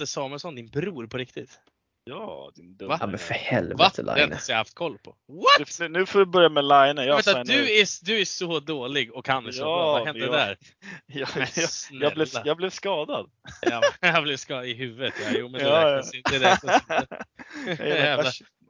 [0.00, 1.60] heter Samuelsson din bror på riktigt?
[2.04, 2.96] Ja, din Va?
[3.00, 5.10] Ja men för helvete Det har jag haft koll på.
[5.28, 5.80] What?
[5.80, 6.96] Nu, nu får du börja med Line.
[7.06, 9.92] Jag Vänta, du är, du är så dålig och kan det så Ja, bra.
[9.92, 10.58] Vad hände jag- där?
[11.06, 13.30] jag, jag, jag, blev, jag blev skadad.
[13.62, 15.14] Ja, jag blev skadad i huvudet.
[15.24, 16.02] Ja, jo, men det Ja, ja.
[16.14, 16.38] inte.
[16.38, 17.16] Det räknas inte.
[17.84, 18.24] Är.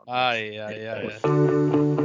[0.06, 1.08] Aj, aj, aj.
[1.24, 1.99] aj.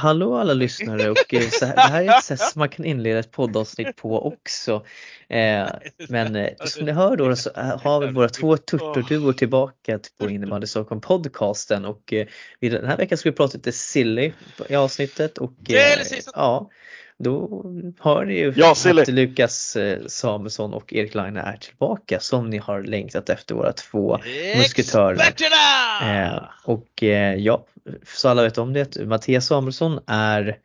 [0.00, 2.84] Hallå alla lyssnare och eh, så här, det här är ett sätt som man kan
[2.84, 4.84] inleda ett poddavsnitt på också.
[5.28, 5.68] Eh,
[6.08, 10.12] men eh, som ni hör då så eh, har vi våra två turturduor tillbaka till-
[10.18, 12.26] på Innebandy Stockholm podcasten och eh,
[12.60, 14.32] den här veckan ska vi prata lite silly
[14.68, 15.74] i avsnittet och eh,
[16.34, 16.70] ja,
[17.18, 17.64] då
[18.00, 19.76] hör ni ju Ja, att Lukas
[20.06, 24.18] Samuelsson och Erik Laine är tillbaka som ni har längtat efter våra två
[24.58, 25.16] musketörer.
[26.32, 27.66] Eh, och eh, ja,
[28.04, 30.58] så alla vet om det, Mattias Samuelsson är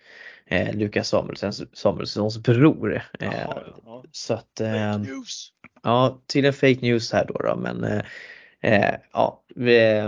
[0.45, 2.95] eh, Lukas Samuelssons, Samuelssons bror.
[3.19, 4.03] Eh, Jaha, ja.
[4.11, 5.49] så att, Fake eh, news.
[5.83, 8.01] ja, tydligen fake news här då, då men eh,
[8.61, 9.41] eh, ja,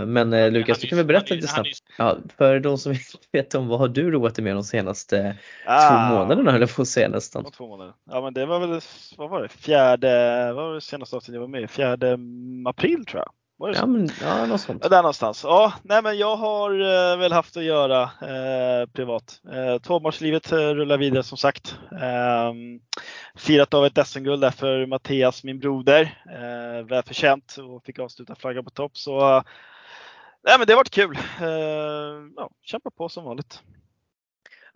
[0.08, 1.70] men eh, Lukas du kan väl berätta lite snabbt.
[1.98, 5.38] Ja, för de som inte vet om vad har du roat dig med de senaste
[5.66, 7.52] Ah, två månaderna höll jag på att säga nästan.
[7.52, 7.94] Två månader.
[8.10, 8.82] Ja men det var väl,
[9.18, 11.70] vad var det, fjärde, vad var det senaste avsnittet jag var med?
[11.72, 12.18] Fjärde
[12.66, 13.32] april tror jag.
[13.60, 13.82] Var det så?
[13.82, 14.84] Ja men ja, något sånt.
[14.84, 15.44] Där någonstans.
[15.44, 19.42] Ja, nej men jag har eh, väl haft att göra eh, privat.
[19.52, 21.78] Eh, Tvåbarnslivet eh, rullar vidare som sagt.
[21.92, 22.54] Eh,
[23.36, 26.02] firat av ett SM-guld där för Mattias, min broder.
[26.30, 28.98] Eh, välförtjänt och fick avsluta flagga på topp.
[28.98, 29.44] Så eh,
[30.44, 31.18] nej, men det har varit kul.
[31.42, 33.62] Eh, ja, kämpa på som vanligt.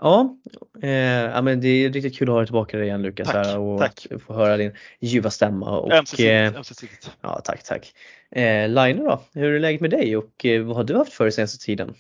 [0.03, 0.38] Ja,
[0.81, 3.59] eh, ja men det är riktigt kul att ha dig tillbaka igen Lukas Tack, här
[3.59, 4.08] och tack.
[4.11, 5.80] att få höra din ljuva stämma.
[5.80, 6.53] Och, Ömsesidigt.
[6.53, 7.11] eh, ömsesidigt.
[7.21, 7.93] Ja, tack, tack.
[8.31, 11.23] Eh, Line då, hur är läget med dig och eh, vad har du haft för
[11.23, 11.93] dig senaste tiden?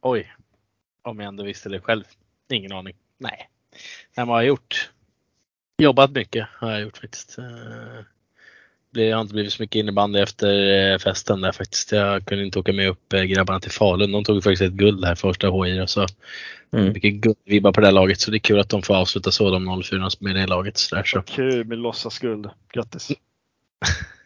[0.00, 0.32] Oj.
[1.02, 2.04] Om jag ändå visste det själv.
[2.52, 2.94] Ingen aning.
[3.18, 3.48] Nej.
[3.76, 3.78] Nej,
[4.16, 4.90] men vad har jag gjort?
[5.78, 7.38] Jobbat mycket har jag gjort faktiskt.
[8.94, 11.92] Det har inte blivit så mycket innebandy efter eh, festen där faktiskt.
[11.92, 14.12] Jag kunde inte åka med upp eh, grabbarna till Falun.
[14.12, 16.06] De tog faktiskt ett guld här första HI och så
[16.76, 16.92] Mm.
[16.92, 19.50] mycket guldvibbar på det här laget så det är kul att de får avsluta så
[19.50, 20.78] de 04 med det laget.
[20.78, 21.22] Så där, så.
[21.22, 22.50] Kul med låtsasguld.
[22.72, 23.08] Grattis!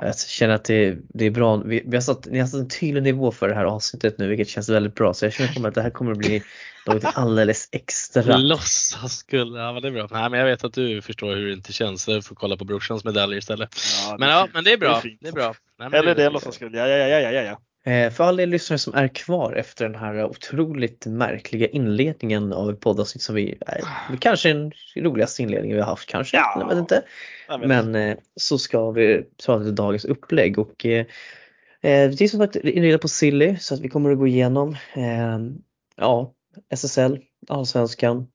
[0.00, 1.56] Jag känner att det, det är bra.
[1.56, 4.28] Vi, vi har satt, ni har satt en tydlig nivå för det här avsnittet nu
[4.28, 5.14] vilket känns väldigt bra.
[5.14, 6.42] Så jag känner att det här kommer att bli
[6.86, 8.36] något alldeles extra.
[8.36, 10.08] Låtsasguld, ja men det är bra.
[10.10, 12.02] Nej, men jag vet att du förstår hur det inte känns.
[12.02, 13.68] Så jag får kolla på brorsans medaljer istället.
[14.08, 15.00] Ja, Men ja, men det är bra.
[15.00, 15.18] fint.
[15.20, 15.54] Det är bra.
[15.78, 16.74] Nej, men Eller det är- än låtsasguld.
[16.76, 20.24] Ja, ja, ja, ja, ja, För alla er lyssnare som är kvar efter den här
[20.24, 26.08] otroligt märkliga inledningen av poddavsnitt som vi, eh, kanske den roligaste inledningen vi har haft
[26.08, 26.56] kanske, Ja.
[26.60, 27.02] jag vet inte.
[27.48, 27.68] Jag vet.
[27.68, 31.00] Men eh, så ska vi prata till dagens upplägg och eh,
[31.80, 34.76] eh, det är som sagt inreda på Silly så att vi kommer att gå igenom
[34.94, 35.38] eh,
[35.96, 36.32] ja,
[36.70, 37.18] SSL,
[37.48, 38.26] Allsvenskan,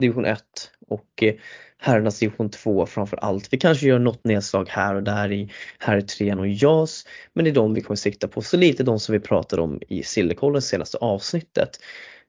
[0.00, 0.42] division 1
[0.88, 1.34] och eh,
[1.80, 3.52] herrarnas division 2 framför allt.
[3.52, 7.54] Vi kanske gör något nedslag här och där i herrtrean och JAS men det är
[7.54, 8.42] de vi kommer sikta på.
[8.42, 11.78] Så lite de som vi pratade om i Sillykollens senaste avsnittet.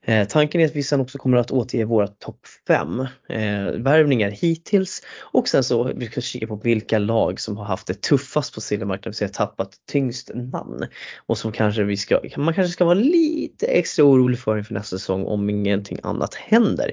[0.04, 4.30] Eh, tanken är att vi sen också kommer att återge våra topp 5 eh, värvningar
[4.30, 8.54] hittills och sen så vi ska kika på vilka lag som har haft det tuffast
[8.54, 10.86] på silvermarknaden, det vill säga tappat tyngst namn
[11.26, 14.98] och som kanske vi ska, man kanske ska vara lite extra orolig för inför nästa
[14.98, 16.92] säsong om ingenting annat händer.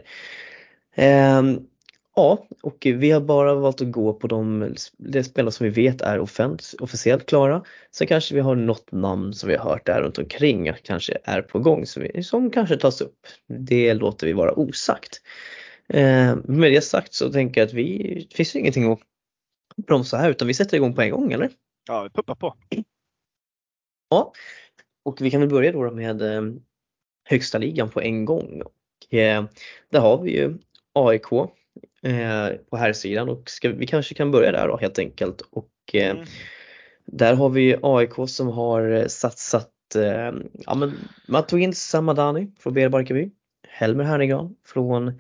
[0.96, 1.44] Eh,
[2.20, 6.02] Ja, och vi har bara valt att gå på de, de spelare som vi vet
[6.02, 7.64] är offent, officiellt klara.
[7.92, 11.42] Sen kanske vi har något namn som vi har hört där runt omkring kanske är
[11.42, 13.28] på gång som, vi, som kanske tas upp.
[13.48, 15.22] Det låter vi vara osagt.
[15.88, 19.00] Eh, med det sagt så tänker jag att vi, det finns ju ingenting att
[19.88, 21.50] bromsa här utan vi sätter igång på en gång eller?
[21.88, 22.56] Ja, vi puppar på.
[24.10, 24.34] Ja,
[25.04, 26.42] och vi kan väl börja då med eh,
[27.24, 28.62] högsta ligan på en gång.
[28.62, 29.46] Och, eh,
[29.90, 30.58] där har vi ju
[30.94, 31.32] AIK
[32.04, 35.42] eh, på här sidan och ska, vi kanske kan börja där då helt enkelt.
[35.52, 36.26] Och eh, Mm.
[37.06, 40.32] där har vi AIK som har eh, satsat, eh,
[40.66, 40.94] ja men
[41.28, 43.32] man tog in Samadani från BL Barkarby,
[43.68, 45.20] Helmer Hernegran från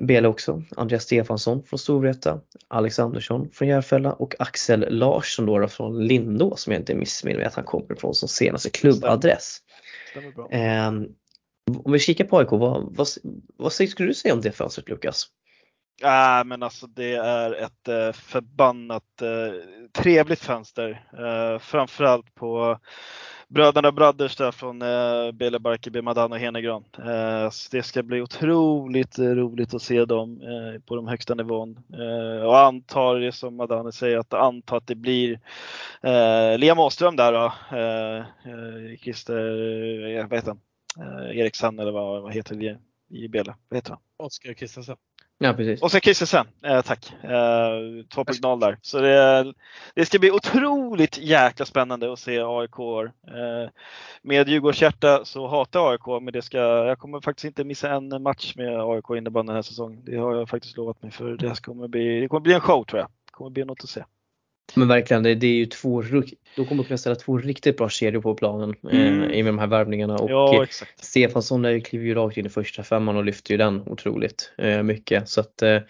[0.00, 5.68] BL också, Andreas Stefansson från Storvreta, Alex Andersson från Järfälla och Axel Larsson då, då
[5.68, 9.58] från Lindå som jag inte missminner mig att han kommer ifrån som senaste klubbadress.
[10.10, 10.50] Stämmer bra.
[10.50, 10.92] Eh,
[11.84, 13.08] om vi kikar på AIK, vad, vad,
[13.56, 15.26] vad skulle du säga om det fönstret Lukas?
[16.02, 19.28] Äh, men alltså det är ett äh, förbannat äh,
[19.92, 21.04] trevligt fönster.
[21.12, 22.78] Eh, framförallt på
[23.48, 26.84] bröderna Brothers där från eh, Bele Barkeby, Madan och Henegran.
[26.98, 30.40] Äh, det ska bli otroligt roligt att se dem
[30.86, 31.78] på de högsta nivån.
[32.44, 35.40] Och antar det som Madane säger, att anta att det blir
[36.02, 37.52] eh, Liam Åström där då.
[39.02, 40.60] Christer, vad heter han?
[41.00, 42.78] Eh, Eriksson eller vad, vad heter det
[43.08, 43.54] i Bele?
[43.68, 44.00] Vad heter han?
[44.16, 44.96] Oskar Kristensen.
[45.38, 45.82] Ja precis.
[45.82, 47.12] Och sen Christensen, eh, tack.
[47.22, 48.78] Eh, 2.0 där.
[48.82, 49.52] Så det,
[49.94, 52.78] det, ska bli otroligt jäkla spännande att se AIK.
[52.78, 53.70] Eh,
[54.22, 58.22] med Djurgårdshjärta så hatar jag AIK men det ska, jag kommer faktiskt inte missa en
[58.22, 60.02] match med AIK innebandy den här säsongen.
[60.04, 62.84] Det har jag faktiskt lovat mig för det kommer bli, det kommer bli en show
[62.84, 63.08] tror jag.
[63.08, 64.04] Det kommer bli något att se.
[64.74, 66.02] Men verkligen, det, det är ju två,
[66.56, 69.22] de kommer kunna ställa två riktigt bra kedjor på planen eh, mm.
[69.22, 70.16] eh, i med de här värvningarna.
[70.16, 71.04] Och ja, exakt.
[71.04, 75.28] Stefansson kliver ju rakt in i första femman och lyfter ju den otroligt eh, mycket.
[75.28, 75.80] Så att eh,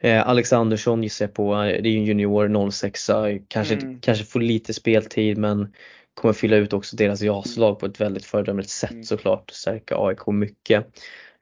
[0.00, 3.10] eh Alex Andersson gissar jag på, det är ju en junior 06
[3.48, 4.00] kanske, mm.
[4.00, 5.72] kanske får lite speltid men
[6.14, 9.04] kommer fylla ut också deras JAS-lag på ett väldigt föredömligt sätt mm.
[9.04, 9.50] såklart.
[9.50, 10.86] Stärka AIK mycket.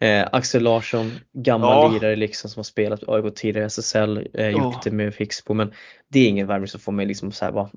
[0.03, 1.89] Eh, Axel Larsson, gammal ja.
[1.89, 5.73] lirare liksom som har spelat AIK tidigare i SSL, eh, gjort det med Fixbo men
[6.09, 7.71] det är ingen värvning som får mig liksom så här bara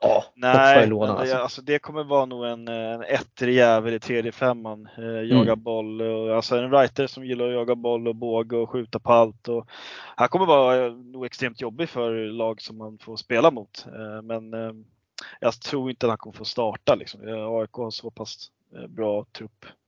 [0.00, 1.34] Ja, Nej, i lådan, alltså.
[1.34, 4.88] Det, alltså det kommer vara nog en, en ettrig jävel i tredje femman.
[4.98, 5.62] Eh, jaga mm.
[5.62, 9.12] boll, och, alltså en writer som gillar att jaga boll och båga och skjuta på
[9.12, 9.48] allt.
[9.48, 9.66] Och,
[10.16, 13.86] han kommer vara eh, nog extremt jobbig för lag som man får spela mot.
[13.86, 14.72] Eh, men eh,
[15.40, 16.94] jag tror inte att han kommer få starta.
[16.94, 17.20] Liksom.
[17.60, 19.81] AIK har så pass eh, bra trupp Eh,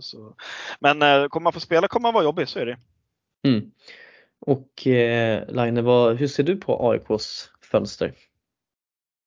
[0.00, 0.36] så.
[0.80, 2.78] Men eh, kommer man få spela kommer man vara jobbig, så är det.
[3.48, 3.70] Mm.
[4.40, 8.14] Och eh, Line, vad, hur ser du på AIKs fönster?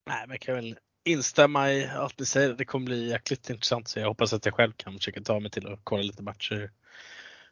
[0.07, 2.54] Nej, men jag kan väl instämma i allt ni säger.
[2.54, 5.51] Det kommer bli jäkligt intressant så jag hoppas att jag själv kan försöka ta mig
[5.51, 6.72] till att kolla lite matcher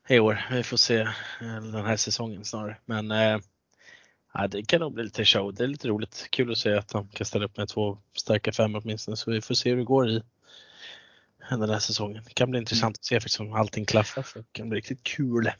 [0.08, 0.48] i år.
[0.52, 2.78] Vi får se eh, den här säsongen snarare.
[2.86, 3.40] Men eh,
[4.50, 5.54] det kan nog bli lite show.
[5.54, 6.28] Det är lite roligt.
[6.30, 9.42] Kul att se att de kan ställa upp med två starka fem åtminstone så vi
[9.42, 10.24] får se hur det går i
[11.60, 12.24] den här säsongen.
[12.28, 15.04] Det kan bli intressant att se för om allting klaffar så det kan bli riktigt
[15.04, 15.52] kul.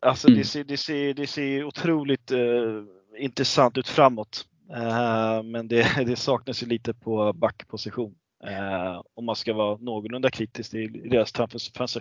[0.00, 0.38] Alltså mm.
[0.38, 2.84] det, ser, det, ser, det ser otroligt uh,
[3.18, 4.46] intressant ut framåt.
[4.70, 8.14] Uh, men det, det saknas ju lite på backposition.
[8.44, 12.00] Uh, om man ska vara någorlunda kritisk i deras transferfönster.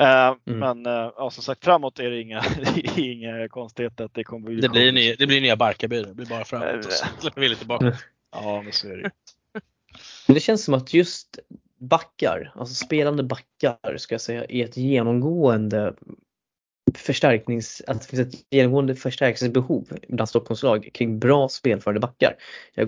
[0.00, 0.58] Uh, mm.
[0.58, 2.44] Men uh, ja, som sagt framåt är det inga,
[2.96, 6.26] inga konstigheter att det kommer bli Det blir, nya, det blir nya Barkarby, det blir
[6.26, 7.94] bara framåt och så släpper vi lite bakåt.
[8.32, 9.10] Ja men så är det
[10.26, 11.38] Men det känns som att just
[11.80, 15.94] backar, alltså spelande backar ska jag säga, är ett genomgående
[16.94, 22.36] förstärknings, att det finns ett genomgående förstärkningsbehov bland Stockholmslag kring bra spelförande backar.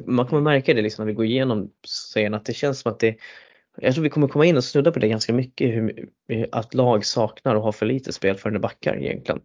[0.06, 2.98] Man kommer märka det liksom när vi går igenom serien att det känns som att
[2.98, 3.16] det
[3.76, 6.08] jag tror vi kommer komma in och snudda på det ganska mycket, hur,
[6.52, 9.40] att lag saknar och har för lite spelförande backar egentligen.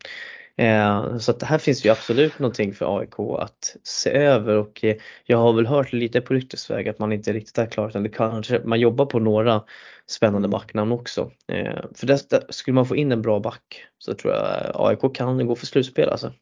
[0.57, 4.83] Eh, så att det här finns ju absolut någonting för AIK att se över och
[4.83, 4.95] eh,
[5.25, 8.09] jag har väl hört lite på ryktesväg att man inte riktigt är klar utan det
[8.09, 9.63] kanske, man jobbar på några
[10.07, 11.31] spännande backnamn också.
[11.47, 15.47] Eh, för det, skulle man få in en bra back så tror jag AIK kan
[15.47, 16.33] gå för slutspel alltså.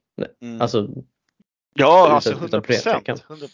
[0.42, 0.62] Mm.
[0.62, 0.90] alltså
[1.74, 3.10] Ja, alltså 100 procent.
[3.30, 3.48] 100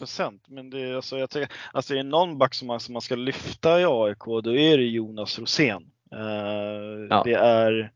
[0.46, 3.14] Men det, alltså, jag tycker, alltså, är det någon back som man, som man ska
[3.14, 5.90] lyfta i AIK då är det Jonas Rosén.
[6.14, 7.22] Uh, ja.
[7.24, 7.92] Det är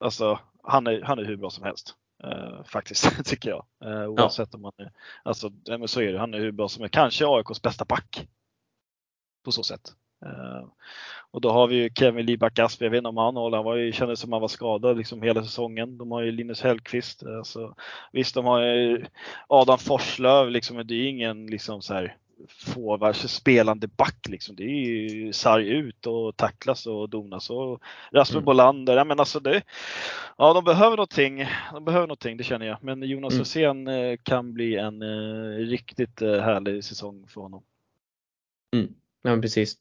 [0.00, 1.94] alltså han är, han är hur bra som helst.
[2.24, 3.64] Uh, faktiskt, tycker jag.
[3.84, 4.56] Uh, oavsett ja.
[4.58, 4.92] om han är,
[5.22, 6.94] alltså, men så är det, han är hur bra som helst.
[6.94, 8.28] Kanske AIKs bästa back.
[9.44, 9.94] På så sätt.
[10.24, 10.66] Uh,
[11.30, 13.64] och då har vi ju Kevin Liback Asp, jag vet inte om han håller, han
[13.64, 15.98] var ju, kändes som han var skadad liksom hela säsongen.
[15.98, 17.22] De har ju Linus Hellqvist.
[17.22, 17.74] Alltså,
[18.12, 19.06] visst, de har ju
[19.48, 22.16] Adam Forslöv, liksom, det är ingen liksom så här
[22.48, 24.56] forwards spelande back liksom.
[24.56, 28.44] Det är ju sarg ut och tacklas och donas och Rasmus mm.
[28.44, 28.96] Bolander.
[28.96, 29.62] Ja, men alltså det,
[30.36, 31.46] ja, de behöver någonting.
[31.72, 32.78] De behöver någonting, det känner jag.
[32.82, 33.88] Men Jonas mm.
[33.88, 37.62] Eh, kan bli en eh, riktigt eh, härlig säsong för honom.
[38.74, 38.94] Mm.
[39.24, 39.76] Ja, precis.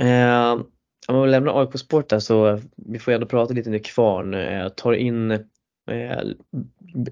[0.00, 0.60] Eh,
[1.08, 4.34] om vi lämnar AIK Sport där så vi får ändå prata lite nu kvar.
[4.34, 5.46] Eh, tar in
[5.90, 6.22] Eh,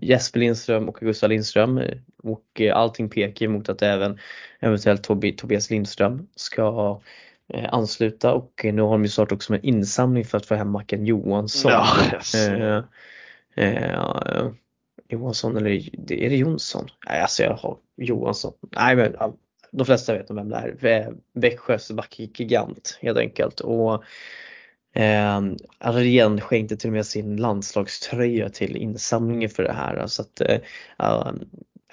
[0.00, 4.19] Jesper Lindström och Gustav Lindström eh, och eh, allting pekar mot att även
[4.61, 5.02] eventuellt
[5.37, 7.00] Tobias Lindström ska
[7.69, 11.07] ansluta och nu har de ju startat också med insamling för att få hem Macken
[11.07, 11.73] Johansson.
[11.73, 11.97] Ja,
[12.35, 12.83] eh,
[13.54, 14.49] eh,
[15.09, 15.71] Johansson eller
[16.12, 16.88] är det Jonsson?
[17.07, 18.52] Nej alltså jag har Johansson.
[18.76, 19.16] Nej men
[19.75, 21.14] de flesta vet vem det är.
[21.35, 23.61] Växjös backgigant helt enkelt.
[23.61, 24.04] Och
[24.97, 25.40] Eh,
[25.78, 30.07] Arjen skänkte till och med sin landslagströja till insamlingen för det här.
[30.07, 30.61] Så att, eh,
[30.99, 31.40] ehm,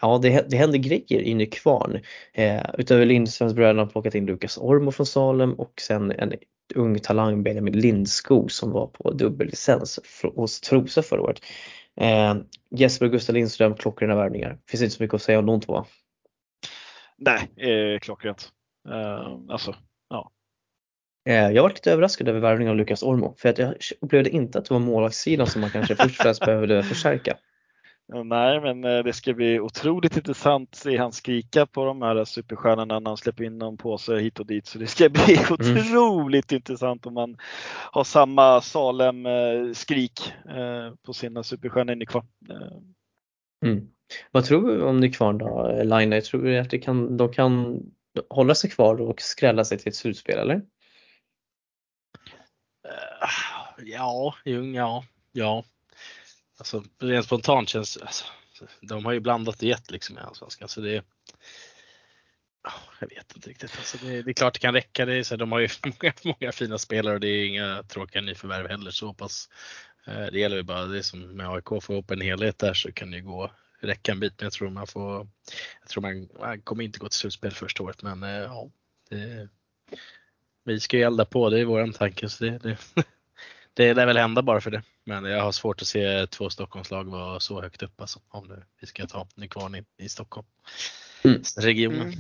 [0.02, 2.00] ja, det, det händer grejer i Nykvarn.
[2.34, 6.34] Eh, utöver Lindströmsbröderna har plockat in Lukas Ormo från Salem och sen en
[6.76, 10.00] ung talang Benjamin Lindskog som var på dubbellicens
[10.36, 11.40] hos Trosa förra året.
[12.02, 12.36] Eh,
[12.76, 14.58] Jesper och Gustav Lindström, klockrena värvningar.
[14.68, 15.86] Finns inte så mycket att säga om de två.
[17.22, 18.50] Nej, eh, klockrent.
[18.90, 19.76] Eh, alltså,
[20.10, 20.32] ja.
[21.30, 24.60] Eh, jag var lite överraskad över värvningen av Lukas Ormo för att jag upplevde inte
[24.60, 27.38] att det var målvaktssidan som man kanske först och främst behövde förstärka.
[28.14, 33.00] Nej, men eh, det ska bli otroligt intressant se han skrika på de här superstjärnorna
[33.00, 34.66] när han släpper in någon påse hit och dit.
[34.66, 35.54] Så det ska bli mm.
[35.54, 37.38] otroligt intressant om man
[37.92, 42.26] har samma Salem-skrik eh, på sina superstjärnor in kvar.
[43.66, 43.88] Mm.
[44.32, 46.22] Vad tror du om Nykvarn då, Line?
[46.22, 47.80] Tror du att kan, de kan
[48.30, 50.56] hålla sig kvar och skrälla sig till ett slutspel eller?
[52.88, 55.64] Eh, ja, ja, ja.
[56.58, 58.26] Alltså rent spontant känns alltså,
[58.82, 61.04] de har ju blandat och gett liksom i Allsvenskan så det
[63.00, 63.78] jag vet inte riktigt.
[63.78, 65.06] Alltså det, det, är klart det kan räcka.
[65.06, 67.84] Det är så här, de har ju många, många fina spelare och det är inga
[67.84, 69.50] tråkiga nyförvärv heller så pass.
[70.08, 72.74] Eh, det gäller ju bara, det är som med AIK, får ihop en helhet där
[72.74, 73.52] så kan det ju gå,
[73.82, 74.34] räcka en bit.
[74.38, 75.28] Men jag tror man får,
[75.82, 78.70] jag tror man, man kommer inte gå till slutspel första året men eh, ja.
[79.10, 79.50] Det,
[80.64, 82.30] vi ska ju elda på, det är våran tanke.
[82.30, 82.78] Så det, det,
[83.74, 84.84] det lär väl hända bara för det.
[85.04, 88.64] Men jag har svårt att se två Stockholmslag vara så högt upp alltså, om det,
[88.82, 90.48] vi ska ta Nykvarn i, i Stockholm.
[91.24, 91.42] Mm.
[91.58, 92.02] Regionen.
[92.02, 92.20] Mm.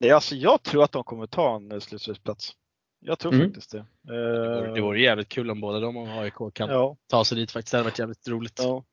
[0.00, 2.52] Det är alltså, jag tror att de kommer ta en slutspelsplats.
[3.00, 3.46] Jag tror mm.
[3.46, 3.86] faktiskt det.
[4.02, 6.96] Det vore, det vore jävligt kul om båda de och AIK kan ja.
[7.06, 7.70] ta sig dit faktiskt.
[7.70, 8.60] Det hade varit jävligt roligt.
[8.62, 8.84] Ja.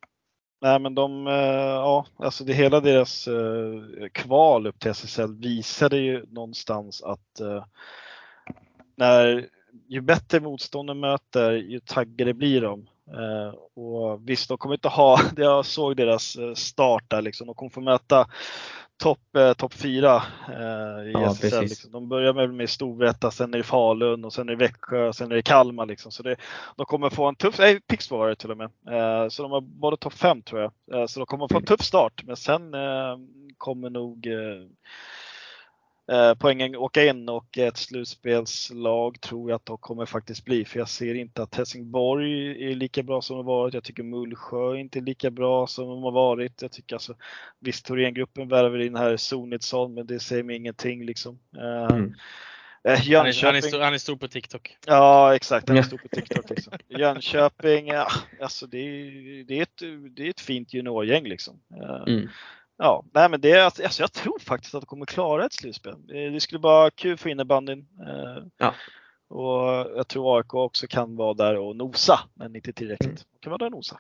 [0.63, 5.97] Nej men de, eh, ja alltså det hela deras eh, kval upp till SSL visade
[5.97, 7.65] ju någonstans att eh,
[8.95, 9.49] när
[9.87, 12.87] ju bättre motstånden möter, ju taggade blir de.
[13.75, 17.81] Och visst, de kommer inte ha, jag såg deras start där liksom, de kommer få
[17.81, 18.27] möta
[19.03, 20.15] topp eh, top 4
[20.47, 21.61] eh, i ja, SSL.
[21.61, 21.91] Liksom.
[21.91, 25.31] De börjar med, med Storvreta, sen är det Falun och sen är det Växjö, sen
[25.31, 25.85] är det Kalmar.
[25.85, 26.11] Liksom.
[26.11, 26.35] Så det,
[26.75, 28.69] de kommer få en tuff, nej Pixbo var det till och med.
[28.89, 30.71] Eh, så de har både topp 5 tror jag.
[30.93, 33.17] Eh, så de kommer få en tuff start men sen eh,
[33.57, 34.27] kommer nog
[36.11, 40.65] Eh, poängen åka in och ett slutspelslag tror jag att de kommer faktiskt bli.
[40.65, 43.73] För jag ser inte att Helsingborg är lika bra som de varit.
[43.73, 46.61] Jag tycker Mullsjö inte är lika bra som de har varit.
[46.61, 47.15] Jag tycker alltså,
[47.59, 51.39] visst Thorengruppen värver in här Sonitsson men det säger mig ingenting liksom.
[51.57, 52.13] Eh, mm.
[52.85, 53.15] Jönköping.
[53.15, 54.77] Han är, han, är stor, han är stor på TikTok.
[54.85, 56.49] Ja exakt, han är stor på TikTok.
[56.49, 56.73] Liksom.
[56.87, 58.07] Jönköping, ja,
[58.41, 59.81] alltså det, är, det, är ett,
[60.15, 61.59] det är ett fint juniorgäng liksom.
[62.07, 62.29] Mm.
[62.83, 66.07] Ja, nej men det, alltså, jag tror faktiskt att de kommer klara ett slutspel.
[66.07, 67.79] Det skulle vara kul för innebandyn.
[67.79, 68.73] Eh, ja.
[69.29, 73.09] Och jag tror AIK också kan vara där och nosa, men inte tillräckligt.
[73.09, 73.39] Mm.
[73.39, 73.99] Kan vara där och nosa.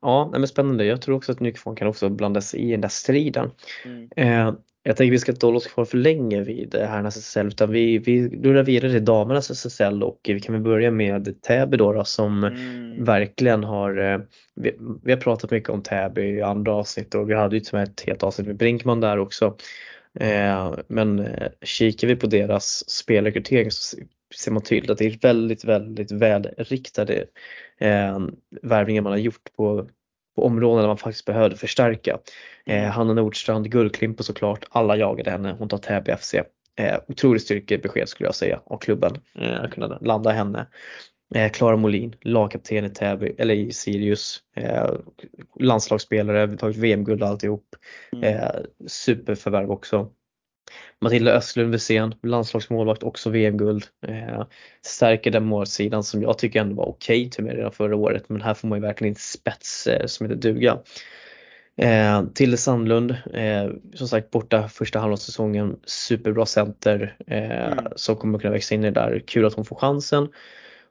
[0.00, 0.84] Ja, men spännande.
[0.84, 3.50] Jag tror också att Nykvarn kan också blandas i den där striden.
[3.84, 4.10] Mm.
[4.16, 4.54] Eh,
[4.88, 7.98] jag tänker vi ska inte hålla oss kvar för länge vid herrarnas SSL utan vi,
[7.98, 12.04] vi rullar vidare till damernas SSL och vi kan väl börja med Täby då, då
[12.04, 13.04] som mm.
[13.04, 14.20] verkligen har, eh,
[14.54, 17.78] vi, vi, har pratat mycket om Täby i andra avsnitt och vi hade ju till
[17.78, 19.56] ett helt avsnitt med Brinkman där också.
[20.20, 23.96] Eh, men eh, kikar vi på deras spelrekrytering så
[24.34, 27.24] ser man tydligt att det är väldigt, väldigt välriktade
[27.78, 28.18] eh,
[28.62, 29.88] värvningar man har gjort på
[30.38, 32.18] på områden där man faktiskt behövde förstärka.
[32.66, 32.90] Eh, mm.
[32.90, 35.56] Hanna Nordstrand, Guldklimp och såklart, alla jagade henne.
[35.58, 36.34] Hon tar Täby FC.
[36.76, 39.12] Eh, otroligt styrkebesked skulle jag säga av klubben.
[39.38, 40.66] Eh, kunna landa henne.
[41.34, 44.40] Eh, Molin, lagkapten i Täby, eller i Sirius.
[44.56, 44.90] Eh,
[45.60, 47.76] landslagsspelare, tagit VM-guld och alltihop.
[48.12, 48.24] Mm.
[48.24, 48.50] Eh,
[48.86, 50.10] superförvärv också.
[51.00, 53.84] Matilda Östlund Wisén, landslagsmålvakt, också VM-guld.
[54.06, 54.44] Eh,
[54.82, 58.28] stärker den målsidan som jag tycker ändå var okej okay till mig redan förra året
[58.28, 60.78] men här får man ju verkligen inte spets eh, som heter duga.
[61.76, 67.84] Eh, Tilde Sandlund, eh, som sagt borta första halvan säsongen, superbra center eh, mm.
[67.96, 69.22] som kommer kunna växa in i det där.
[69.26, 70.28] Kul att hon får chansen.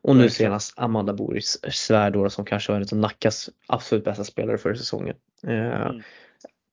[0.02, 4.58] Och nu senast Amanda Boris Svärdora som kanske var en av Nackas absolut bästa spelare
[4.58, 5.16] förra säsongen.
[5.48, 6.02] Eh, mm.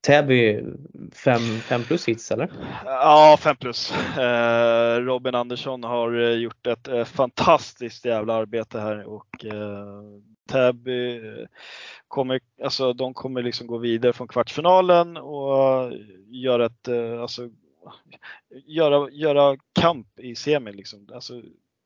[0.07, 0.65] Täby
[1.13, 2.51] 5 plus hits eller?
[2.85, 3.93] Ja 5 plus.
[4.19, 10.03] Eh, Robin Andersson har eh, gjort ett eh, fantastiskt jävla arbete här och eh,
[10.49, 11.21] Täby
[12.09, 15.93] kommer, alltså de kommer liksom gå vidare från kvartsfinalen och
[16.27, 16.89] göra ett,
[17.21, 17.49] alltså
[18.67, 21.09] göra, göra kamp i semin liksom.
[21.15, 21.43] Alltså,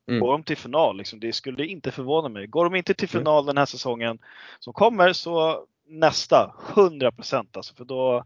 [0.09, 0.21] Mm.
[0.21, 2.47] Går de till final, liksom, det skulle inte förvåna mig.
[2.47, 4.19] Går de inte till final den här säsongen
[4.59, 8.25] som kommer så nästa 100 procent alltså, för då,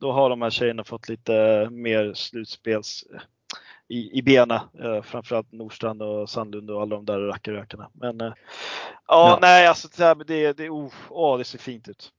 [0.00, 3.04] då har de här tjejerna fått lite mer slutspels
[3.88, 7.90] i, i bena, eh, framförallt Nordstrand och Sandlund och alla de där rackarrökarna.
[7.92, 8.32] Men eh,
[9.06, 12.10] ja, nej, alltså det, det, det, oh, oh, det ser fint ut.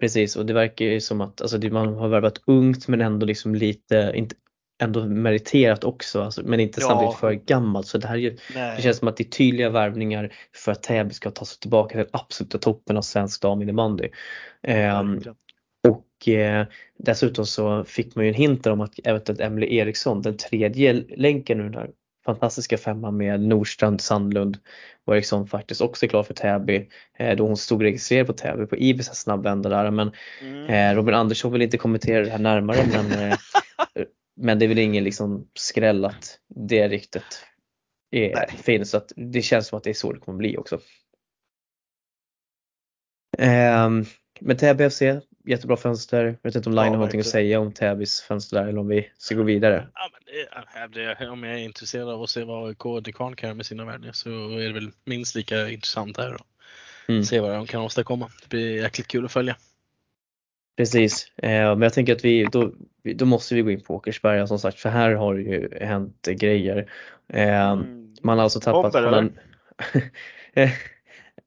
[0.00, 3.54] Precis och det verkar ju som att alltså, man har värvat ungt men ändå liksom
[3.54, 4.36] lite, inte,
[4.84, 6.86] ändå meriterat också, alltså, men inte Ja.
[6.88, 7.86] samtidigt för gammalt.
[7.86, 8.36] Så det här är ju,
[8.76, 11.98] det känns som att det är tydliga värvningar för att Täby ska ta sig tillbaka
[11.98, 14.08] till absoluta toppen av svensk daminnebandy.
[14.62, 15.36] Ehm, Verkligen.
[15.88, 16.66] och eh,
[16.98, 21.58] dessutom så fick man ju en hint om att eventuellt Emily Eriksson, den tredje länken
[21.58, 21.90] den här
[22.26, 24.58] fantastiska femman med Nordstrand, Sandlund
[25.04, 26.88] och Eriksson faktiskt också klar för Täby.
[27.18, 29.90] Eh, då hon stod registrerad på Täby på Ibis snabbvända där.
[29.90, 30.10] Men
[30.42, 30.66] Mm.
[30.66, 33.36] eh, Robin Andersson vill inte kommentera det här närmare men, eh,
[34.36, 37.46] men det är väl ingen liksom skräll att det ryktet
[38.10, 38.48] är Nej.
[38.62, 38.90] finns.
[38.90, 40.80] Så att det känns som att det är så det kommer bli också.
[43.38, 44.04] Ehm,
[44.40, 45.02] men Täby FC,
[45.44, 46.24] jättebra fönster.
[46.24, 48.78] Jag vet inte om Line Ja, har någonting att säga om Täbys fönster där eller
[48.78, 49.88] om vi ska gå vidare.
[49.94, 53.54] Ja, men det, om jag är intresserad av att se vad AIK Dekan kan göra
[53.54, 56.30] med sina värden så är det väl minst lika intressant här.
[56.30, 56.44] Då.
[57.12, 57.24] Mm.
[57.24, 58.30] Se vad de kan åstadkomma.
[58.42, 59.56] Det blir jäkligt kul att följa.
[60.76, 62.72] Precis, eh, men jag tänker att vi då,
[63.14, 66.28] då måste vi gå in på Åkersberga som sagt för här har det ju hänt
[66.28, 66.90] eh, grejer.
[67.28, 68.00] Eh, Mm.
[68.22, 69.32] Man har alltså tappat Bomber, man
[70.54, 70.70] har-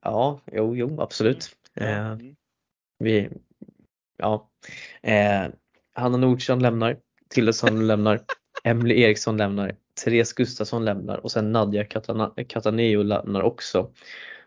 [0.01, 1.50] Ja, jo, jo absolut.
[1.75, 2.36] Eh, Mm.
[3.00, 3.29] vi,
[4.17, 4.50] ja.
[5.01, 5.46] eh,
[5.93, 6.98] Hanna Nordstrand lämnar,
[7.29, 8.19] Tillesson lämnar,
[8.63, 11.84] Emily Eriksson lämnar, Therese Gustafsson lämnar och sen Nadja
[12.48, 13.91] Cataneo lämnar också.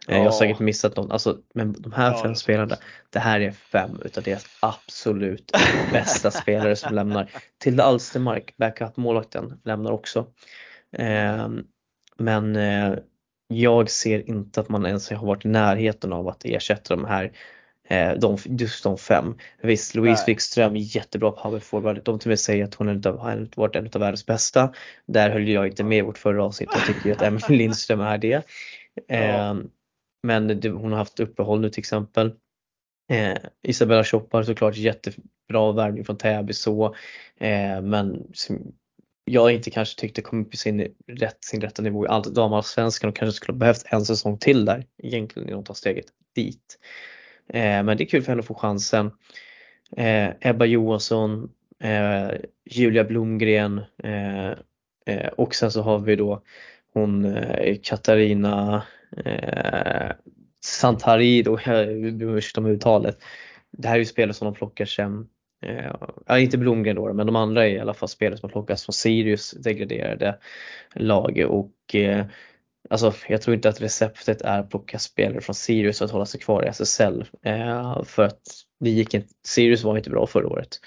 [0.09, 0.33] Eh, Jag har Ja.
[0.39, 2.77] säkert missat någon, alltså, men de här Ja, fem spelarna,
[3.11, 5.53] det här är fem utav deras absolut
[5.93, 7.31] bästa spelare som lämnar.
[7.59, 10.27] Tilda Alstermark, backup-målvakten, lämnar också.
[10.97, 11.49] Eh,
[12.19, 12.95] men eh,
[13.49, 17.33] jag ser inte att man ens har varit i närheten av att ersätta de här
[17.89, 19.35] eh, de, just de fem.
[19.63, 20.35] Visst, Louise Nej.
[20.35, 22.01] Wikström, jättebra power forward.
[22.05, 24.73] De till och med säger att hon har varit en av världens bästa.
[25.07, 26.69] Där höll jag inte med i vårt förra avsnitt.
[26.73, 28.43] Jag tycker ju att Emily Lindström är det.
[29.09, 29.55] Eh,
[30.23, 32.33] men det, hon har haft uppehåll nu till exempel.
[33.11, 36.95] Eh, Isabella Choppar såklart jättebra värvning från Täby så.
[37.37, 38.73] Eh, men som
[39.25, 43.11] jag inte kanske tyckte kom upp i sin, rätt, sin rätta nivå i allt damallsvenskan
[43.11, 46.79] och kanske skulle ha behövt en säsong till där egentligen innan hon tar steget dit.
[47.49, 49.11] Eh, men det är kul för henne att få chansen.
[49.97, 51.51] Eh, Ebba Johansson,
[51.83, 52.31] eh,
[52.65, 54.51] Julia Blomgren eh,
[55.07, 56.43] eh, och sen så har vi då
[56.93, 58.83] hon eh, Katarina
[59.17, 60.11] eh,
[60.65, 63.19] Santarido, jag ber om ursäkt om uttalet.
[63.71, 65.29] Det här är ju spelare som de plockar sen
[65.63, 65.95] Eh,
[66.27, 68.85] ja, inte Blomgren då, men de andra är i alla fall spelare som har plockats
[68.85, 70.39] från Sirius degraderade
[70.95, 72.27] lag och eh,
[72.91, 76.27] alltså jag tror inte att receptet är att plocka spelare från Sirius för att hålla
[76.27, 78.41] sig kvar i SSL eh, för att
[78.81, 80.81] det gick inte, Sirius var inte bra förra året.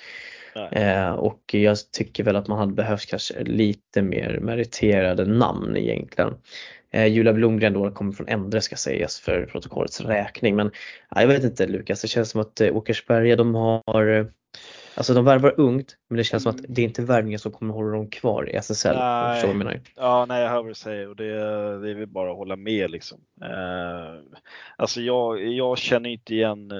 [0.71, 6.33] Eh, och jag tycker väl att man hade behövt kanske lite mer meriterade namn egentligen.
[6.93, 10.71] Eh, Julia Blomgren då kommer från Endre ska sägas för protokollets räkning men
[11.09, 14.25] ja, jag vet inte Lukas, det känns som att eh, Åkersberga de har eh,
[14.95, 17.73] Alltså de värvar ungt men det känns som att det är inte värvningar som kommer
[17.73, 18.95] hålla dem kvar i SSL.
[19.41, 19.79] vad jag menar.
[19.95, 21.33] Ja, nej, jag hör vad du säger och det,
[21.79, 23.19] det är väl bara att hålla med liksom.
[23.41, 24.39] Eh,
[24.75, 26.77] alltså jag, jag känner inte igen eh,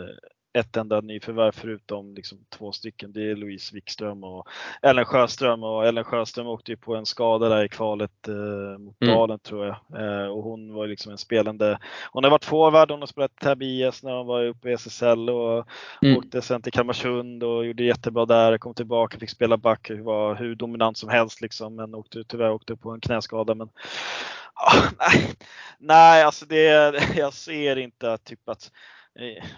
[0.53, 3.13] ett enda nyförvärv förutom liksom två stycken.
[3.13, 4.47] Det är Louise Wikström och
[4.81, 9.01] Ellen Sjöström och Ellen Sjöström åkte ju på en skada där i kvalet eh, mot
[9.01, 9.15] Mm.
[9.15, 9.75] Dalen tror jag.
[10.01, 11.79] Eh, och hon var liksom en spelande,
[12.11, 15.67] hon har varit forward, hon har spelat IS när hon var uppe i SSL och
[16.01, 16.17] Mm.
[16.17, 20.55] åkte sen till Kalmarsund och gjorde jättebra där, kom tillbaka, fick spela back, var hur
[20.55, 23.55] dominant som helst liksom men åkte tyvärr åkte på en knäskada.
[23.55, 23.69] Men,
[24.53, 25.33] ah, nej,
[25.79, 28.71] nej, alltså det, jag ser inte typ att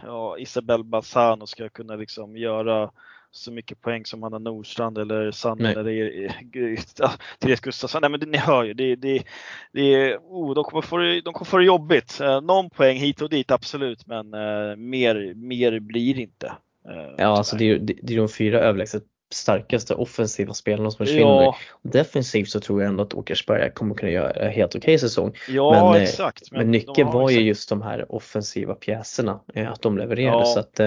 [0.04, 2.92] ja, Isabel Balsano ska kunna liksom göra
[3.36, 5.74] så mycket poäng som Hanna Nordstrand eller Sanne Nej.
[5.74, 6.32] eller eh,
[6.64, 8.02] eh, Therese Gustafsson.
[8.02, 9.24] Nej men det, ni hör ju, det, det,
[9.72, 12.20] det oh, de, kommer få det, de kommer få det jobbigt.
[12.22, 16.48] Eh, någon poäng hit och dit absolut men eh, mer, mer blir det inte.
[16.90, 19.04] Eh, Ja alltså det är, det är de fyra överlägset
[19.36, 21.44] starkaste offensiva spelarna som försvinner.
[21.44, 25.34] Ja, Defensivt så tror jag ändå att Åkersberga kommer kunna göra en helt okej säsong.
[25.50, 26.52] ja Men, eh, exakt.
[26.52, 30.38] Men, de nyckeln var ju just de här offensiva pjäserna, eh, att de levererade.
[30.38, 30.46] Ja.
[30.46, 30.80] Så att,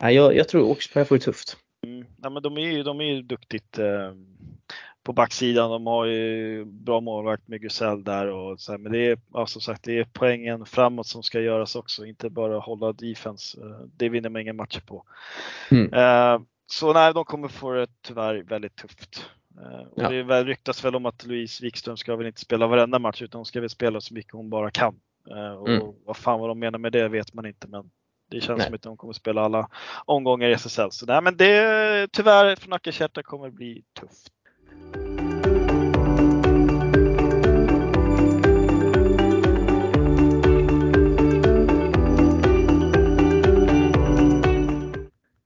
[0.00, 1.56] nej, jag, jag tror Åkersberga får det tufft.
[1.86, 2.06] Mm.
[2.22, 4.12] Ja, men de är ju, de är ju duktigt eh,
[5.02, 5.70] på backsidan.
[5.70, 8.78] De har ju bra målvakt med Gusell där och så här.
[8.78, 12.30] Men det är ja, som sagt, det är poängen framåt som ska göras också, inte
[12.30, 13.58] bara hålla defense.
[13.96, 15.04] Det vinner man inga matcher på.
[15.70, 15.92] Mm.
[15.92, 19.30] Eh, så nej, de kommer få det tyvärr väldigt tufft.
[19.60, 20.08] Eh, och Ja.
[20.08, 23.38] Det väl, ryktas väl om att Louise Wikström ska väl inte spela varenda match utan
[23.38, 25.00] hon ska väl spela så mycket hon bara kan.
[25.30, 25.86] Eh, och Mm.
[26.04, 27.90] vad fan vad de menar med det vet man inte men
[28.30, 28.66] det känns Nej.
[28.66, 29.68] som att de kommer spela alla
[30.04, 30.90] omgångar i SSL.
[30.90, 34.28] Så nej, men det tyvärr för Nacka kommer bli tufft.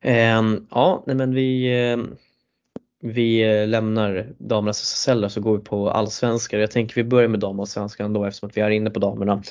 [0.02, 2.16] Ehm, ja, nej, men vi, ehm,
[3.02, 6.60] vi eh, lämnar damernas SSL och så går vi på allsvenskan.
[6.60, 9.42] Jag tänker vi börjar med damallsvenskan då eftersom att vi är inne på damerna.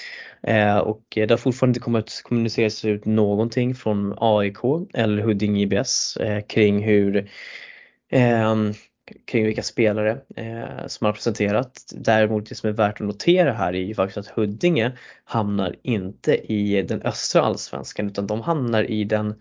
[0.41, 4.57] Ehm, eh, och det har fortfarande inte kommit kommuniceras ut någonting från AIK
[4.93, 7.29] eller Huddinge IBS eh, kring hur
[8.09, 8.55] eh,
[9.25, 11.93] kring vilka spelare eh, som har presenterat.
[11.95, 14.91] Däremot det som är värt att notera här är ju faktiskt att Huddinge
[15.23, 19.35] hamnar inte i den östra allsvenskan utan de hamnar i den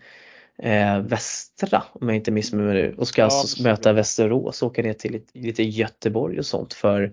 [0.63, 4.81] eh, västra om jag inte missminner mig och ska ja, alltså möta Västerås och åka
[4.81, 7.03] ner till lite, lite Göteborg och sånt för,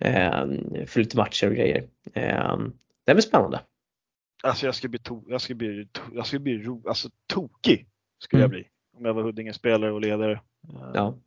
[0.00, 0.44] eh,
[0.86, 1.88] för lite matcher och grejer.
[2.14, 2.58] Eh,
[3.06, 3.60] det blir spännande.
[4.42, 7.86] Alltså jag skulle bli, to jag skulle bli, to jag skulle bli ro alltså, tokig
[8.18, 8.52] skulle mm.
[8.52, 10.40] jag bli om jag var Huddinge spelare och ledare.
[10.94, 11.18] Ja.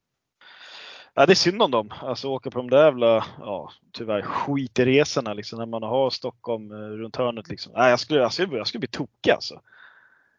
[1.16, 1.94] Ja, det är synd om dem.
[2.02, 6.78] Alltså åka på de där jävla, ja tyvärr, skitresorna liksom när man har Stockholm eh,
[6.78, 7.74] runt hörnet liksom.
[7.76, 9.62] Nej, jag skulle, jag skulle, jag skulle bli tokig alltså.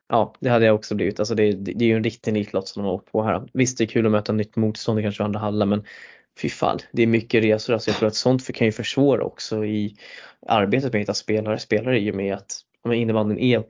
[0.08, 1.18] Ja, det hade jag också blivit.
[1.18, 3.48] Alltså det, det är ju en riktig nitlott som de har åkt på här.
[3.52, 5.84] Visst, det är kul att möta nytt motstånd i kanske andra halvan, men
[6.38, 7.72] fy fan, det är mycket resor.
[7.72, 9.96] Alltså jag tror att sånt kan ju försvåra också i
[10.46, 11.58] arbetet med att hitta spelare.
[11.58, 12.60] Spelare i och med att
[12.94, 13.64] innebandyn är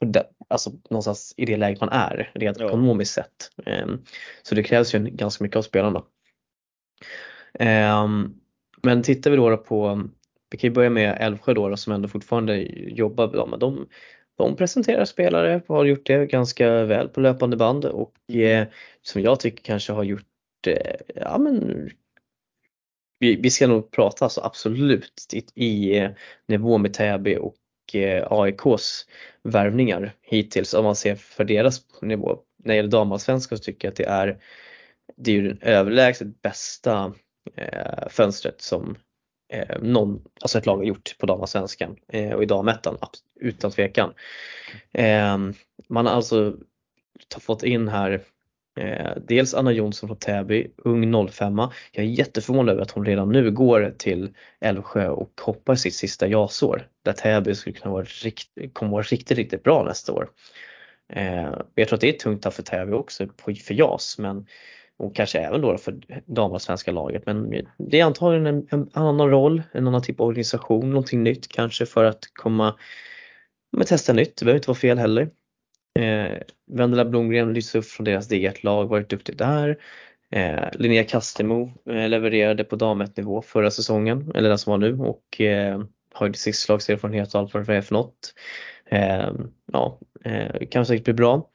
[0.00, 2.66] på det, alltså någonstans i det läget man är rent ja.
[2.66, 3.50] ekonomiskt sett.
[3.66, 4.04] Um,
[4.42, 6.02] så det krävs ju ganska mycket av spelarna.
[7.58, 8.40] Um,
[8.82, 10.08] men tittar vi då på,
[10.50, 13.86] vi kan ju börja med Älvsjö då, då som ändå fortfarande jobbar, ja, men de
[14.40, 18.66] de presenterar spelare och har gjort det ganska väl på löpande band och eh,
[19.02, 21.88] som jag tycker kanske har gjort, eh, ja men
[23.18, 26.10] vi, vi ska nog prata alltså absolut i, i eh,
[26.48, 29.06] nivå med Täby och eh, AIKs
[29.42, 32.38] värvningar hittills om man ser för deras nivå.
[32.64, 34.38] När det gäller damallsvenskan så tycker jag att det är
[35.16, 37.14] det är ju den överlägset bästa
[37.56, 38.96] eh, fönstret som
[39.50, 42.98] eh, någon, alltså ett lag har gjort på damallsvenskan eh, och i damettan
[43.40, 44.12] utan tvekan.
[44.92, 45.38] Eh,
[45.88, 46.56] man har alltså
[47.40, 48.20] fått in här
[48.80, 51.58] eh, dels Anna Jonsson från Täby, ung 05
[51.92, 56.28] Jag är jätteförvånad över att hon redan nu går till Älvsjö och hoppar sitt sista
[56.28, 60.28] jasår där Täby skulle kunna vara rikt, kommer vara riktigt, riktigt bra nästa år.
[61.12, 64.46] Eh, jag tror att det är tungt för Täby också för JAS men
[65.00, 67.26] och kanske även då för damallsvenska laget.
[67.26, 71.48] Men det är antagligen en, en, annan roll, en annan typ av organisation, någonting nytt
[71.48, 72.74] kanske för att komma
[73.76, 74.36] med testa nytt.
[74.36, 75.30] Det behöver inte vara fel heller.
[75.98, 79.78] Eh, Vendela Blomgren lyfts upp från deras D1-lag, varit duktig där.
[80.30, 84.98] Eh, Linnea Kastemo eh, levererade på dam nivå förra säsongen, eller den som var nu
[84.98, 85.82] och eh,
[86.14, 88.34] har ju sistlagserfarenhet och allt vad det är för något.
[88.86, 89.30] Eh,
[89.72, 91.50] ja, eh, kan säkert bli bra.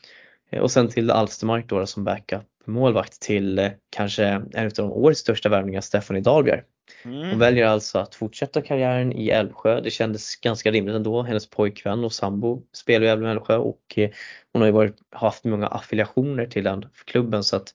[0.51, 5.19] Eh, och sen till Alstermark då som backup målvakt till eh, kanske en av årets
[5.19, 6.63] största värvningar, Stephanie Dahlbjer.
[7.03, 7.29] Mm.
[7.29, 9.81] Hon väljer alltså att fortsätta karriären i Älvsjö.
[9.81, 11.21] Det kändes ganska rimligt ändå.
[11.21, 14.09] Hennes pojkvän och sambo spelar i Älvsjö och eh,
[14.53, 17.73] hon har ju varit, haft många affiliationer till den klubben så att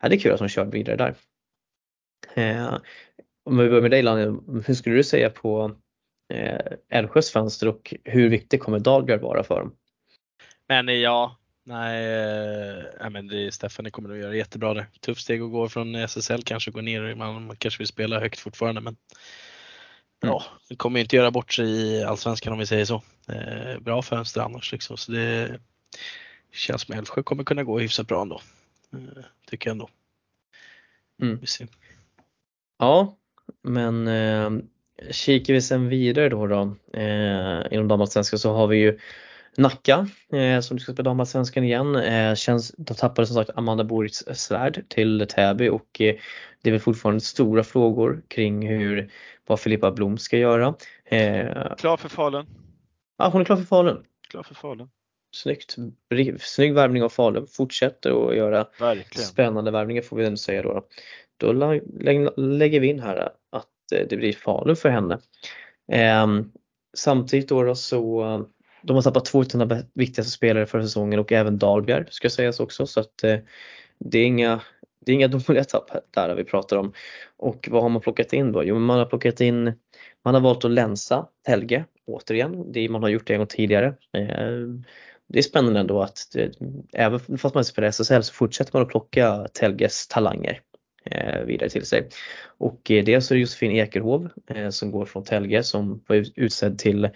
[0.00, 1.14] ja, det är kul att hon kör vidare där.
[2.34, 2.78] Eh,
[3.44, 5.76] om vi börjar med dig Lanny, hur skulle du säga på
[6.34, 9.76] eh, Älvsjös fönster och hur viktig kommer Dahlbjer vara för dem?
[10.68, 12.06] Men ja, Nej,
[13.00, 14.86] äh, men det, Stefan kommer nog göra jättebra där.
[15.00, 18.40] Tufft steg att gå från SSL, kanske gå ner, man, man kanske vill spela högt
[18.40, 18.96] fortfarande men
[20.22, 20.32] mm.
[20.32, 23.02] ja, det kommer inte göra bort sig i Allsvenskan om vi säger så.
[23.28, 25.60] Eh, bra fönster annars liksom, så det
[26.52, 28.40] känns som Älvsjö kommer kunna gå hyfsat bra ändå.
[28.92, 29.88] Eh, tycker jag ändå.
[31.22, 31.38] Mm.
[31.40, 31.46] Vi
[32.78, 33.16] Ja,
[33.62, 34.50] men eh,
[35.10, 38.98] kikar vi sen vidare då, då eh, inom damallsvenskan så har vi ju
[39.56, 41.96] Nacka eh, som ska spela damallsvenskan igen.
[41.96, 46.14] Eh, känns, de tappade som sagt Amanda Boris svärd till Täby och eh,
[46.62, 49.10] det är väl fortfarande stora frågor kring hur,
[49.46, 50.74] vad Filippa Blom ska göra.
[51.04, 52.46] Eh, klar för Falun.
[53.18, 54.04] Ja, hon är klar för Falun.
[54.28, 54.88] Klar för Falun.
[55.34, 55.76] Snyggt.
[56.38, 57.46] Snygg värvning av Falun.
[57.46, 59.26] Fortsätter att göra Verkligen.
[59.26, 60.86] spännande värvningar får vi ändå säga då.
[61.36, 61.52] Då
[62.36, 63.16] lägger vi in här
[63.50, 65.18] att eh, det blir Falun för henne.
[65.92, 66.26] Eh,
[66.96, 68.46] samtidigt då, så
[68.82, 72.60] de har tappat två av sina viktigaste spelare för säsongen och även Dahlbjer ska sägas
[72.60, 73.38] också så att eh,
[73.98, 74.60] det är inga
[75.06, 76.92] det är inga dåliga tapp där vi pratar om.
[77.36, 78.64] Och vad har man plockat in då?
[78.64, 79.72] Jo, man har plockat in,
[80.24, 82.72] man har valt att länsa Helge återigen.
[82.72, 83.86] Det, man har gjort det en gång tidigare.
[83.86, 84.66] Eh,
[85.28, 86.36] det är spännande ändå att
[86.92, 90.60] även fast man spelar SSL så fortsätter man att plocka Telges talanger
[91.04, 92.08] eh, vidare till sig.
[92.58, 96.78] Och eh, dels är det Josefin Ekerhov eh, som går från Telge som var utsedd
[96.78, 97.10] till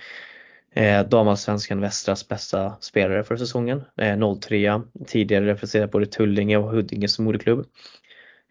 [0.77, 3.83] Eh, damallsvenskan Västras bästa spelare för säsongen.
[3.97, 7.67] Eh, 03 tidigare representerat både Tullinge och Huddinge som moderklubb.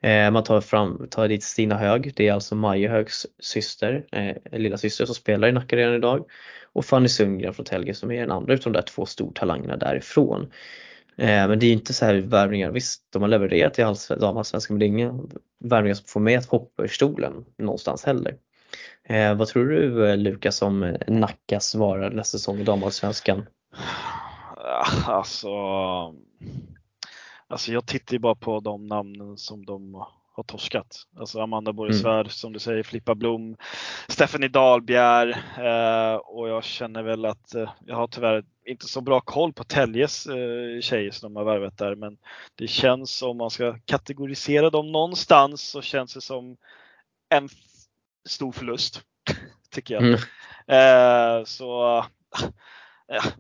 [0.02, 4.60] Eh, man tar, fram, tar dit Stina Hög, det är alltså Maja Högs syster, eh,
[4.60, 6.26] lilla syster som spelar i Nacka redan idag.
[6.74, 10.42] Och Fanny Sundgren från Telge som är den andra utav de där två stortalangerna därifrån.
[11.18, 13.82] Eh, men det är inte så här värvningar, visst de har levererat i
[14.20, 15.20] damallsvenskan men det är inga
[15.60, 18.36] värvningar som får mig att hoppa ur stolen någonstans heller.
[19.06, 23.46] Eh, vad tror du eh, Lukas om Nackas vara nästa säsong i damallsvenskan?
[25.06, 25.50] Alltså,
[27.48, 31.08] alltså jag tittar ju bara på de namnen som de har torskat.
[31.20, 32.30] Alltså Amanda Borgsvärd, mm.
[32.30, 33.58] som du säger, Flippa Blom,
[34.08, 39.22] Stephanie Dahlbjer eh, och jag känner väl att eh, jag har tyvärr inte så bra
[39.22, 42.18] koll på Täljes eh, tjejer som de har värvat där men
[42.56, 46.58] det känns om man ska kategorisera dem någonstans så känns det som
[47.30, 47.50] en
[48.26, 49.02] stor förlust
[49.70, 50.04] tycker jag.
[50.04, 50.20] Mm.
[50.68, 52.04] Eh, så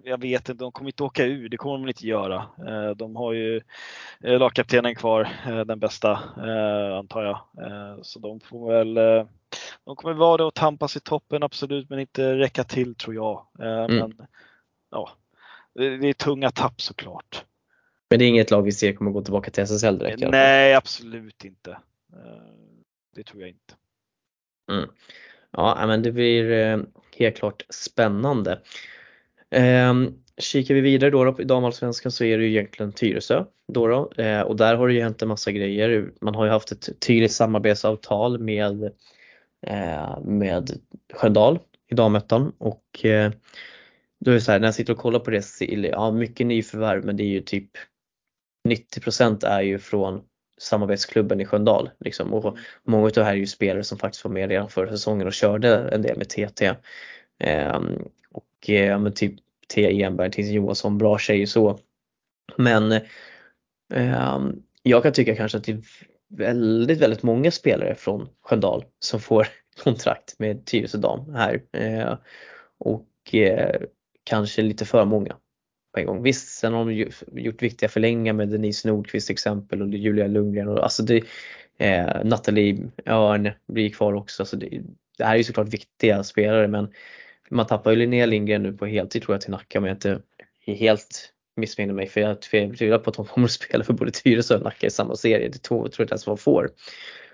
[0.03, 2.49] jag vet inte, de kommer inte åka ur, det kommer de inte göra.
[2.67, 3.61] Eh, de har ju
[4.23, 6.15] eh, lagkaptenen kvar, eh, den bästa
[6.97, 7.39] antar jag.
[8.05, 8.93] Så de får väl,
[9.83, 13.47] de kommer vara det och tampas i toppen absolut, men inte räcka till tror jag.
[13.59, 13.95] Mm.
[13.95, 14.27] Men
[14.91, 15.09] ja,
[15.73, 17.45] det är tunga tapp såklart.
[18.09, 20.23] Men det är inget lag vi ser kommer gå tillbaka till SSL direkt?
[20.31, 21.77] Nej, absolut inte.
[23.15, 23.73] Det tror jag inte.
[24.71, 24.89] Mm.
[25.51, 26.79] Ja, men det blir eh,
[27.17, 28.61] helt klart spännande.
[29.51, 33.87] Ehm, kikar vi vidare då, då i damallsvenskan så är det ju egentligen Tyresö då,
[33.87, 36.11] då eh, och där har det ju hänt en massa grejer.
[36.21, 38.83] Man har ju haft ett tydligt samarbetsavtal med,
[39.67, 40.79] eh, med
[41.13, 41.59] Sköndal
[41.91, 43.31] i damettan och eh,
[44.19, 46.47] då är det så här, när jag sitter och kollar på det så ja mycket
[46.47, 47.69] nyförvärv men det är ju typ
[48.67, 50.21] 90% är ju från
[50.57, 51.89] samarbetsklubben i Sköndal.
[51.99, 52.33] Liksom.
[52.33, 55.27] Och många av det här är ju spelare som faktiskt var med redan förra säsongen
[55.27, 56.73] och körde en del med TT.
[57.39, 57.81] Eh,
[58.31, 59.33] och eh, men typ
[59.73, 60.03] T.
[60.03, 61.79] Enberg, Tinsin Johansson, bra tjejer så.
[62.57, 62.91] Men
[63.93, 64.39] eh,
[64.83, 65.81] jag kan tycka kanske att det är
[66.29, 69.47] väldigt, väldigt många spelare från Sköndal som får
[69.83, 71.61] kontrakt med Tyresö Dam här.
[71.71, 72.17] Eh,
[72.77, 73.81] och eh,
[74.23, 75.35] kanske lite för många
[75.95, 76.23] på en gång.
[76.23, 80.67] Visst, sen har de gjort viktiga förlängningar med Denise Nordqvist till exempel och Julia Lundgren
[80.67, 81.23] och alltså det,
[81.77, 84.43] eh, Nathalie Örn blir kvar också.
[84.43, 84.81] Alltså det,
[85.17, 86.87] det här är ju såklart viktiga spelare men
[87.49, 90.21] man tappar ju Linnea Lindgren nu på heltid tror jag till Nacka men jag inte
[90.65, 94.55] helt missminner mig för jag tvivlar på att de kommer att spela för både Tyresö
[94.55, 95.49] och Nacka i samma serie.
[95.49, 96.69] Det tror jag inte ens man får.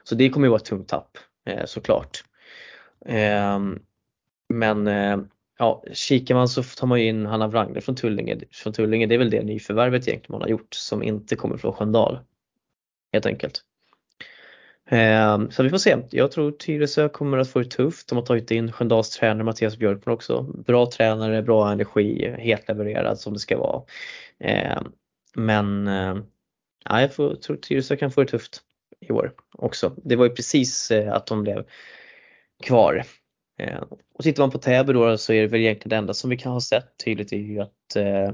[0.04, 2.24] Så det kommer ju vara ett tungt tapp eh, såklart.
[3.06, 3.60] Eh,
[4.50, 5.18] men eh,
[5.62, 8.40] ja, kikar man så tar man ju in Hanna Wrangler från Tullinge.
[8.52, 9.06] Från Tullinge.
[9.06, 12.20] Det är väl det nyförvärvet egentligen man har gjort som inte kommer från Sköndal.
[13.14, 13.62] Helt enkelt.
[14.90, 15.98] Ehm, så vi får se.
[16.10, 18.10] Jag tror Tyresö kommer att få det tufft.
[18.10, 20.42] De har tagit in Sköndals tränare Mattias Björkman också.
[20.42, 23.84] Bra tränare, bra energi, helt levererad som det ska vara.
[24.40, 24.92] Ehm,
[25.36, 26.18] men eh,
[26.86, 28.62] ja, jag får, tror Tyresö kan få det tufft
[29.00, 29.96] i år också.
[30.04, 31.66] Det var ju precis eh, att de blev
[32.64, 33.04] kvar.
[33.62, 36.30] Eh, och tittar man på Täby då så är det väl egentligen det enda som
[36.30, 38.32] vi kan ha sett tydligt är ju att eh,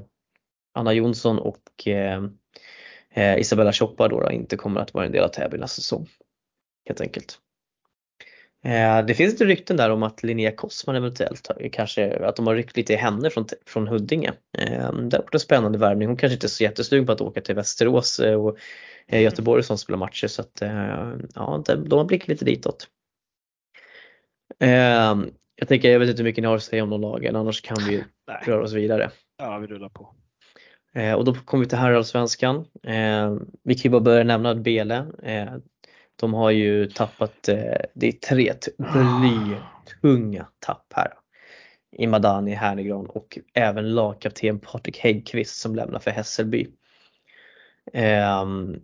[0.74, 2.24] Anna Jonsson och eh,
[3.14, 6.08] eh, Isabella Choppa då, då inte kommer att vara en del av Täby nästa säsong
[6.88, 7.40] helt enkelt.
[8.66, 12.56] Eh, det finns lite rykten där om att Linnea Kossman eventuellt kanske, att de har
[12.56, 14.34] ryckt lite i henne från, från Huddinge.
[14.52, 16.08] Det har en spännande värvning.
[16.08, 18.58] Hon kanske inte är så jättesugen på att åka till Västerås och
[19.08, 20.62] Göteborg som spelar matcher så att
[21.36, 22.88] ja, de har blickat lite ditåt.
[25.60, 27.62] Jag tänker, jag vet inte hur mycket ni har att säga om de lagen annars
[27.62, 28.44] kan vi Nej.
[28.46, 29.12] röra oss vidare.
[29.38, 30.14] Ja, vi rullar på.
[31.18, 32.66] Och då kommer vi till herrallsvenskan.
[33.64, 35.06] Vi kan ju bara börja nämna Bele.
[36.20, 41.14] De har ju tappat, eh, det är tre blytunga tapp här.
[41.92, 46.68] I Madani Hernegran och även lagkapten Patrik Häggkvist som lämnar för Hässelby.
[47.94, 48.82] Um,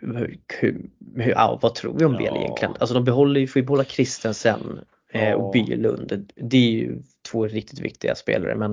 [0.00, 2.74] hur, hur, ja, vad tror vi om Bel egentligen?
[2.80, 6.32] Alltså de behåller, får ju behålla Kristensen eh, och Bylund.
[6.36, 8.72] Det är ju två riktigt viktiga spelare men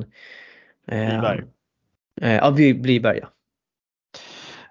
[0.87, 1.43] eh, Bliberg.
[2.21, 3.27] Eh, ja, Bliberg ja.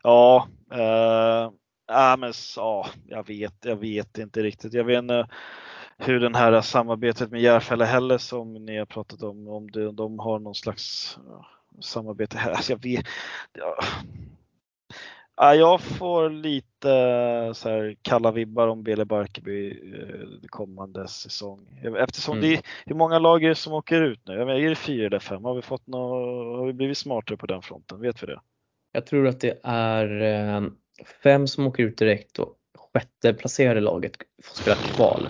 [0.02, 1.50] Ja, eh,
[1.90, 4.72] Ja, men ja, jag vet, jag vet inte riktigt.
[4.72, 5.28] Jag vet inte
[5.98, 10.18] hur den här samarbetet med Järfälla heller som ni har pratat om, om det, de
[10.18, 11.18] har någon slags
[11.80, 12.50] samarbete här.
[12.50, 13.06] Alltså jag vet.
[13.52, 13.76] Ja,
[15.40, 16.70] jag får lite
[17.54, 21.80] så här kalla vibbar om Bele Barkarby eh, kommande säsong.
[21.98, 22.48] Eftersom mm.
[22.50, 24.40] det är, hur många lag är det som åker ut nu?
[24.40, 25.44] är det fyra eller fem?
[25.44, 28.00] Har vi, fått något, har vi blivit smartare på den fronten?
[28.00, 28.40] Vet vi det?
[28.92, 30.62] Jag tror att det är eh,
[31.22, 32.56] fem som åker ut direkt och
[32.92, 35.28] sjätte placerade laget får spela kval.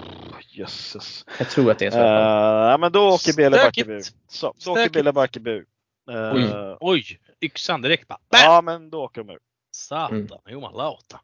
[0.52, 1.24] Jösses.
[1.38, 1.98] Jag tror att det är så.
[1.98, 4.00] Uh, ja, men då åker Bele Barkarby.
[4.28, 5.50] Så, då åker Bele Barkarby.
[6.10, 8.18] Uh, oj, oj, yxan direkt bara.
[8.30, 8.40] Bam!
[8.44, 9.42] Ja, men då åker de ut.
[9.80, 10.28] Satan, mm.
[10.74, 11.20] låta.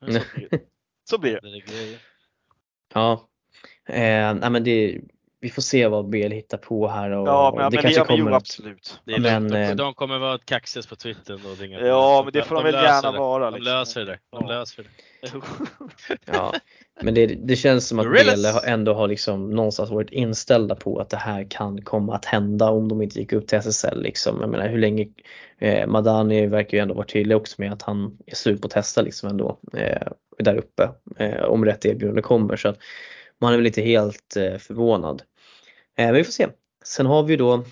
[1.10, 1.40] Så blir det.
[1.40, 1.98] Så blir det.
[2.94, 3.28] Ja.
[3.86, 5.00] Eh, nej, men det,
[5.42, 7.10] vi får se vad BL hittar på här.
[7.10, 9.00] Och, Ja, men, det men kanske det, kommer jo, absolut.
[9.04, 12.22] Det är Men, de, eh, de kommer vara kaxigast på Twitter och ringa på Ja,
[12.24, 13.18] men det får de, väl löser gärna det.
[13.18, 13.50] vara.
[13.50, 13.74] De liksom.
[13.74, 14.18] löser det.
[14.32, 14.48] De Ja.
[14.48, 14.88] löser det.
[16.32, 16.52] Ja,
[17.02, 18.10] men det, det känns som att.
[18.10, 22.70] BL ändå har liksom någonstans varit inställda på att det här kan komma att hända
[22.70, 24.02] om de inte gick upp till SSL.
[24.02, 24.40] Liksom.
[24.40, 25.06] Jag menar hur länge
[25.58, 28.72] eh, Madani verkar ju ändå vara tydlig också med att han är slut på att
[28.72, 32.56] testa liksom ändå eh, där uppe eh, om rätt erbjudande kommer.
[32.56, 32.78] Så att
[33.40, 35.22] man är väl inte helt eh, förvånad.
[35.96, 36.48] Men vi får se.
[36.84, 37.64] Sen har vi då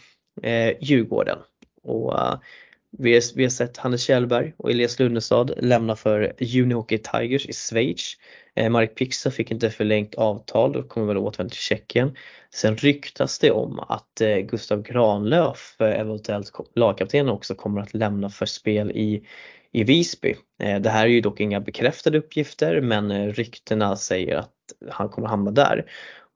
[0.43, 1.39] eh, Djurgården
[1.83, 2.39] och eh,
[2.99, 7.53] vi, har, vi har sett Hannes Kjellberg och Elias Lundestad lämna för Unihockey Tigers i
[7.53, 8.15] Schweiz.
[8.55, 12.17] Eh, Mark Pixa fick inte förlängt avtal och kommer väl återvända till Tjeckien.
[12.55, 17.95] Sen ryktas det om att eh, Gustav Granlöf, eh, eventuellt lagkaptenen lagkapten också, kommer att
[17.95, 19.27] lämna för spel i,
[19.73, 20.37] i Visby.
[20.63, 24.55] Eh, det här är ju dock inga bekräftade uppgifter men eh, ryktena säger att
[24.91, 25.87] han kommer hamna där.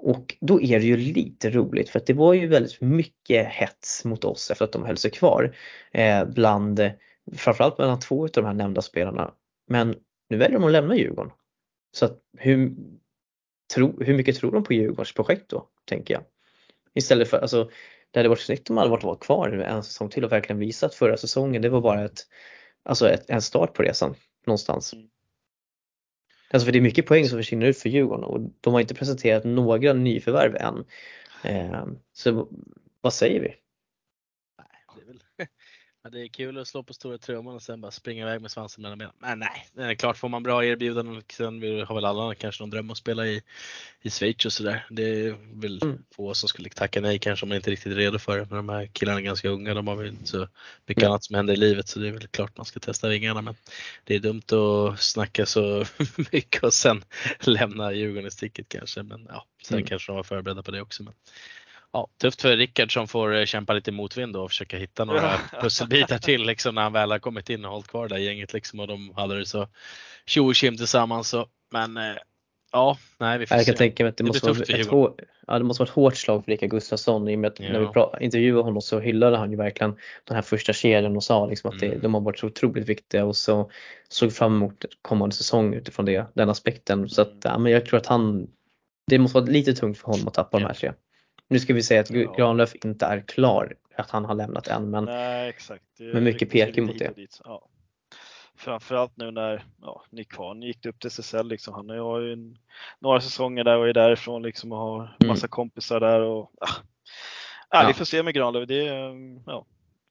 [0.04, 4.04] Och då är det ju lite roligt för att det var ju väldigt mycket hets
[4.04, 5.56] mot oss efter att de höll sig kvar.
[5.92, 6.90] Eh, bland,
[7.36, 9.34] framförallt mellan två av de här nämnda spelarna.
[9.68, 9.96] Men
[10.28, 11.32] nu väljer de att lämna Djurgården.
[11.92, 12.74] Så att hur,
[13.74, 16.22] tro, hur mycket tror de på Djurgårdens projekt då, tänker jag.
[16.94, 17.70] Istället för, alltså
[18.10, 20.94] det hade varit snyggt om de hade varit kvar en säsong till och verkligen visat
[20.94, 21.62] förra säsongen.
[21.62, 22.20] Det var bara ett,
[22.82, 24.14] alltså ett, en start på resan
[24.46, 24.92] någonstans.
[24.92, 25.08] Mm.
[26.54, 28.94] Alltså för det är mycket poäng som försvinner ut för Djurgården och de har inte
[28.94, 30.84] presenterat några nyförvärv än.
[31.44, 32.48] Eh, så
[33.00, 33.54] vad säger vi?
[36.04, 38.40] Är, ja, det är kul att slå på stora trumman och sen bara springa iväg
[38.40, 39.14] med svansen mellan benen.
[39.18, 42.62] Men nej, det är klart får man bra erbjudanden sen vill- har väl alla kanske
[42.62, 43.42] någon dröm att spela i,
[44.02, 44.86] i Schweiz och sådär.
[44.90, 45.98] Det är väl Mm.
[46.16, 48.46] få som skulle tacka nej kanske om man inte är riktigt redo för det.
[48.50, 50.48] Men de här killarna är ganska unga, de har väl inte så
[50.86, 51.10] mycket Mm.
[51.12, 53.42] annat som händer i livet så det är väl klart man ska testa vingarna.
[53.42, 53.54] Men
[54.04, 55.84] det är dumt att snacka så
[56.32, 57.04] mycket och sen
[57.40, 59.02] lämna Djurgården i sticket kanske.
[59.02, 59.86] Men ja, sen Mm.
[59.88, 61.02] kanske de var förberedda på det också.
[61.02, 61.14] Men
[61.94, 65.38] Ja, tufft för Rickard som får eh, kämpa lite motvind och försöka hitta några Ja.
[65.60, 68.52] pusselbitar till liksom när han väl har kommit in och hållit kvar det här gänget
[68.52, 69.68] liksom och de hade det så
[70.26, 71.28] tjo och tillsammans.
[71.28, 71.46] Så.
[71.72, 72.02] Men eh,
[72.72, 73.78] ja, nej vi får Jag kan se.
[73.78, 75.14] tänka mig att det, Det måste vara ett, hår,
[75.46, 77.78] ja, det måste vara ett hårt slag för Rickard Gustafsson i och med att när
[77.78, 77.92] vi Ja.
[77.94, 81.70] pra- intervjuade honom så hyllade han ju verkligen den här första kedjan och sa liksom
[81.70, 82.00] att det, Mm.
[82.00, 83.70] de har varit så otroligt viktiga och så
[84.08, 87.08] såg fram emot kommande säsong utifrån det, den aspekten.
[87.08, 87.40] Så att, Mm.
[87.44, 88.46] ja, men jag tror att han,
[89.10, 90.68] det måste vara lite tungt för honom att tappa de Ja.
[90.68, 90.92] här tre.
[91.54, 92.32] Nu ska vi säga att Ja.
[92.32, 95.56] Granlöf inte är klar, att han har lämnat än men Nej.
[95.98, 97.40] Det Men mycket pekar mot och dit.
[97.44, 97.68] Ja.
[98.56, 101.48] Framförallt nu när ja, Nick Kvarn gick upp till SSL.
[101.48, 101.74] Liksom.
[101.74, 102.58] Han har ju en,
[102.98, 105.28] några säsonger där och är därifrån liksom, och har Mm.
[105.28, 106.20] massa kompisar där.
[106.20, 106.66] Och, ah.
[107.70, 107.88] Ja, Ja.
[107.88, 108.68] Vi får se med Granlöf.
[108.68, 109.66] Det, um, ja.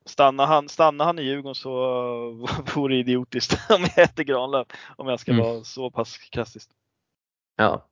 [0.06, 1.70] stannar, han, stannar han i Djurgården så
[2.76, 4.68] vore det idiotiskt om jag heter Granlöf.
[4.98, 5.46] Om jag ska Mm.
[5.46, 6.70] vara så pass krassist.
[7.56, 7.86] Ja.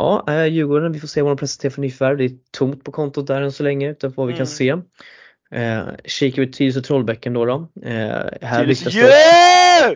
[0.00, 2.16] Ja, eh, Djurgården, vi får se vad de presenterar för nyförvärv.
[2.18, 4.46] Det är tomt på kontot där än så länge utan vad vi kan Mm.
[4.46, 4.68] se.
[5.50, 7.44] Eh, kikar vi Tyresö Trollbäcken då.
[7.44, 7.68] då.
[7.82, 9.92] Eh, här ryktas det, Yeah!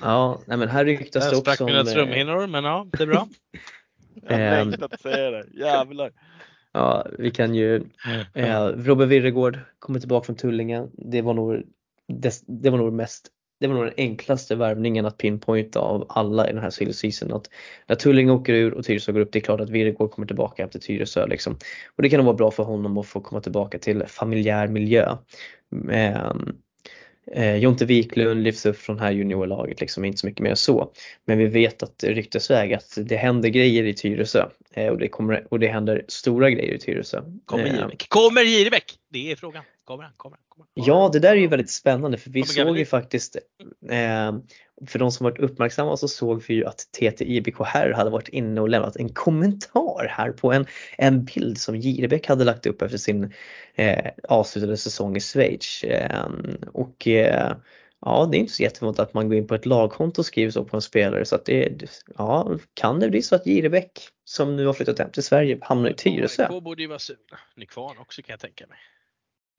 [0.00, 3.02] ja, nej, men här ryktas det sprack också mina om, eh, trumhinnor men ja, det
[3.02, 3.28] är bra.
[4.28, 4.68] Jag Ehm.
[4.68, 5.44] längtar att säga det.
[5.52, 6.10] Jävlar.
[6.72, 7.84] Ja, vi kan ju,
[8.34, 10.86] eh, Robert Virregård kommer tillbaka från Tullinge.
[10.92, 11.62] Det var nog,
[12.08, 13.28] det, det var nog mest
[13.60, 17.32] det var nog den enklaste värvningen att pinpointa av alla i den här silly season.
[17.32, 17.50] Att
[17.86, 20.64] när Tullinge åker ur och Tyresö går upp, det är klart att Virgård kommer tillbaka
[20.64, 21.26] efter Tyresö.
[21.26, 21.56] Liksom.
[21.96, 25.16] Och det kan nog vara bra för honom att få komma tillbaka till familjär miljö.
[27.32, 30.92] Eh, Jonte Wiklund lyfts upp från det här juniorlaget, liksom inte så mycket mer så.
[31.24, 35.58] Men vi vet att ryktesväg att det händer grejer i Tyresö och, det kommer, och
[35.58, 37.22] det händer stora grejer i Tyresö.
[37.44, 38.08] Kommer Eh, Jirebäck?
[38.08, 38.44] Kommer?
[39.10, 39.64] Det är frågan.
[39.84, 40.12] Kommer han?
[40.16, 40.44] Kommer han?
[40.48, 40.84] Kommer han?
[40.86, 43.36] Ja, det där är ju väldigt spännande för vi såg ju faktiskt,
[43.90, 44.32] eh,
[44.86, 48.28] för de som varit uppmärksamma så såg vi ju att TT IBK här hade varit
[48.28, 50.66] inne och lämnat en kommentar här på en,
[50.98, 53.32] en bild som Jirebäck hade lagt upp efter sin
[53.74, 55.84] eh, avslutade säsong i Schweiz.
[55.84, 56.28] Eh,
[56.72, 57.52] och eh,
[58.00, 60.50] ja, det är inte så jättevanligt att man går in på ett lagkonto och skriver
[60.50, 64.56] så på en spelare så att det, ja, kan det bli så att Jirebäck som
[64.56, 66.46] nu har flyttat hem till Sverige hamnar i Tyresö?
[66.50, 67.38] AIK borde ju vara sugna.
[67.56, 68.78] Nykvarn också kan jag tänka mig.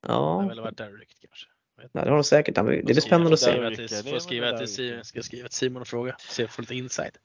[0.08, 1.48] Ja, har väl varit där ryckt kanske.
[1.78, 2.56] nej, det har de säkert.
[2.56, 3.52] Det blir spännande att se.
[3.52, 6.16] Det får är skriva till Simon, ska skriva till Simon och fråga.
[6.20, 7.18] Se, få lite inside.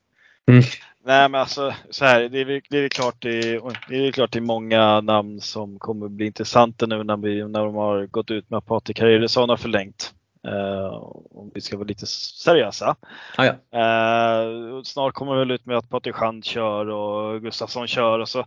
[1.05, 4.33] Nej men alltså så här, det är, det är klart det är, det är klart
[4.33, 8.31] det är många namn som kommer bli intressanta nu när, vi, när de har gått
[8.31, 10.15] ut med att Patrik Harrielsson har förlängt.
[10.47, 12.97] Uh, om vi ska vara lite seriösa.
[13.37, 13.79] Ja, ja.
[13.81, 18.29] Eh, snart kommer det väl ut med att Patrik Schand kör och Gustafsson kör och
[18.29, 18.45] så.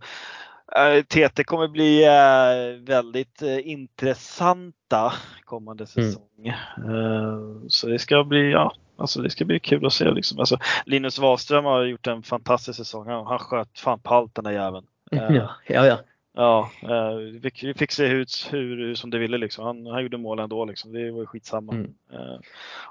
[1.08, 5.12] TT kommer bli eh, väldigt eh, intressanta
[5.44, 6.10] kommande Mm.
[6.10, 6.46] säsong.
[6.76, 10.38] Eh, så det ska bli, ja, alltså det ska bli kul att se liksom.
[10.38, 13.08] Alltså, Linus Wahlström har gjort en fantastisk säsong.
[13.08, 14.86] Han, sköt fan på allt den där jäveln.
[15.12, 15.98] Eh, Ja, ja, ja.
[16.40, 17.14] Ja, eh,
[17.62, 19.64] vi fick, se ut hur, som det ville liksom.
[19.64, 20.92] Han, han gjorde mål ändå liksom.
[20.92, 21.72] Det var ju skitsamma.
[21.72, 21.94] Mm.
[22.12, 22.38] Eh,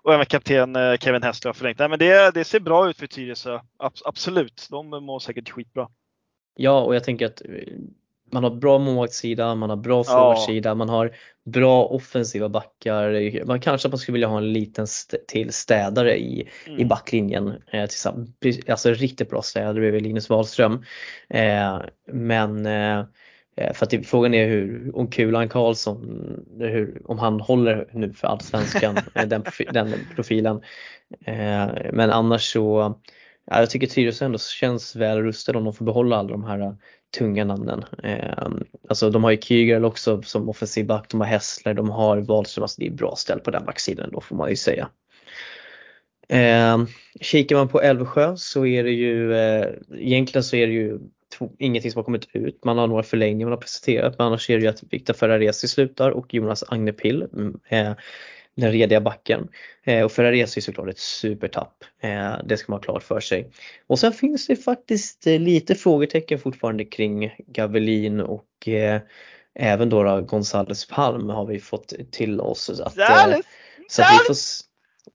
[0.02, 1.80] och även kapten eh, Kevin Hessler har förlängt.
[1.80, 3.60] Nej, men det, det ser bra ut för Tyresö.
[3.78, 5.88] Abs absolut, de mår säkert skitbra.
[6.56, 7.42] Ja, och jag tänker att
[8.32, 13.46] man har bra målvaktssida, man har bra forwardsida, man har bra offensiva backar.
[13.46, 16.80] Man kanske man skulle vilja ha en liten st till städare i, Mm.
[16.80, 17.62] i backlinjen.
[17.68, 17.88] Eh,
[18.68, 20.84] Alltså riktigt bra städare bredvid Linus Wahlström.
[21.30, 21.82] Eh,
[22.12, 23.06] men eh,
[23.74, 26.00] för att det, frågan är hur, om Kulan Karlsson,
[26.60, 29.44] hur, om han håller nu för Allsvenskan, eh, den,
[29.74, 30.62] den profilen.
[31.26, 32.96] Eh, men annars så,
[33.46, 36.76] ja, jag tycker Tyresö ändå känns väl rustade om de får behålla alla de här
[37.18, 37.84] tunga namnen.
[38.04, 38.48] Eh,
[38.90, 42.64] alltså de har ju Kyger också som offensiv back, de har Hässler, de har Wahlström,
[42.64, 44.90] alltså det är bra ställt på den backsidan då får man ju säga.
[46.30, 46.78] Eh,
[47.22, 51.00] kikar man på Älvsjö så är det ju, eh, egentligen så är det ju
[51.60, 52.64] ingenting som har kommit ut.
[52.66, 55.68] Man har några förlängningar man har presenterat men annars är det ju att Viktor Ferraresi
[55.68, 57.94] slutar och Jonas Agnepill, mm, eh,
[58.56, 59.48] den rediga backen.
[59.84, 61.84] Eh, och Ferraresi är såklart ett supertapp.
[62.02, 63.52] Eh, det ska man ha klart för sig.
[63.88, 69.02] Och sen finns det faktiskt eh, lite frågetecken fortfarande kring Gavelin och eh,
[69.56, 72.70] även då, då Gonzales Palm har vi fått till oss.
[72.70, 73.38] Att, eh,
[73.90, 74.36] så att vi får,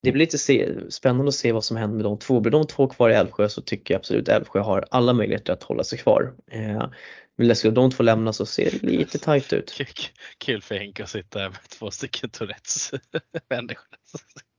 [0.03, 2.41] det blir lite se, spännande att se vad som händer med de två.
[2.41, 5.63] Blir de två kvar i Älvsjö så tycker jag absolut Älvsjö har alla möjligheter att
[5.63, 6.35] hålla sig kvar.
[6.51, 6.89] Eh,
[7.37, 9.79] men skulle de två lämna så ser det lite tajt ut.
[10.39, 12.91] Kul- för Henke att sitta här med två stycken Tourettes
[13.51, 13.87] människor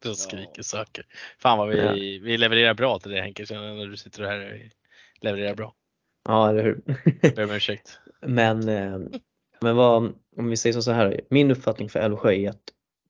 [0.04, 1.06] som skriker saker.
[1.40, 1.92] Fan vad vi, Ja.
[2.24, 5.74] vi levererar bra till det Henke, känner jag när du sitter här och levererar bra.
[6.28, 6.82] Ja, eller hur?
[7.36, 8.00] Ber om ursäkt.
[8.22, 9.00] Men, eh,
[9.62, 12.62] men vad, om vi säger så här, min uppfattning för Älvsjö är att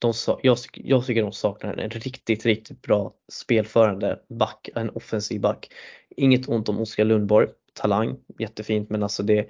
[0.06, 5.42] de, jag, tycker- jag tycker de saknar en riktigt, riktigt bra spelförande back, en offensiv
[5.42, 5.74] back.
[6.10, 9.50] Inget ont om Oskar Lundborg, talang, jättefint men alltså det,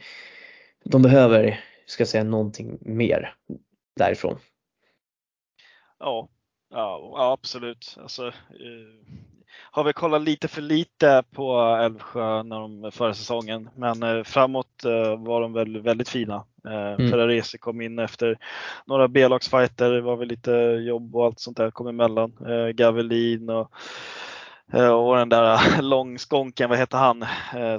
[0.84, 3.36] de behöver, ska jag säga, någonting mer
[3.96, 4.40] därifrån.
[6.00, 6.30] Ja,
[6.70, 7.96] ja, absolut.
[8.00, 9.16] Alltså, eh,
[9.72, 14.86] har vi kollat lite för lite på Älvsjö när de, förra säsongen, men eh, framåt
[14.86, 16.36] eh, var de väl väldigt fina.
[16.66, 17.12] Eh, Mm.
[17.12, 18.38] Ferraresi kom in efter
[18.86, 20.52] några B-lagsfighter, det var väl lite
[20.88, 22.32] jobb och allt sånt där kom emellan.
[22.74, 23.72] Gavelin och,
[24.74, 27.26] och den där långskånken, vad heter han,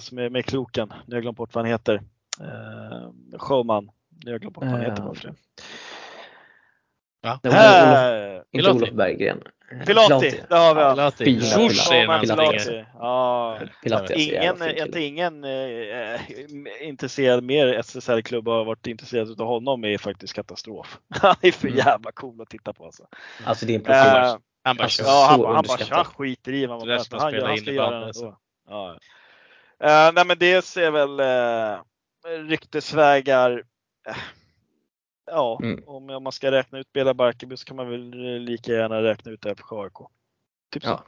[0.01, 0.89] som är med i kroken?
[0.89, 2.03] Nu har jag glömt bort vad han heter.
[3.39, 3.91] Showman.
[4.25, 5.35] Nu har jag glömt bort vad han heter bara för det.
[7.21, 7.41] Ja.
[7.43, 8.43] Det var Olof, Här!
[8.53, 8.71] inte.
[8.71, 9.43] Olof Berggren.
[9.73, 10.97] Eh, Pilati, där har vi han.
[12.21, 12.85] Pilati.
[12.95, 13.59] Ja.
[13.83, 16.21] Pilati, alltså, Ingen, inte ingen eh,
[16.89, 20.99] intresserad, mer SSL-klubb har varit intresserad av honom är faktiskt katastrof.
[21.23, 21.79] Han är för Mm.
[21.79, 23.07] jävla cool att titta på alltså.
[23.45, 24.23] Alltså det är en profil.
[24.23, 27.19] Eh, Han bara Alltså, ja, han, han bara han skiter i vad man pratar.
[27.19, 28.25] Han, han ska göra det alltså.
[28.25, 28.39] ändå.
[28.69, 28.99] Ja.
[29.85, 31.79] Eh, nej men det ser väl eh,
[32.49, 33.63] ryktesvägar.
[34.09, 34.17] eh,
[35.27, 35.85] Ja, Mm.
[35.87, 39.33] om, man ska räkna ut Bela Barkarby så kan man väl eh, lika gärna räkna
[39.33, 39.95] ut det för AIK.
[40.73, 40.89] Typ så.
[40.89, 41.05] Ja.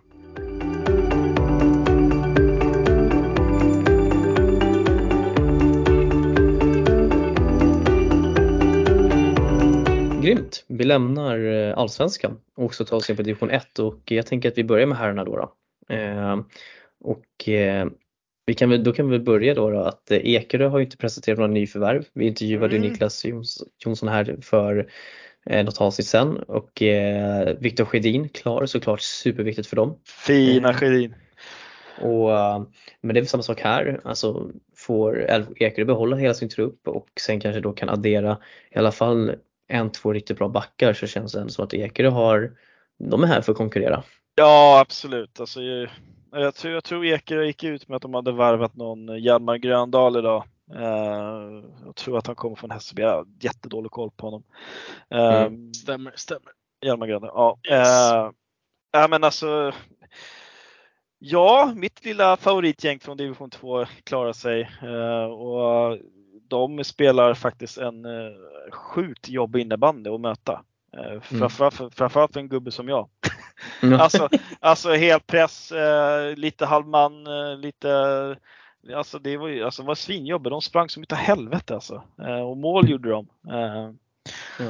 [10.23, 10.65] Grymt!
[10.69, 14.49] Vi lämnar eh, Allsvenskan och också tar oss in på division 1 och jag tänker
[14.49, 15.37] att vi börjar med herrarna då.
[15.37, 15.53] då.
[15.95, 16.41] Eh,
[17.01, 17.87] och eh,
[18.49, 20.85] vi kan väl, då kan vi väl börja då, då att eh, Ekerö har ju
[20.85, 22.05] inte presenterat några nyförvärv.
[22.13, 22.91] Vi intervjuade ju Mm.
[22.91, 24.91] Niklas Jons, Jonsson här för
[25.47, 29.99] eh, något avsnitt sen och eh, Viktor Skedin klar såklart superviktigt för dem.
[30.27, 30.81] Fina Mm.
[30.81, 31.15] Sjödin.
[32.01, 32.63] Och, eh,
[33.01, 35.27] men det är väl samma sak här, alltså får
[35.57, 38.39] Ekerö behålla hela sin trupp och sen kanske då kan addera
[38.71, 39.33] i alla fall
[39.69, 42.53] en, två riktigt bra backar så känns det ändå som att Ekerö har,
[42.99, 44.03] de är här för att konkurrera.
[44.35, 45.41] Ja absolut.
[45.41, 45.61] Alltså,
[46.33, 49.57] jag, jag, tror, jag tror Ekerö gick ut med att de hade värvat någon Hjalmar
[49.57, 50.45] Gröndal idag.
[50.75, 53.03] Eh, jag tror att han kommer från Hässelby.
[53.03, 54.43] Jag har jättedålig koll på honom.
[55.11, 55.75] Eh, Mm.
[55.75, 56.53] Stämmer, stämmer.
[56.81, 57.31] Hjalmar Gröndal.
[57.35, 57.59] Ja.
[57.71, 58.13] Yes.
[58.13, 58.31] Eh,
[58.93, 59.73] ja men alltså.
[61.19, 65.99] Ja, mitt lilla favoritgäng från division 2 klarar sig eh, och
[66.49, 68.33] de spelar faktiskt en eh,
[68.73, 70.65] sjukt jobbig innebandy att möta.
[70.97, 73.09] Eh, framförallt, för, framförallt för en gubbe som jag.
[73.99, 74.29] Alltså,
[74.61, 78.37] alltså helt press, eh, lite halvman, eh, lite
[78.95, 80.51] Alltså det var alltså, det var svinjobbigt.
[80.51, 82.03] De sprang som utav helvete alltså.
[82.23, 83.29] Eh, och mål gjorde de.
[83.43, 83.95] Ja.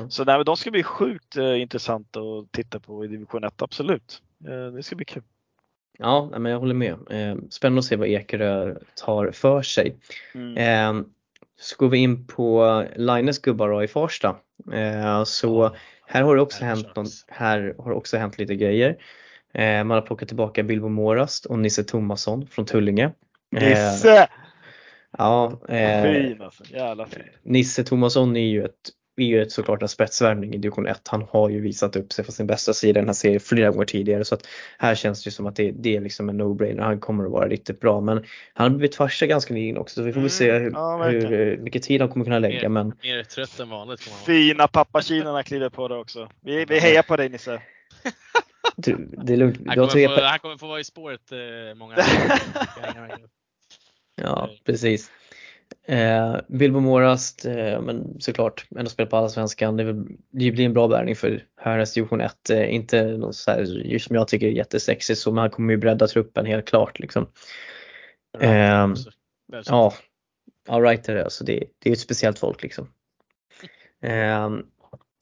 [0.09, 4.23] Så nej, de ska bli sjukt eh, intressanta att titta på i division 1, absolut.
[4.45, 5.23] Eh, det ska bli kul.
[5.99, 6.99] Ja, nej, men jag håller med.
[7.51, 9.97] Spännande att se vad Ekerö tar för sig.
[10.35, 11.05] Mm.
[11.61, 14.37] Så går vi in på Lines gubbar i Farsta.
[15.27, 15.77] Så
[16.09, 18.97] här har det också hänt, någon, här har det också hänt lite grejer.
[19.55, 23.13] Eh, Man har plockat tillbaka Bilbo Morast och Nisse Tomasson från Tullinge.
[23.57, 24.29] Eh, Nisse!
[25.19, 27.23] Ja, eh, Fin alltså, jävla fin.
[27.43, 28.91] Nisse Tomasson är ju ett
[29.23, 31.09] är ju ett, såklart en spetsvärvning i division 1.
[31.09, 33.71] Han har ju visat upp sig på sin bästa sida i den här serien flera
[33.71, 34.47] gånger tidigare så att
[34.79, 36.83] här känns det som att det, det är liksom en no-brainer.
[36.83, 40.03] Han kommer att vara riktigt bra men han har blivit farsa ganska nyligen också så
[40.03, 41.65] vi får väl se Mm, hur, ja, hur verkligen.
[41.65, 44.19] mycket tid han kommer kunna lägga men Mer trött än vanligt vara.
[44.19, 46.29] Fina pappakinorna kliver på det också.
[46.41, 47.63] Vi, vi hejar på dig Nisse.
[48.77, 49.59] du, det är lugnt.
[49.67, 51.97] Han kommer, få, han kommer få vara i spåret eh, många
[54.23, 55.11] Ja, precis.
[55.87, 59.77] Eh, Bilbo Morast, eh, men såklart ändå spelar på Allsvenskan.
[59.77, 62.51] Det, väl- det blir en bra värvning för Härnäs division 1.
[62.51, 65.77] Eh, inte något så här, som jag tycker är jättesexigt så men han kommer ju
[65.77, 67.27] bredda truppen helt klart liksom.
[68.41, 68.95] Ehm,
[69.73, 69.95] Ja,
[70.69, 71.25] all right är det.
[71.25, 72.89] Alltså det, det är ett speciellt folk liksom.
[74.03, 74.63] Ehm,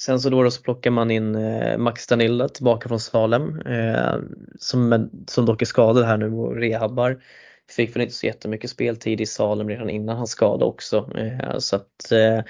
[0.03, 4.15] sen så då, då så plockar man in eh, Max Danilla tillbaka från Salem eh,
[4.59, 7.23] som, som dock är skadad här nu och rehabbar.
[7.71, 11.11] Fick väl inte så jättemycket speltid i Salem redan innan hans skada också.
[11.19, 12.41] Eh, så att eh,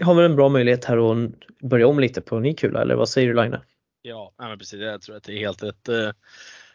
[0.00, 3.08] har väl en bra möjlighet här att börja om lite på ny kula eller vad
[3.08, 3.56] säger du Line?
[4.02, 4.80] Ja, men precis.
[4.80, 6.10] Jag tror att det är helt rätt eh,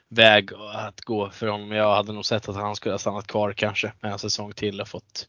[0.09, 1.71] väg att gå för honom.
[1.71, 4.81] Jag hade nog sett att han skulle ha stannat kvar kanske med en säsong till
[4.81, 5.27] och fått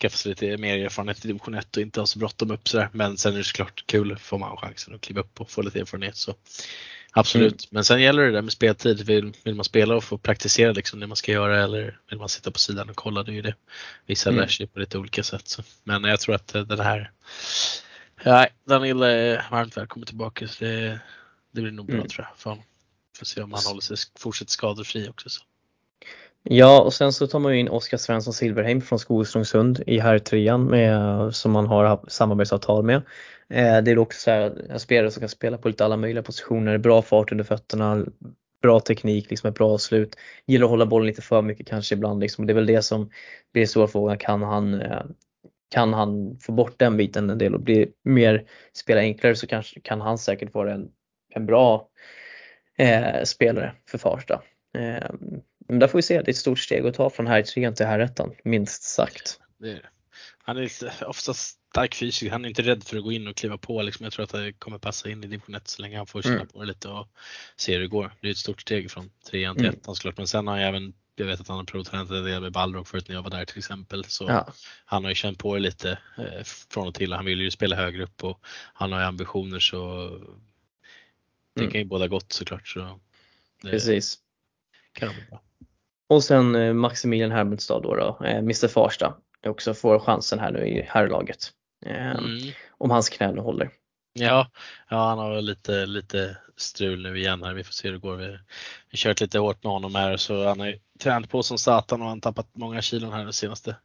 [0.00, 2.88] skaffa sig lite mer erfarenhet i division 1 och inte ha så bråttom upp sådär.
[2.92, 5.80] Men sen är det såklart kul, får man chansen att kliva upp och få lite
[5.80, 6.34] erfarenhet så
[7.12, 7.72] absolut.
[7.72, 9.06] Men sen gäller det där med speltid.
[9.06, 12.28] Vill, vill man spela och få praktisera liksom det man ska göra eller vill man
[12.28, 13.54] sitta på sidan och kolla, det är ju det.
[14.06, 14.40] Vissa Mm.
[14.40, 15.48] lär sig på lite olika sätt.
[15.48, 15.62] Så.
[15.84, 17.10] Men jag tror att eh, den här
[18.24, 20.48] Nej, Danil är varmt välkommen tillbaka.
[20.48, 21.00] Så det,
[21.52, 22.08] det blir nog bra Mm.
[22.08, 22.64] tror jag för honom.
[23.18, 25.28] Får se om han håller sig fortsätter skadefri också.
[25.30, 25.42] Så.
[26.42, 30.18] Ja, och sen så tar man ju in Oskar Svensson Silverheim från Skogströmsund i här
[30.18, 32.96] trean med, som man har haft samarbetsavtal med.
[33.48, 36.22] Eh, det är också så här, en spelare som kan spela på lite alla möjliga
[36.22, 38.06] positioner, bra fart under fötterna,
[38.62, 40.16] bra teknik, liksom ett bra slut.
[40.46, 42.20] Gillar att hålla bollen lite för mycket kanske ibland.
[42.20, 42.46] Liksom.
[42.46, 43.10] Det är väl det som
[43.52, 44.18] blir stora frågan.
[44.18, 45.02] Kan han, eh,
[45.74, 49.80] kan han få bort den biten en del och bli mer, spela enklare så kanske
[49.80, 50.88] kan han säkert vara en,
[51.34, 51.88] en bra
[52.78, 54.42] eh, spelare för Farsta.
[54.78, 55.10] Eh,
[55.70, 57.74] men där får vi se, det är ett stort steg att ta från här trean
[57.74, 59.40] till här ettan, minst sagt.
[59.58, 59.82] Det är, det.
[60.42, 62.32] han är lite, ofta stark fysiskt.
[62.32, 63.82] Han är inte rädd för att gå in och kliva på.
[63.82, 64.04] Liksom.
[64.04, 66.34] Jag tror att det kommer passa in i division 1 så länge han får känna
[66.34, 66.48] Mm.
[66.48, 67.08] på det lite och
[67.56, 68.12] se hur det går.
[68.20, 69.78] Det är ett stort steg från trean till Mm.
[69.78, 70.16] ettan såklart.
[70.16, 72.88] Men sen har jag även, jag vet att han har provtränat en del med Balrog
[72.88, 74.04] förut när jag var där till exempel.
[74.04, 74.52] Så Ja,
[74.84, 77.12] han har ju känt på det lite eh, från och till.
[77.12, 78.40] Han vill ju spela högre upp och
[78.74, 80.08] han har ju ambitioner så
[81.54, 81.72] det Mm.
[81.72, 82.68] kan ju båda gott såklart.
[82.68, 83.00] Så
[83.62, 84.18] det precis.
[84.92, 85.42] kan bli bra.
[86.10, 89.14] Och sen eh, Maximilian Hermedstad då, då eh, Mr Farsta,
[89.46, 91.50] också får chansen här nu i herrlaget.
[91.86, 92.52] Eh, Mm.
[92.78, 93.70] Om hans knän håller.
[94.12, 94.50] Ja,
[94.88, 97.54] ja, han har lite, lite strul nu igen här.
[97.54, 98.16] Vi får se hur det går.
[98.16, 98.26] Vi
[98.90, 102.00] har kört lite hårt med honom här så han har ju tränat på som satan
[102.00, 103.76] och han har tappat många kilon här de senaste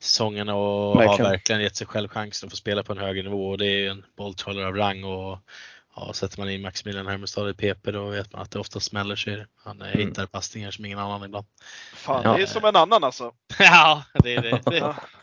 [0.00, 1.24] säsongerna och Verkligen.
[1.24, 3.66] har verkligen gett sig själv chansen att få spela på en högre nivå och det
[3.66, 5.38] är ju en bolltrollare av rang och
[5.96, 9.16] ja, sätter man in Maximilian Hermestad i PP då vet man att det ofta smäller
[9.16, 9.46] sig.
[9.56, 10.08] Han eh, Mm.
[10.08, 11.46] hittar passningar som ingen annan ibland.
[11.94, 12.36] Fan, Ja.
[12.36, 13.34] det är som en annan alltså.
[13.58, 14.60] ja, det, är det.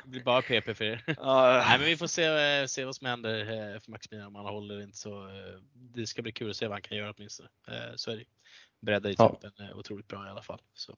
[0.04, 1.04] det blir bara PP för er.
[1.18, 4.36] Ja, Nej men vi får se, eh, se vad som händer eh, för Maximilian om
[4.36, 5.28] han håller inte så.
[5.74, 7.50] Det ska bli kul att se vad han kan göra åtminstone.
[7.96, 8.24] Så är det.
[8.82, 9.28] Bredda i Ja.
[9.42, 10.60] truppen är otroligt bra i alla fall.
[10.74, 10.96] Så.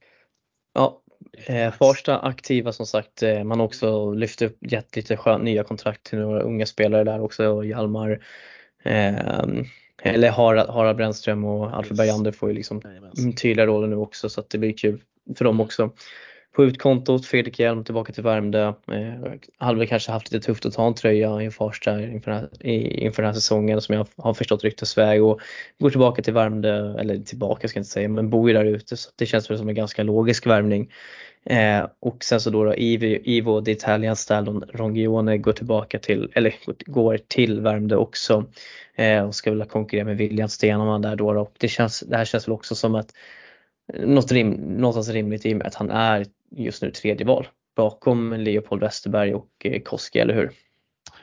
[0.74, 1.02] Ja,
[1.34, 3.24] eh, Farsta aktiva som sagt.
[3.24, 7.04] Eh, man har också lyft upp, gett lite skön, nya kontrakt till några unga spelare
[7.04, 7.64] där också.
[7.64, 8.26] Hjalmar,
[10.04, 11.98] eller Harald, Harald Brännström och Alfred.
[11.98, 12.82] Bergander får ju liksom
[13.42, 15.02] tydliga roller nu också så att det blir kul
[15.38, 15.92] för dem också.
[16.56, 18.68] På utkontot, Fredrik Hjelm tillbaka till Värmdö.
[18.68, 22.40] Eh, hade väl kanske haft lite tufft att ta en tröja i Farsta inför den,
[22.40, 22.68] här,
[23.00, 25.42] inför den här säsongen som jag har förstått ryktesväg och
[25.80, 28.98] går tillbaka till Värmdö, eller tillbaka ska jag inte säga, men bor ju där ute
[28.98, 30.92] så det känns väl som en ganska logisk värvning.
[31.46, 36.32] Eh, och sen så då, då Ivo, Ivo the Italian Stallon Rongione går tillbaka till,
[36.34, 36.54] eller
[36.86, 38.46] går till Värmdö också
[38.96, 41.34] eh, och ska väl konkurrera med William Stenman där då.
[41.34, 41.50] då.
[41.58, 43.14] Det, känns, det här känns väl också som att
[43.94, 48.34] något rim, någonstans rimligt i och med att han är just nu tredje val bakom
[48.34, 50.52] Leopold Westerberg och eh, Koski, eller hur?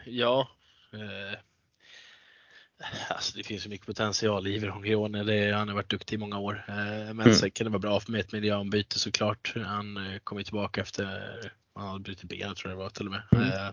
[0.07, 0.49] Ja.
[0.93, 1.39] Eh,
[3.09, 5.23] alltså det finns så mycket potential i Rongione.
[5.25, 6.65] Det, han har varit duktig i många år.
[6.69, 7.35] Eh, men Mm.
[7.35, 9.53] sen kan det vara bra med ett miljöombyte såklart.
[9.57, 11.05] Han eh, kom ju tillbaka efter
[11.75, 13.23] han hade brutit benet tror jag det var till och med.
[13.33, 13.49] Mm.
[13.49, 13.71] Eh,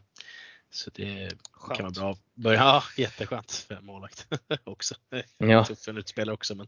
[0.71, 1.37] så det kan
[1.75, 1.97] Skönt.
[1.97, 2.17] vara bra.
[2.33, 4.27] Börja, ja, jätteskönt för målvakt
[4.63, 4.95] också.
[5.37, 6.55] Ja, tuff för en utspelare också.
[6.55, 6.67] Men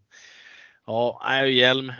[0.91, 1.93] ja, Hjelm.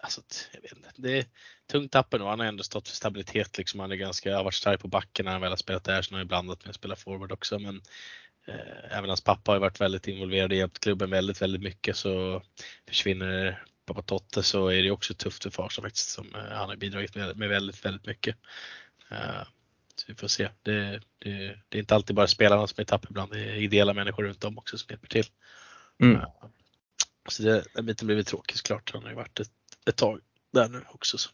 [0.00, 0.90] Alltså, jag vet inte.
[0.96, 1.24] Det är
[1.70, 2.28] tungt tapp ändå.
[2.28, 3.58] Han har ändå stått för stabilitet.
[3.58, 3.80] Liksom.
[3.80, 6.02] Han är ganska, har varit stark på backen när han väl har spelat där.
[6.02, 7.58] Sen har han blandat med att spela forward också.
[7.58, 7.80] Men
[8.46, 11.96] eh, även hans pappa har varit väldigt involverad och hjälpt klubben väldigt, väldigt mycket.
[11.96, 12.42] Så
[12.88, 16.10] försvinner på Totte så är det också tufft för Farsa faktiskt.
[16.10, 18.36] Som, eh, han har bidragit med, med väldigt, väldigt mycket.
[19.12, 19.42] Uh,
[19.94, 20.48] så vi får se.
[20.62, 23.32] Det, det, det, är inte alltid bara spelarna som är tapp ibland.
[23.32, 25.26] Det är ideella människor runt om också som hjälper till.
[26.00, 26.16] Mm.
[26.16, 26.26] Uh,
[27.32, 28.90] så det, den biten blir tråkigt såklart.
[28.92, 29.50] Han har ju varit ett,
[29.88, 30.20] ett tag
[30.52, 31.18] där nu också.
[31.18, 31.30] Så.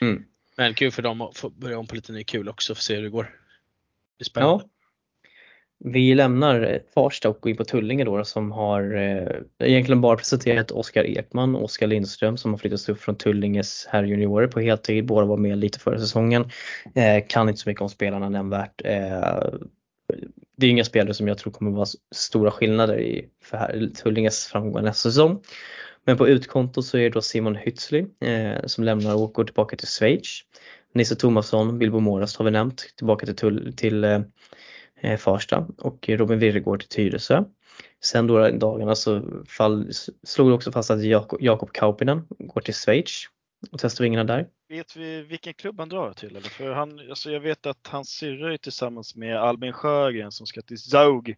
[0.00, 0.24] Mm.
[0.56, 2.84] Men kul för dem att få börja om på lite ny kul också, för att
[2.84, 3.22] se hur det går.
[3.22, 3.30] Det
[4.18, 4.64] blir spännande.
[4.64, 4.70] Ja.
[5.84, 10.70] Vi lämnar Farsta och går in på Tullinge då som har eh, egentligen bara presenterat
[10.70, 15.06] Oskar Ekman och Oskar Lindström som har flyttats upp från Tullinges herrjuniorer på heltid.
[15.06, 16.50] Båda var med lite förra säsongen.
[16.94, 18.82] Eh, kan inte så mycket om spelarna nämnvärt.
[18.84, 19.38] Eh,
[20.56, 24.46] det är inga spelare som jag tror kommer vara stora skillnader i för här, Tullinges
[24.46, 25.42] framgångar nästa säsong.
[26.04, 29.76] Men på utkonto så är det då Simon Hützli eh, som lämnar och går tillbaka
[29.76, 30.40] till Schweiz.
[30.94, 34.20] Nisse Tomasson, Bilbo Morast har vi nämnt, tillbaka till, tull, till eh,
[35.00, 37.44] eh Farsta och Robin Virregård till Tyresö.
[38.04, 39.90] Sen då dagarna så fall,
[40.22, 43.28] slog det också fast att Jakob, Jakob Kaupinen går till Schweiz
[43.72, 44.48] och testar vingarna där.
[44.68, 46.36] Vet vi vilken klubb han drar till?
[46.36, 46.48] Eller?
[46.48, 50.62] För han, alltså jag vet att hans syrra är tillsammans med Albin Sjögren som ska
[50.62, 51.36] till Zaug.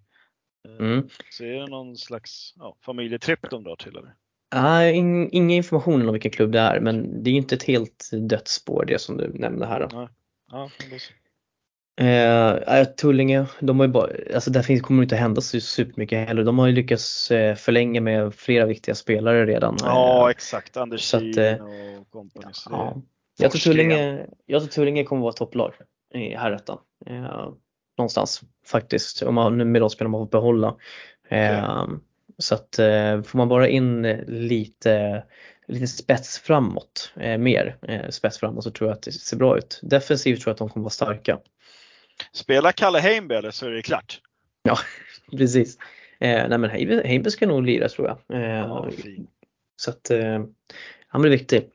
[0.68, 1.08] Eh, mm.
[1.30, 3.96] Så är det någon slags ja, familjetripp de drar till?
[3.96, 4.14] Eller?
[4.54, 8.10] Nej, in, ingen information om vilken klubb det är men det är inte ett helt
[8.12, 9.80] dött spår det som du nämnde här.
[9.80, 10.08] Då.
[10.50, 10.70] Ja,
[11.96, 16.28] eh, Tullinge, de har ju bara, alltså där finns, kommer det inte hända så supermycket
[16.28, 16.44] heller.
[16.44, 19.76] De har ju lyckats eh, förlänga med flera viktiga spelare redan.
[19.80, 21.52] Ja eh, exakt, Anders att, eh,
[22.00, 22.52] och kompani.
[22.70, 22.96] Ja.
[23.38, 25.72] Jag, tror Tullinge, jag tror Tullinge kommer vara topplag
[26.14, 26.78] i herrettan.
[27.06, 27.48] Eh,
[27.98, 30.76] någonstans faktiskt, om man, med de spelarna man får behålla.
[31.28, 31.86] Eh,
[32.38, 35.24] så att eh, får man bara in lite,
[35.66, 37.76] lite spets framåt, eh, mer
[38.10, 39.80] spets framåt så tror jag att det ser bra ut.
[39.82, 41.38] Defensivt tror jag att de kommer vara starka.
[42.32, 44.20] Spelar Kalle Heimby eller så är det klart.
[44.62, 44.78] Ja,
[45.30, 45.78] precis.
[46.20, 46.70] Eh, nej men
[47.04, 48.40] Heimby ska nog lira tror jag.
[48.40, 48.90] Eh, ja,
[49.76, 50.44] så att eh,
[51.08, 51.70] han blir viktig.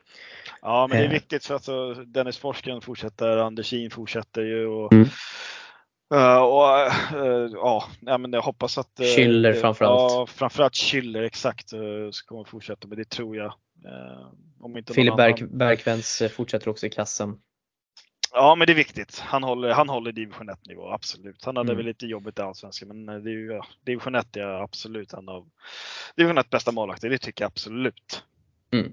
[0.62, 4.68] Ja men det är viktigt för att alltså, Dennis Forsgren fortsätter, Anders In fortsätter ju
[4.68, 5.08] och mm.
[6.14, 6.64] Uh, och,
[8.02, 10.12] ja, men jag hoppas att Schiller framförallt.
[10.12, 11.70] Ja, framförallt Schiller exakt
[12.12, 13.54] ska kommer fortsätta men det tror jag.
[14.96, 17.38] Filip Berg, Bergkvens fortsätter också i klassen.
[18.38, 19.20] Ja men det är viktigt.
[19.20, 21.46] Han håller, han håller division 1 nivå, absolut.
[21.46, 21.78] Han hade mm.
[21.78, 25.30] väl lite jobbigt i Allsvenskan men det är ju, ja, division 1 är absolut en
[25.30, 25.46] av
[26.16, 28.24] division 1 bästa målvakter, det tycker jag absolut.
[28.74, 28.92] Mm.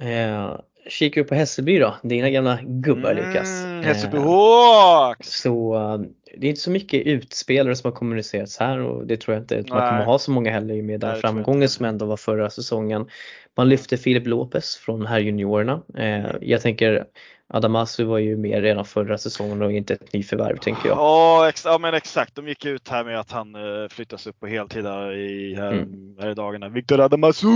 [0.00, 3.64] Eh, kikar vi på Hässelby då, dina gamla gubbar mm, Lukas.
[3.84, 5.40] Hässelby eh, Hawks!
[5.40, 5.98] Så eh,
[6.36, 9.58] det är inte så mycket utspelare som har kommunicerats här och det tror jag inte
[9.58, 13.08] att man kommer ha så många heller med den framgången som ändå var förra säsongen.
[13.54, 15.82] Man lyfte Filip Lopez från här juniorerna.
[15.96, 17.04] Eh, jag tänker
[17.50, 20.98] Adamasu var ju med redan förra säsongen och inte ett nyförvärv tänker jag.
[20.98, 24.40] Ja, ex ja men exakt, de gick ut här med att han uh, flyttas upp
[24.40, 26.16] på heltid här i, här, mm.
[26.20, 26.68] här i dagarna.
[26.68, 27.46] Viktor Adamasu!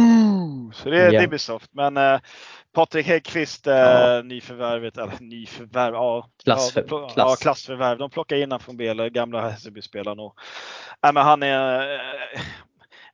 [0.74, 1.22] Så det, yeah.
[1.22, 1.70] det blir soft.
[1.74, 2.20] Men uh,
[2.74, 4.22] Patrik Häggkvist, uh, ja.
[4.22, 7.14] nyförvärvet, eller nyförvärv, ja, Klassför, ja, klass.
[7.16, 7.98] ja, klassförvärv.
[7.98, 10.18] De plockar in honom från Bele, gamla Hässelby-spelaren.
[10.18, 10.34] Och,
[11.06, 12.00] äh, men han är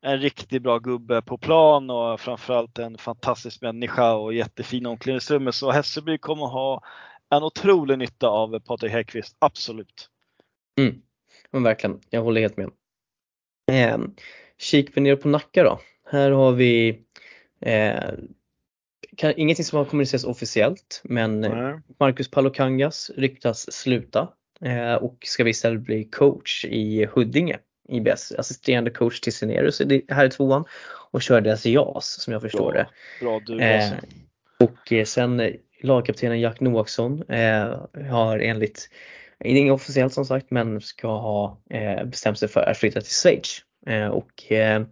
[0.03, 5.53] en riktigt bra gubbe på plan och framförallt en fantastisk människa och jättefin omklädningsrum.
[5.53, 6.83] Så Hässelby kommer ha
[7.31, 10.11] en otrolig nytta av Patrik Häggkvist, absolut.
[10.79, 11.03] Mm,
[11.51, 12.71] men verkligen, jag håller helt med.
[13.73, 13.99] Eh,
[14.59, 15.81] kikar vi ner på Nacka då.
[16.11, 17.03] Här har vi
[17.61, 18.11] eh,
[19.17, 21.81] kan, ingenting som har kommunicerats officiellt men Nej.
[22.01, 24.29] Marcus Palokangas ryktas sluta
[24.61, 27.59] eh, och ska istället bli coach i Huddinge.
[27.89, 30.65] IBS assisterande coach till Cinerus här i tvåan
[31.11, 32.89] och kör deras JAS som jag förstår bra, det.
[33.21, 33.93] Bra du eh,
[34.59, 37.81] Och eh, sen eh, lagkaptenen Jack Noaksson eh,
[38.11, 38.91] har enligt,
[39.45, 43.63] inget officiellt som sagt, men ska ha eh, bestämt sig för att flytta till Schweiz.
[43.87, 44.83] Eh, och eh,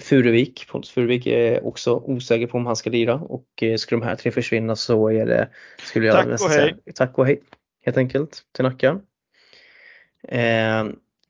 [0.00, 4.06] Furuvik, Pontus Furuvik är också osäker på om han ska lira och eh, skulle de
[4.06, 5.48] här tre försvinna så är det,
[5.82, 6.76] skulle jag tack och hej.
[6.94, 7.40] tack och hej
[7.84, 9.00] helt enkelt till Nacka.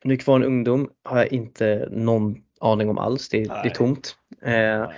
[0.05, 4.17] Eh, Nykvarn Ungdom har jag inte någon aning om alls, det, det är tomt.
[4.43, 4.91] Eh,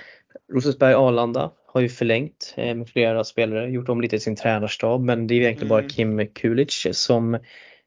[0.52, 5.00] Rosersberg Arlanda har ju förlängt eh, med flera spelare, gjort om lite i sin tränarstab
[5.00, 5.84] men det är egentligen mm.
[5.84, 7.38] bara Kim Kulic som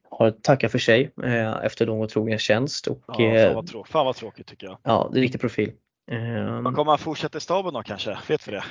[0.09, 2.87] har tackat för sig eh, efter lång och trogen tjänst.
[2.87, 4.77] Och, ja, fan, eh, vad trå- fan vad tråkigt tycker jag.
[4.83, 5.71] Ja, det är riktig profil.
[6.11, 8.17] Eh, Man kommer han fortsätta i staben då kanske?
[8.27, 8.63] Vet vi det?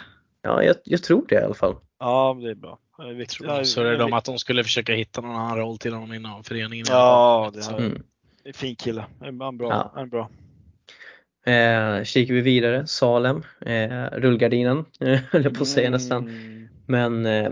[0.43, 1.75] Ja, jag, jag, tror det i alla fall.
[1.99, 2.79] Ja, det är bra.
[2.99, 3.67] Det är viktigt.
[3.67, 6.45] Så är det de att de skulle försöka hitta någon annan roll till honom inom
[6.45, 6.87] föreningen.
[6.89, 8.03] Ja, det är, mm.
[8.53, 9.05] Fin kille.
[9.21, 9.69] Han bra.
[9.69, 9.93] Ja.
[9.95, 10.31] Han bra.
[11.47, 14.85] Eh, kikar vi vidare, Salem, eh, rullgardinen
[15.31, 15.93] höll jag på att säga mm.
[15.93, 16.31] nästan.
[16.87, 17.51] Men eh,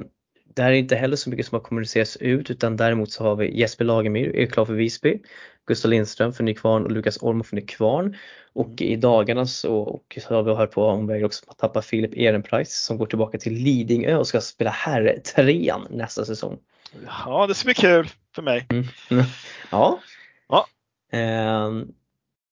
[0.55, 3.37] det här är inte heller så mycket som har kommunicerats ut utan däremot så har
[3.37, 5.19] vi Jesper Lagemyr är klar för Visby,
[5.67, 8.17] Gustav Lindström för Nykvarn och Lukas Olmo för Nykvarn.
[8.53, 12.17] Och i dagarna så, och så har vi hört på omvägar också att tappa Filip
[12.17, 16.59] Ehrenpreis som går tillbaka till Lidingö och ska spela herrtrean nästa säsong.
[17.07, 18.67] Ja, det ska bli kul för mig.
[18.71, 18.85] Mm.
[19.71, 20.01] Ja.
[20.49, 20.67] Ja.
[21.13, 21.93] Ehm,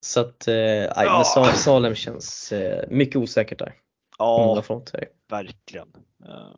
[0.00, 1.12] så att eh, nej, Ja.
[1.16, 3.74] men Sa- Salem känns eh, mycket osäkert där.
[4.18, 4.54] Ja,
[5.28, 5.88] verkligen.
[6.28, 6.56] Uh,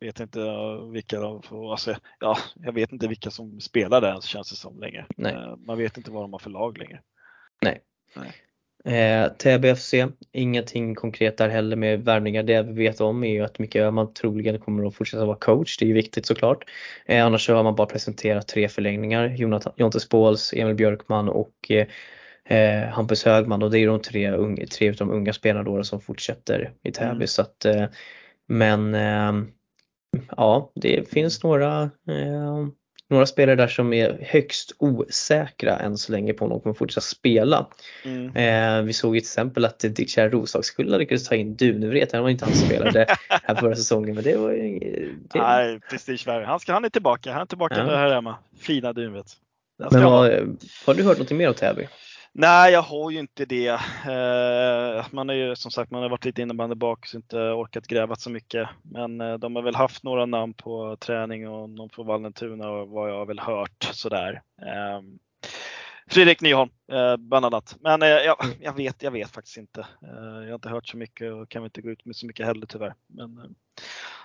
[0.00, 4.20] vet inte uh, vilka de får, alltså, ja, jag vet inte vilka som spelar där
[4.20, 5.06] känns det som längre.
[5.16, 5.32] Nej.
[5.34, 7.00] Eh, man vet inte vad de har för lag längre.
[8.84, 9.94] Eh, Täby FC,
[10.32, 12.42] ingenting konkret där heller med värvningar.
[12.42, 15.78] Det vi vet om är ju att Micke Öhman troligen kommer att fortsätta vara coach.
[15.78, 16.64] Det är ju viktigt såklart.
[17.06, 19.28] Eh, annars så har man bara presenterat tre förlängningar.
[19.28, 21.70] Jonathan, Jonte Spåls, Emil Björkman och
[22.48, 25.84] eh, Hampus Högman och det är de tre, unga, tre utav de unga spelarna då
[25.84, 27.14] som fortsätter i Täby.
[27.14, 27.26] Mm.
[27.26, 27.84] Så att, eh,
[28.46, 29.32] men eh,
[30.36, 32.66] ja, det finns några eh,
[33.10, 37.00] några spelare där som är högst osäkra än så länge på om de kommer fortsätta
[37.00, 37.66] spela.
[38.04, 38.36] Mm.
[38.36, 42.22] Eh, vi såg ju till exempel att Dick Kjär Roslagskulla lyckades ta in Dunevret, han
[42.22, 46.44] var inte han spelade här förra säsongen men det var det, Nej, prestigevärre.
[46.44, 47.32] Han, ska, han är tillbaka.
[47.32, 47.96] Han är tillbaka Ja.
[47.96, 48.36] här hemma.
[48.60, 50.30] Fina ska Men vad,
[50.86, 51.88] har du hört något mer om Täby?
[52.40, 53.68] Nej, jag har ju inte det.
[54.06, 57.86] Eh, man har ju som sagt man har varit lite innebandy bak så inte orkat
[57.86, 58.68] gräva så mycket.
[58.82, 63.10] Men eh, de har väl haft några namn på träning och någon från Vallentuna vad
[63.10, 64.42] jag har väl hört sådär.
[64.62, 65.02] Eh,
[66.10, 67.76] Fredrik Nyholm eh, bland annat.
[67.80, 69.80] Men eh, jag, jag, vet, jag vet faktiskt inte.
[69.80, 72.46] Eh, jag har inte hört så mycket och kan inte gå ut med så mycket
[72.46, 72.94] heller tyvärr.
[73.06, 73.44] Men eh,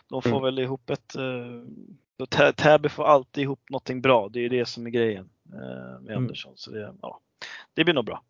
[0.10, 0.42] de får Mm.
[0.44, 4.30] väl ihop ett eh, Täby får alltid ihop någonting bra.
[4.30, 5.60] Det är ju det som är grejen eh,
[6.02, 6.18] med Mm.
[6.18, 6.54] Andersson.
[6.56, 7.20] Så det, ja,
[7.74, 8.24] det blir nog bra.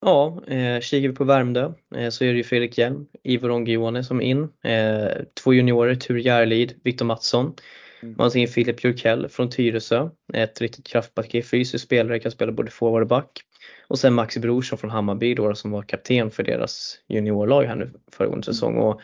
[0.00, 4.04] Ja, eh, kikar vi på Värmdö eh, så är det ju Fredrik Hjelm, Ivo Rongione
[4.04, 5.08] som är in, eh,
[5.42, 7.54] två juniorer, Tur Järlid, Viktor Mattsson.
[8.02, 8.14] Mm.
[8.18, 12.70] Man ser in Filip Björkell från Tyresö, ett riktigt kraftpaket, fysisk spelare, kan spela både
[12.70, 13.40] forward och back.
[13.88, 17.90] Och sen Maxi Brorsson från Hammarby då som var kapten för deras juniorlag här nu
[18.12, 18.76] föregående säsong.
[18.76, 19.00] Och,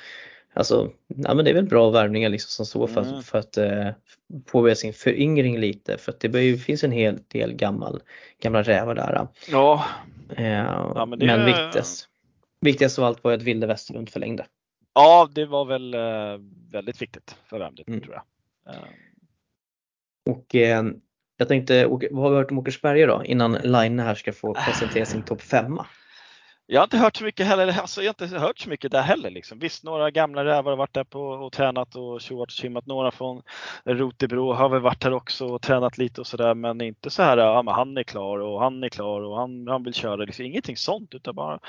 [0.54, 3.14] alltså, ja, men det är väl bra värvningar liksom som så för, Mm.
[3.14, 3.88] att- för att eh,
[4.46, 8.00] påbörja sin föryngring lite för att det bör ju- finns en hel del gammal,
[8.40, 9.26] gamla rävar där.
[9.50, 9.84] Ja,
[10.36, 12.08] Eh, men men det- viktigast,
[12.60, 14.46] viktigast av allt var ju att Vilde Westerlund förlängde.
[14.94, 16.00] ja det var väl eh,
[16.72, 18.00] väldigt viktigt för Värmdö Mm.
[18.00, 18.22] tror jag.
[18.68, 18.84] Eh,
[20.30, 20.84] Och eh,
[21.36, 25.04] jag tänkte, vad har vi hört om Åkersberga då innan Line här ska få presentera
[25.04, 25.86] sin topp femma?
[26.66, 29.02] Jag har inte hört så mycket heller, alltså jag har inte hört så mycket där
[29.02, 29.30] heller.
[29.30, 29.58] Liksom.
[29.58, 32.86] Visst, några gamla rävar har varit där på och tränat och tjoat.
[32.86, 33.42] Några från
[33.84, 36.54] Rotebro har väl varit här också och tränat lite och sådär.
[36.54, 39.68] Men inte så här, ja men han är klar och han är klar och han,
[39.68, 40.16] han vill köra.
[40.16, 41.60] Liksom, ingenting sånt utan bara,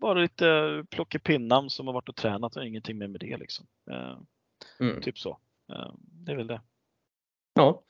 [0.00, 3.66] bara lite plockepinnamn som har varit och tränat och ingenting mer med det liksom.
[3.90, 4.18] Eh,
[4.80, 5.00] Mm.
[5.02, 5.38] typ så.
[5.70, 6.60] Eh, det är väl det.
[7.54, 7.82] Ja.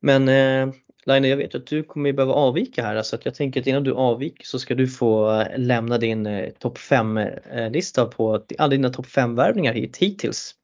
[0.00, 0.74] Men eh,
[1.06, 3.84] Line, jag vet att du kommer behöva avvika här så att jag tänker att innan
[3.84, 8.90] du avviker så ska du få eh, lämna din eh, topp 5-lista på alla dina
[8.90, 10.54] topp 5-värvningar hit, hittills.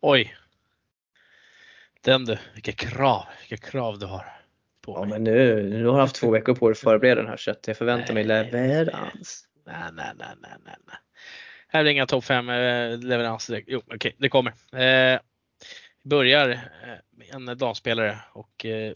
[0.00, 0.34] Oj.
[2.00, 4.26] Den du, vilka krav, vilka krav du har
[4.80, 5.08] på Ja mig.
[5.08, 7.50] men nu, nu har du haft två veckor på dig att förbereda den här så
[7.50, 8.50] att jag förväntar mig Nej.
[8.52, 9.44] leverans.
[9.66, 10.96] Nej, nej, nej, nej, nej.
[11.74, 12.46] Här är inga topp 5
[13.00, 13.68] leveranser direkt.
[13.70, 14.52] Jo, okej, det kommer.
[14.72, 15.20] Eh,
[16.04, 16.58] börjar eh,
[17.10, 18.92] med en damspelare och eh,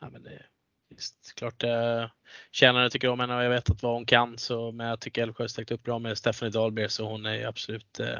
[0.00, 0.42] ja, men det
[0.88, 2.08] visst, klart eh,
[2.52, 5.22] tjänaren tycker om henne och jag vet att vad hon kan så men jag tycker
[5.22, 8.18] Älvsjö ställt upp bra med Stephanie Dahlberg så hon är ju absolut eh,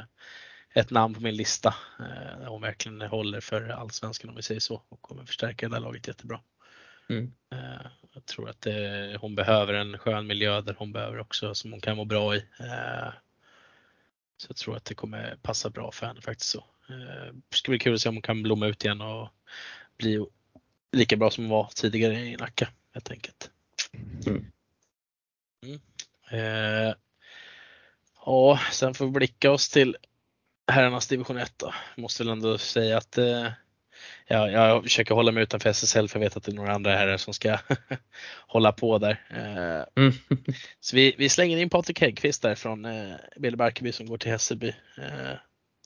[0.74, 1.74] ett namn på min lista.
[2.00, 5.80] Eh, hon verkligen håller för allsvenskan om vi säger så och kommer förstärka det där
[5.80, 6.40] laget jättebra.
[7.08, 7.32] Mm.
[7.52, 11.72] Eh, jag tror att eh, hon behöver en skön miljö där hon behöver också som
[11.72, 12.44] hon kan må bra i.
[14.36, 16.64] Så jag tror att det kommer passa bra för henne faktiskt så.
[16.88, 19.28] Eh, Det ska bli kul att se om hon kan blomma ut igen och
[19.98, 20.26] bli
[20.92, 23.50] lika bra som hon var tidigare i Nacka helt enkelt.
[24.26, 24.44] Mm.
[25.66, 25.80] Mm.
[26.30, 26.94] Eh,
[28.26, 29.96] ja, sen får vi blicka oss till
[30.66, 31.74] herrarnas division 1 då.
[31.96, 33.48] Måste väl ändå säga att eh,
[34.26, 36.96] ja, jag försöker hålla mig utanför SSL för jag vet att det är några andra
[36.96, 37.58] herrar som ska
[38.46, 39.20] hålla på där.
[39.30, 40.12] Eh, Mm.
[40.80, 44.30] så vi, vi slänger in Patrik Häggkvist där från eh, Billy Barkarby som går till
[44.30, 44.68] Hässelby.
[44.98, 45.32] Eh,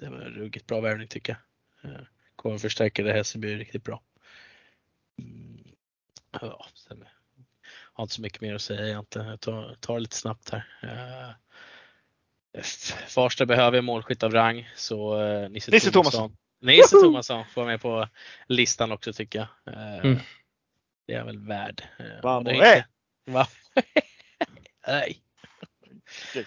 [0.00, 1.36] det var en ruggigt bra värvning tycker
[1.82, 1.92] jag.
[1.92, 2.00] Eh,
[2.36, 4.02] kommer förstärka det Hässelby riktigt bra.
[5.18, 5.64] Mm,
[6.40, 7.04] ja, sen,
[7.92, 9.28] har inte så mycket mer att säga egentligen.
[9.28, 10.64] Jag tar, tar det lite snabbt här.
[10.82, 11.30] Eh,
[13.08, 15.90] Farsta behöver målskytt av rang så eh, Nisse, Nisse
[16.60, 16.76] Tomasson.
[16.76, 18.08] Nisse Tomasson får med på
[18.46, 19.74] listan också tycker jag.
[19.74, 20.18] Eh, Mm.
[21.06, 21.82] Det är väl värd.
[21.98, 22.76] Eh, Vamos, det är eh!
[22.78, 22.88] inte-
[23.26, 23.46] Va?
[24.86, 25.18] Nej.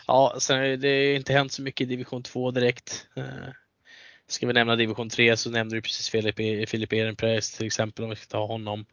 [0.08, 3.08] Ja, sen är det är inte hänt så mycket i division 2 direkt.
[4.28, 8.04] Ska vi nämna division 3 så nämnde du precis Filip, E- Filip Ehrenpreis till exempel
[8.04, 8.86] om vi ska ta honom.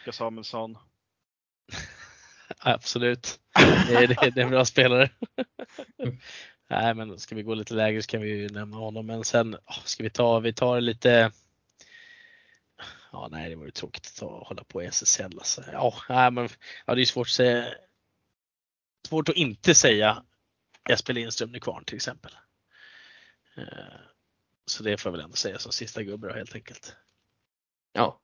[0.00, 0.78] Oskar Samuelsson.
[2.58, 3.40] Absolut.
[3.88, 5.10] Det är, det är en bra spelare.
[6.70, 9.06] Nej, men ska vi gå lite lägre så kan vi ju nämna honom.
[9.06, 11.32] Men sen ska vi ta, vi tar lite
[13.12, 15.38] Ja, nej, det vore tråkigt att ta, hålla på i SSL.
[15.38, 15.62] Alltså.
[15.72, 16.48] Ja, nej, men,
[16.86, 17.74] ja, det är svårt att säga.
[19.08, 20.22] Svårt att inte säga
[20.88, 22.32] Jesper Lindström Nykvarn till exempel.
[23.56, 23.64] Eh,
[24.66, 26.96] så det får jag väl ändå säga som sista gubbe helt enkelt.
[27.92, 28.20] Ja,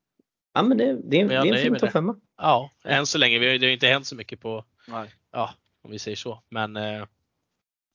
[0.54, 2.20] ja men det, det, är, det är en fin topp femma.
[2.36, 3.38] Ja, än så länge.
[3.38, 5.14] Det har inte hänt så mycket på, Nej.
[5.30, 6.42] ja, om vi säger så.
[6.48, 7.06] Men eh,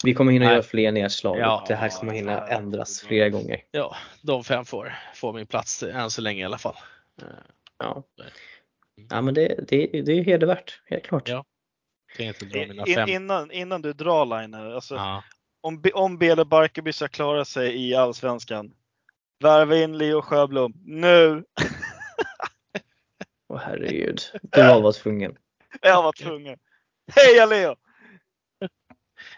[0.03, 0.53] vi kommer hinna Nej.
[0.53, 3.63] göra fler nedslag ja, det här kommer hinna ändras flera gånger.
[3.71, 6.75] Ja, de fem får, får min plats än så länge i alla fall.
[7.79, 8.03] Ja,
[9.09, 11.29] ja men det, det, det är hedervärt, helt klart.
[11.29, 11.45] Ja.
[12.17, 15.23] In, innan, innan du drar Liner, alltså, ja.
[15.61, 18.73] om, om Bele Barkarby ska klara sig i Allsvenskan,
[19.39, 21.43] värva in Leo Sjöblom nu!
[23.49, 25.37] Åh oh, herregud, du var bara tvungen.
[25.81, 26.59] Jag var tvungen.
[27.15, 27.75] Heja Leo!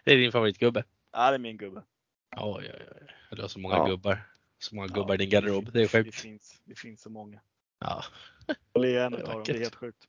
[0.04, 0.84] Det är din favoritgubbe?
[1.14, 1.84] Ja, det är min gubbe.
[2.38, 3.08] Oj, oj, oj.
[3.32, 3.86] Du har så många ja.
[3.86, 4.28] gubbar.
[4.60, 5.72] Så många gubbar ja, i din garderob.
[5.72, 6.12] Det är sjukt.
[6.12, 7.40] Det finns, det finns så många.
[7.80, 8.04] Ja.
[8.80, 9.44] Lea är en utav dem.
[9.46, 10.08] Det är helt sjukt.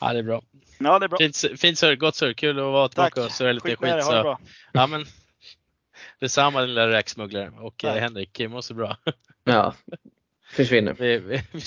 [0.00, 0.42] Ja, det är bra.
[0.78, 1.18] Ja, det är bra.
[1.18, 2.32] Fint, fint surr, gott surr.
[2.32, 3.78] Kul att vara tillbaka och surra lite skit.
[3.78, 4.12] skit så.
[4.12, 4.40] Det, bra.
[4.72, 5.04] Ja, men
[6.18, 8.00] detsamma lilla räksmugglare och Tack.
[8.00, 8.96] Henrik, mår så bra.
[9.44, 9.74] Ja,
[10.50, 10.92] försvinner.
[10.98, 11.60] Vi, vi, vi,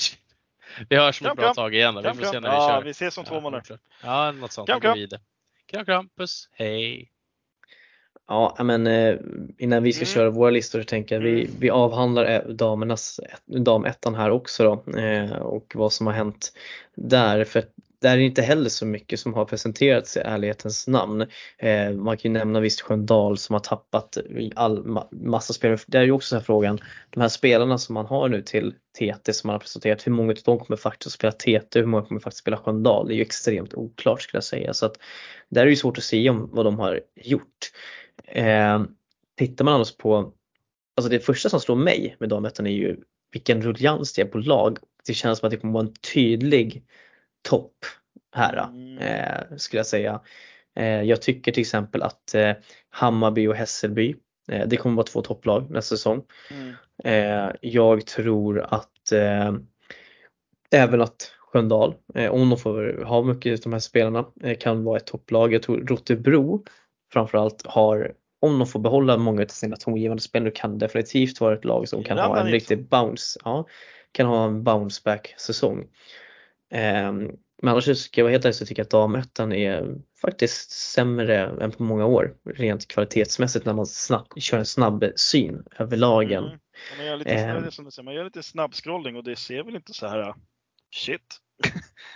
[0.90, 1.96] vi hörs om ett bra tag igen.
[1.96, 2.02] Då.
[2.02, 2.84] Vi får se när vi ja, kör.
[2.84, 3.80] vi ses om två månader.
[4.04, 4.70] Ja, något sånt.
[4.70, 4.98] Kram, kram.
[5.66, 6.10] Kram, kram.
[6.10, 6.50] Puss.
[6.52, 7.12] Hej.
[8.28, 9.16] Ja, men eh,
[9.58, 10.14] innan vi ska mm.
[10.14, 11.56] köra våra listor så tänker jag vi, mm.
[11.60, 16.54] vi avhandlar damernas, damettan här också då eh, och vad som har hänt
[16.96, 17.44] där.
[17.44, 17.64] För
[18.02, 21.22] där är inte heller så mycket som har presenterats i ärlighetens namn.
[21.58, 24.18] Eh, man kan ju nämna visst Sköndal som har tappat
[24.56, 25.80] all, massa spelare.
[25.88, 28.74] Det är ju också så här frågan, de här spelarna som man har nu till
[29.00, 31.86] TT som man har presenterat, hur många av dem kommer faktiskt att spela TT, hur
[31.86, 33.08] många kommer faktiskt spela Sköndal?
[33.08, 34.74] Det är ju extremt oklart skulle jag säga.
[34.74, 34.98] Så att
[35.50, 37.72] där är det ju svårt att säga om vad de har gjort.
[38.28, 38.84] Eh,
[39.38, 40.34] tittar man annars på,
[40.96, 42.98] alltså det första som slår mig med damettan är ju
[43.32, 44.78] vilken ruljans det är på lag.
[45.08, 46.84] Det känns som att det kommer vara en tydlig
[47.50, 47.86] topp
[48.36, 48.98] här mm.
[48.98, 50.22] eh, skulle jag säga.
[50.76, 52.54] Eh, jag tycker till exempel att eh,
[52.90, 54.16] Hammarby och Hässelby,
[54.52, 56.24] eh, det kommer vara två topplag nästa säsong.
[56.52, 56.74] Mm.
[57.04, 59.54] Eh, jag tror att eh,
[60.72, 61.96] även att Sköndal,
[62.30, 64.26] om de får ha mycket av de här spelarna,
[64.60, 65.54] kan vara ett topplag.
[65.54, 66.66] Jag tror Rotebro
[67.14, 71.66] framförallt har, om de får behålla många av sina tongivande spelare, kan definitivt vara ett
[71.66, 73.66] lag som kan ha en riktig bounce, ja,
[74.12, 75.80] kan ha en bounce back säsong.
[76.74, 80.72] Um, men annars ska jag vara helt ärlig så tycker jag att damettan är faktiskt
[80.72, 85.98] sämre än på många år rent kvalitetsmässigt när man snabbt, kör en snabb syn över
[85.98, 86.44] lagen.
[86.44, 86.60] Mm.
[86.98, 88.04] Man, gör lite, eh.
[88.04, 90.36] man gör lite snabbscrolling och det ser väl inte så här
[90.96, 91.42] shit.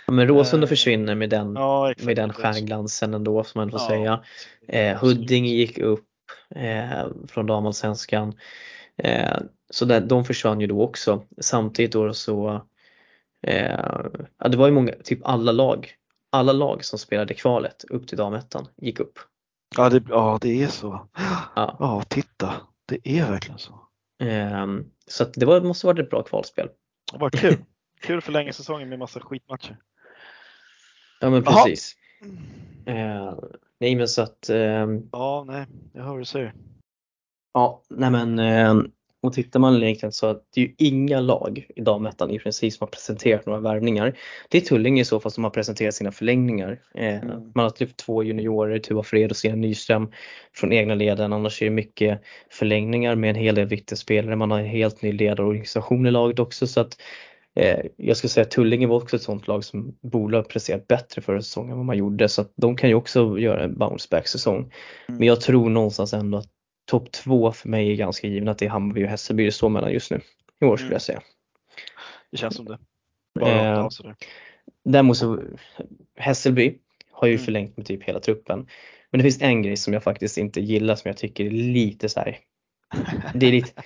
[0.06, 0.68] Ja, men Råsunda eh.
[0.68, 4.22] försvinner med den, ja, med den stjärnglansen ändå som man får ja, säga.
[4.68, 6.06] Eh, Huddinge gick upp
[6.54, 8.34] eh, från damallsvenskan.
[8.96, 9.36] Eh,
[9.70, 11.22] så där, de försvann ju då också.
[11.40, 12.62] Samtidigt då så
[13.46, 15.90] Eh, ja, det var ju många, typ alla lag,
[16.30, 19.18] alla lag som spelade kvalet upp till damettan gick upp.
[19.76, 21.08] Ja det, ja, det är så.
[21.56, 21.76] Ja.
[21.78, 22.54] ja, titta,
[22.86, 23.72] det är verkligen så.
[24.22, 24.66] Eh,
[25.06, 26.68] så det var, måste varit ett bra kvalspel.
[27.12, 27.56] Var kul.
[28.02, 29.76] Kul för länge säsongen med massa skitmatcher.
[31.20, 31.96] Ja men precis.
[32.86, 33.34] Eh,
[33.80, 34.48] nej men så att.
[34.50, 36.54] Eh, ja, nej, jag hör vad du säger.
[37.54, 38.74] Ja, nej men eh,
[39.22, 42.72] och tittar man egentligen så att det är ju inga lag i damettan i princip
[42.72, 44.18] som har presenterat några värvningar.
[44.48, 46.80] Det är Tullinge i så fall som har presenterat sina förlängningar.
[46.94, 47.52] Eh, mm.
[47.54, 50.12] Man har typ två juniorer, Tuva Fred och Sten Nyström
[50.52, 51.32] från egna leden.
[51.32, 54.36] Annars är det mycket förlängningar med en hel del viktiga spelare.
[54.36, 56.96] Man har en helt ny ledarorganisation i laget också så att
[57.96, 61.22] jag skulle säga att Tullinge var också ett sånt lag som borde ha presterat bättre
[61.22, 64.08] förra säsongen än vad man gjorde så att de kan ju också göra en bounce
[64.10, 64.58] back säsong.
[64.58, 65.18] Mm.
[65.18, 66.48] Men jag tror någonstans ändå att
[66.84, 69.68] topp två för mig är ganska given att det är Hammarby och Hässelby det står
[69.68, 70.20] mellan just nu.
[70.60, 70.94] I år skulle mm.
[70.94, 71.20] jag säga.
[72.30, 72.78] Det känns som det.
[73.40, 73.88] Bara eh,
[74.84, 75.42] däremot så
[76.16, 76.78] Hässelby
[77.10, 77.44] har ju mm.
[77.44, 78.66] förlängt med typ hela truppen.
[79.10, 82.08] Men det finns en grej som jag faktiskt inte gillar som jag tycker är lite
[82.08, 82.38] så här,
[83.34, 83.82] Det är lite,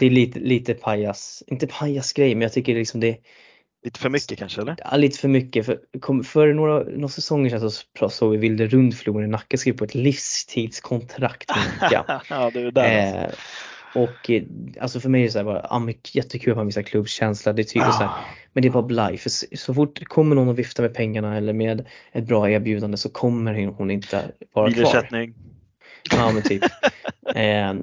[0.00, 3.18] det är lite, lite pajas, inte pajasgrej men jag tycker liksom det
[3.86, 4.76] Lite för mycket kanske eller?
[4.78, 5.66] Ja, lite för mycket.
[5.66, 9.78] För, kom, för några, några säsonger sedan så såg vi Vilde Rundfloden i Nacka skriva
[9.78, 11.92] på ett livstidskontrakt med
[12.30, 13.38] ja, det är där alltså.
[13.98, 14.42] eh, Och eh,
[14.80, 17.62] alltså för mig är det så här bara, ah, jättekul att man visar klubbkänsla, det
[17.62, 17.92] är tydligt ah.
[17.92, 18.10] så här,
[18.52, 19.18] men det är bara blaj.
[19.18, 23.08] För så fort kommer någon och viftar med pengarna eller med ett bra erbjudande så
[23.08, 24.82] kommer hon inte vara kvar.
[26.10, 26.62] Ja men typ.
[27.34, 27.74] eh,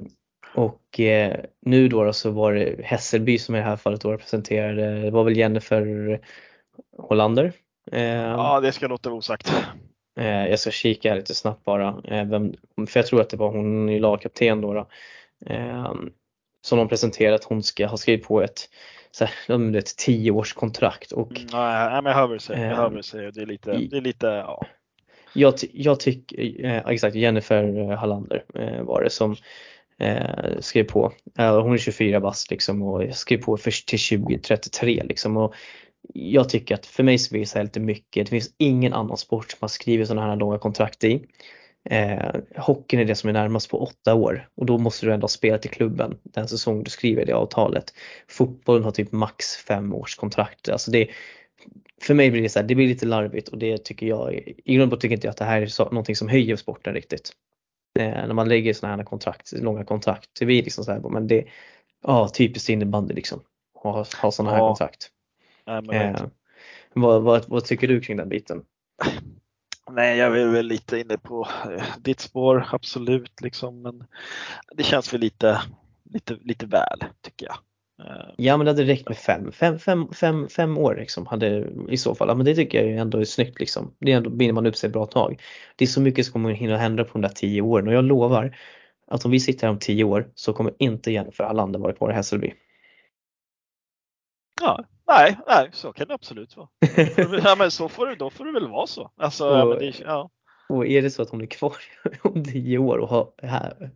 [0.54, 4.12] och eh, nu då, då, så var det Hässelby som i det här fallet då
[4.12, 6.20] representerade, det var väl Jennifer
[6.98, 7.52] Hollander?
[7.92, 9.52] Eh, ja det ska låta osagt.
[10.20, 12.02] Eh, jag ska kika lite snabbt bara.
[12.04, 12.54] Eh, vem,
[12.88, 14.74] för jag tror att det var hon i lagkapten då.
[14.74, 14.86] då
[15.46, 15.94] eh,
[16.62, 18.68] som de presenterat att hon ska ha skrivit på ett,
[19.10, 21.12] så här, ett tioårskontrakt.
[21.12, 22.68] Och, mm, nej, men jag hör vad du säger.
[22.68, 23.32] Jag hör vad du säger.
[23.32, 24.66] Det är lite, det är lite ja.
[25.32, 29.36] Jag, jag tycker, eh, exakt Jennifer Hallander eh, var det som
[29.98, 31.12] eh, skrev på.
[31.38, 35.36] Eh, hon är 24 bast liksom och skrev på för, till 2033 liksom.
[35.36, 35.54] Och
[36.14, 38.26] jag tycker att för mig så blir det lite mycket.
[38.26, 41.26] Det finns ingen annan sport som har skrivit sådana här långa kontrakt i.
[41.90, 45.24] Eh, hockeyn är det som är närmast på åtta år och då måste du ändå
[45.24, 47.94] ha spelat i klubben den säsong du skriver det avtalet.
[48.28, 50.68] Fotbollen har typ max fem års kontrakt.
[50.68, 51.08] Alltså det,
[52.02, 54.74] för mig blir det så här, det blir lite larvigt och det tycker jag, i
[54.74, 56.94] grund och botten tycker inte jag att det här är så, någonting som höjer sporten
[56.94, 57.32] riktigt.
[57.98, 61.26] Eh, när man lägger sådana här kontrakt, långa kontrakt, det blir liksom så här, men
[61.26, 61.44] det,
[62.02, 63.40] ja typiskt innebandy liksom.
[63.74, 65.10] Ha, ha sådana här kontrakt.
[65.94, 66.26] eh,
[66.92, 68.64] vad, vad, vad tycker du kring den biten?
[69.90, 73.40] Nej, jag är väl lite inne på eh, ditt spår, absolut.
[73.40, 74.04] Liksom, men
[74.72, 75.62] det känns väl lite,
[76.04, 77.56] lite, lite väl, tycker jag.
[77.98, 81.68] Eh, ja men det hade räckt med fem, fem, fem, fem, fem år liksom hade
[81.88, 82.28] i så fall.
[82.28, 83.94] Ja, men det tycker jag ändå är snyggt liksom.
[83.98, 85.42] Det är ändå binder man upp sig ett bra tag.
[85.76, 88.04] Det är så mycket som kommer hinna hända på de där tio åren och jag
[88.04, 88.56] lovar
[89.06, 92.10] att om vi sitter här om tio år så kommer inte Jennifer Allander vara kvar
[92.10, 92.54] i Hässelby.
[94.60, 96.68] Ja, nej, nej, så kan det absolut vara.
[97.44, 99.10] ja, men så får det, då får det väl vara så.
[99.16, 100.30] Alltså, och, det, ja.
[100.68, 101.76] och är det så att hon är kvar
[102.22, 103.90] om tio år och har här,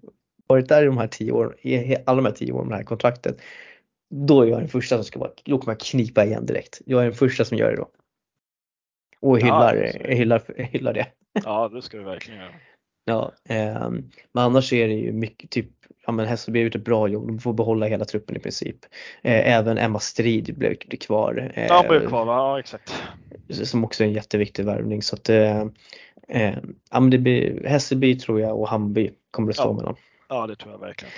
[0.46, 1.53] varit där i de här tio åren,
[2.07, 3.40] alla de här tio åren med det här kontraktet,
[4.11, 6.80] då är jag den första som ska vara, då kommer jag knipa igen direkt.
[6.86, 7.88] Jag är den första som gör det då.
[9.20, 11.06] Och hyllar, ja, hyllar, hyllar det.
[11.44, 12.52] Ja, det ska du verkligen göra.
[13.04, 13.90] Ja, eh,
[14.32, 15.70] men annars är det ju mycket typ,
[16.06, 18.76] ja men Hässelby har gjort ett bra jobb, de får behålla hela truppen i princip.
[19.22, 21.52] Eh, även Emma Strid blev, blev kvar.
[21.54, 23.02] Eh, ja, blev kvar, ja exakt.
[23.50, 25.61] Som också är en jätteviktig värvning så att eh,
[26.28, 26.59] eh,
[26.90, 29.72] ja men det blir Hässelby tror jag och Hammarby kommer det stå ja.
[29.72, 29.96] mellan.
[30.28, 31.12] Ja, det tror jag verkligen.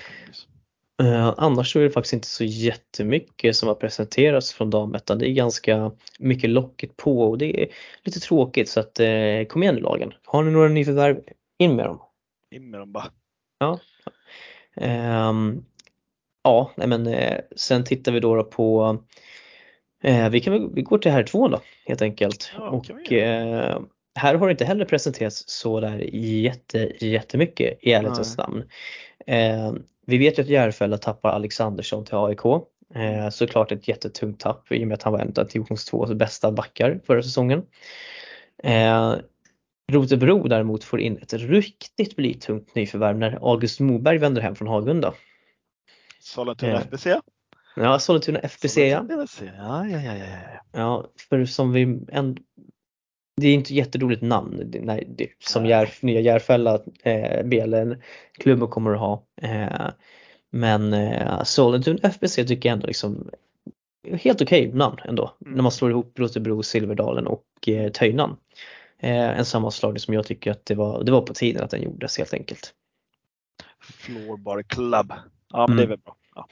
[1.01, 5.19] Uh, annars så är det faktiskt inte så jättemycket som har presenterats från damettan.
[5.19, 7.69] Det är ganska mycket locket på och det är
[8.05, 10.13] lite tråkigt så att uh, kom igen lagen.
[10.25, 11.21] Har ni några nyförvärv,
[11.59, 12.03] in med dem.
[12.51, 13.05] In med dem bara.
[13.59, 13.79] Ja.
[15.29, 15.65] Um,
[16.45, 18.99] ja, nej men uh, sen tittar vi då, på
[20.31, 22.53] vi kan vi går till här två då helt enkelt.
[22.57, 23.13] Ja, och
[24.15, 28.65] här har det inte heller presenterats så där jätte, jättemycket i ärlighetens namn.
[30.11, 32.45] Vi vet ju att Järfälla tappar Alexandersson till AIK.
[32.95, 36.07] Eh, såklart ett jättetungt tapp i och med att han var en av divisions 2
[36.07, 37.63] bästa backar förra säsongen.
[38.63, 39.15] Eh,
[39.93, 45.15] Rotebro däremot får in ett riktigt blytungt nyförvärv när August Moberg vänder hem från Hagunda.
[46.21, 47.07] Sollentuna eh, FBC?
[47.77, 49.07] Ja, Sollentuna FBC ja.
[49.09, 50.27] Ja, ja, ja, ja.
[50.73, 52.37] ja, för som vi en,
[53.41, 58.03] det är inte jätteroligt namn det, det, som Järf, nya Järfälla eh, BLN
[58.39, 59.25] klubben kommer att ha.
[59.43, 59.91] Eh,
[60.51, 63.31] men eh, Sollentuna FBC tycker jag ändå liksom
[64.13, 65.55] helt okej okay namn ändå mm.
[65.55, 68.37] när man slår ihop Rotebro, Silverdalen och eh, Töjnan.
[68.99, 71.83] Eh, en sammanslagning som jag tycker att det var, det var på tiden att den
[71.83, 72.75] gjordes helt enkelt.
[73.81, 75.13] Floorbar Club.
[75.53, 75.77] Ja men mm.
[75.77, 76.17] det är väl bra.
[76.35, 76.49] Ja.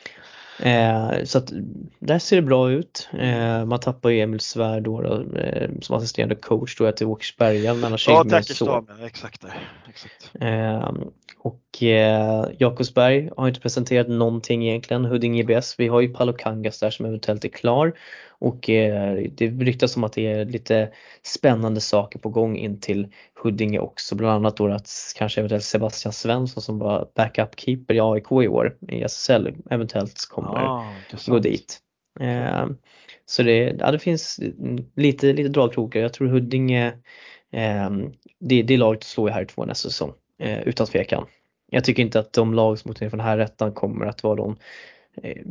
[0.62, 1.52] Eh, så att
[1.98, 3.08] där ser det bra ut.
[3.18, 7.74] Eh, man tappar ju Emil Svärd då, då eh, som assisterande coach då till Åkersberga.
[8.06, 9.44] Ja, Täckerstam, exakt.
[9.88, 10.30] exakt.
[10.40, 10.92] Eh,
[11.38, 15.04] och eh, Jakobsberg har inte presenterat någonting egentligen.
[15.04, 17.92] Huddinge IBS, vi har ju Palokangas där som eventuellt är klar.
[18.40, 20.90] Och eh, det ryktas om att det är lite
[21.22, 23.08] spännande saker på gång in till
[23.42, 24.14] Huddinge också.
[24.14, 28.48] Bland annat då att kanske eventuellt Sebastian Svensson som var backup keeper i AIK i
[28.48, 30.94] år i SSL eventuellt kommer ah,
[31.26, 31.78] gå dit.
[32.20, 32.66] Eh,
[33.26, 34.40] så det, ja, det finns
[34.96, 36.00] lite, lite dragkrokar.
[36.00, 36.86] Jag tror Huddinge,
[37.52, 37.90] eh,
[38.40, 40.12] det, det laget att slå i här två nästa säsong.
[40.38, 41.26] Eh, utan tvekan.
[41.70, 44.56] Jag tycker inte att de lag som åker från här rättan kommer att vara de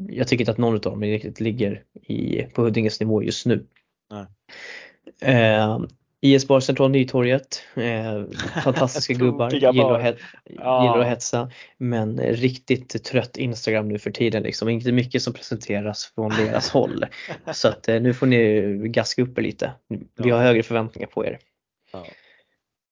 [0.10, 3.66] jag tycker inte att någon av dem riktigt ligger i, på Huddinges nivå just nu.
[5.22, 5.80] Eh,
[6.22, 8.24] IS Bar Central Nytorget, eh,
[8.64, 10.84] fantastiska gubbar, gillar att, het, ja.
[10.84, 11.52] gillar att hetsa.
[11.78, 14.70] Men riktigt trött Instagram nu för tiden liksom.
[14.70, 17.06] Inte mycket som presenteras från deras håll.
[17.52, 19.72] Så att eh, nu får ni gaska upp er lite.
[20.16, 21.40] Vi har högre förväntningar på er.
[21.92, 22.06] Ja.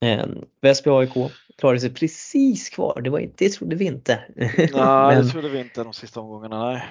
[0.02, 0.26] Eh,
[0.62, 1.14] Väsby AIK
[1.58, 4.20] klarade sig precis kvar, det, var, det trodde vi inte.
[4.36, 6.72] Nej, men, det trodde vi inte de sista omgångarna.
[6.72, 6.84] Nej.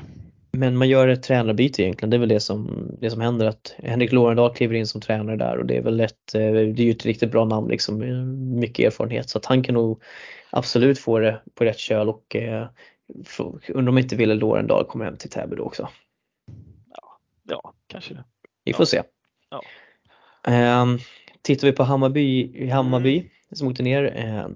[0.52, 3.74] Men man gör ett tränarbyte egentligen, det är väl det som, det som händer att
[3.78, 6.80] Henrik Lorendal kliver in som tränare där och det är väl ett, eh, det är
[6.80, 7.98] ju ett riktigt bra namn liksom,
[8.60, 10.02] mycket erfarenhet så att han kan nog
[10.50, 12.66] absolut få det på rätt köl och eh,
[13.68, 15.88] undrar om inte Wille Lorendal kommer hem till Täby då också.
[16.90, 18.24] Ja, ja kanske det.
[18.64, 18.86] Vi får ja.
[18.86, 19.02] se.
[19.50, 20.82] Ja.
[20.82, 20.98] Um,
[21.44, 23.56] tittar vi på Hammarby, Hammarby Mm.
[23.56, 24.46] som åkte ner eh,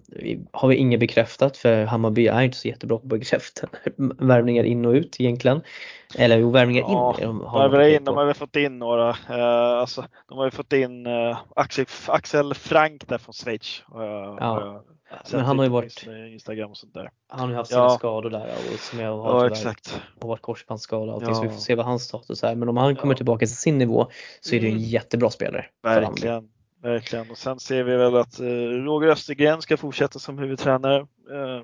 [0.53, 3.69] har vi inget bekräftat för Hammarby är inte så jättebra på att bekräfta
[4.19, 5.61] värvningar in och ut egentligen.
[6.17, 7.27] Eller jo, värvningar Ja, in.
[7.27, 9.09] de De, har varit in, de har väl fått in några.
[9.11, 13.83] Eh, alltså, de har ju fått in eh, Axel, Axel Frank där från Schweiz.
[13.95, 14.81] eh,
[15.25, 17.11] sett men han har ju varit- Insta- Instagram och sånt där.
[17.29, 17.91] Han har ju haft sina Ja.
[17.91, 20.01] skador där och som jag har Ja exakt.
[20.21, 21.53] har varit korsbandsskada och allting så vi Ja.
[21.53, 22.55] får se vad hans status är.
[22.55, 23.17] Men om han kommer Ja.
[23.17, 24.07] tillbaka till sin nivå
[24.41, 24.85] så är det en Mm.
[24.85, 25.67] jättebra spelare.
[25.83, 26.49] Verkligen.
[26.83, 27.31] Verkligen.
[27.31, 28.47] Och sen ser vi väl att eh,
[28.85, 30.97] Roger Östergren ska fortsätta som huvudtränare.
[31.31, 31.63] Eh,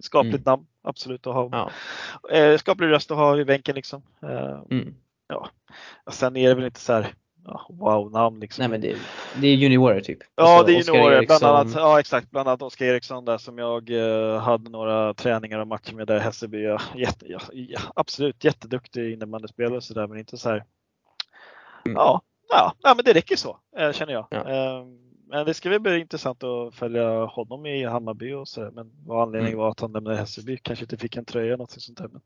[0.00, 0.42] skapligt Mm.
[0.46, 1.48] namn, absolut att ha.
[1.52, 2.36] Ja.
[2.36, 4.02] Eh, skaplig röst att ha i bänken liksom.
[4.22, 4.94] Eh, Mm.
[6.04, 7.14] och sen är det väl inte så här
[7.46, 8.62] ja, wow-namn liksom.
[8.62, 8.96] Nej men det,
[9.40, 10.18] det är juniorer typ.
[10.36, 11.26] Ja, Alltså, det är juniorer.
[11.26, 12.30] Bland annat, ja, exakt.
[12.30, 16.16] Bland annat Oskar Eriksson där som jag eh, hade några träningar och matcher med där
[16.16, 16.62] i Hässelby.
[16.62, 20.64] Ja, jätte, ja, ja, absolut jätteduktig innebandyspelare och sådär men inte så här.
[21.86, 21.96] Mm.
[21.96, 22.22] Ja,
[22.52, 24.26] ja, ja, men det räcker så eh, känner jag.
[24.30, 24.38] Ja.
[24.50, 24.84] Eh,
[25.28, 28.70] men det ska väl bli intressant att följa honom i Hammarby och sådär.
[28.70, 29.58] Men vad anledningen Mm.
[29.64, 30.56] var att han lämnade Hässelby.
[30.56, 32.08] Kanske inte fick en tröja eller något sånt där.
[32.08, 32.20] Men,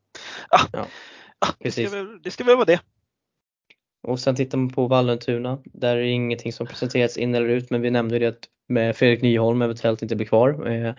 [0.50, 0.86] ja, Ja,
[1.40, 1.92] ja, det, ska precis.
[1.94, 2.80] väl, det ska väl vara det.
[4.08, 5.58] Och sen tittar man på Vallentuna.
[5.64, 8.48] Där är det ingenting som presenterats in eller ut men vi nämnde ju det att
[8.68, 10.68] med Fredrik Nyholm eventuellt inte blir kvar.
[10.70, 10.94] Eh,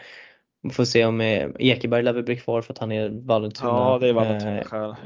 [0.62, 3.70] vi får se om eh, Ekeberg lär väl bli kvar för att han är Vallentuna.
[3.72, 4.98] Ja, det är Vallentuna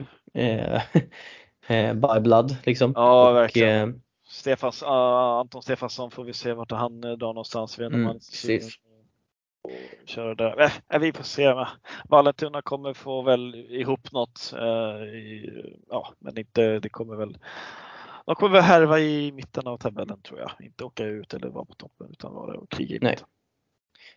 [1.68, 2.94] eh, by blood liksom.
[2.96, 3.90] Ja, och, verkligen.
[3.90, 3.96] eh,
[4.32, 7.80] Stefans, uh, Anton Stefansson får vi se vart han uh, drar någonstans.
[7.80, 8.76] Vi Mm, precis.
[10.06, 10.72] köra där.
[10.94, 11.66] Äh, vi får se.
[12.10, 14.54] Vallentuna kommer få väl ihop något.
[14.54, 15.50] eh, i,
[15.90, 17.38] ja, men inte, det kommer väl
[18.26, 20.52] de kommer väl härva i mitten av tabellen tror jag.
[20.60, 23.18] Inte åka ut eller vara på toppen utan vara och kriga i Nej.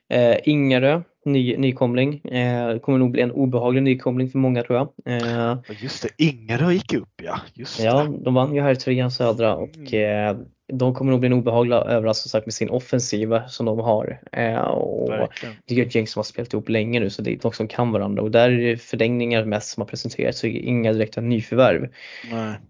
[0.09, 2.25] Eh, Ingarö, ny, nykomling.
[2.25, 4.89] Eh, kommer nog bli en obehaglig nykomling för många tror jag.
[5.23, 7.41] Eh, Just det, Ingerö gick upp ja.
[7.55, 8.25] Just ja, det.
[8.25, 10.45] de vann ju här i trean södra och Mm.
[10.79, 14.21] De kommer nog bli en obehaglig överraskning med sin offensiva som de har.
[14.33, 15.55] Eh, och Verkligen.
[15.65, 17.69] det är ett gäng som har spelat ihop länge nu så det är de som
[17.69, 21.89] kan varandra och där är det förlängningar mest som har presenterats så inga direkta nyförvärv.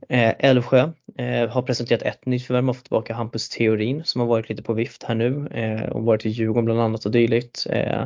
[0.08, 4.28] Eh, Älvsjö eh, har presenterat ett nyförvärv, man har fått tillbaka Hampus Theorin som har
[4.28, 7.66] varit lite på vift här nu eh, och varit i Djurgården bland annat och dylikt.
[7.70, 8.04] Eh,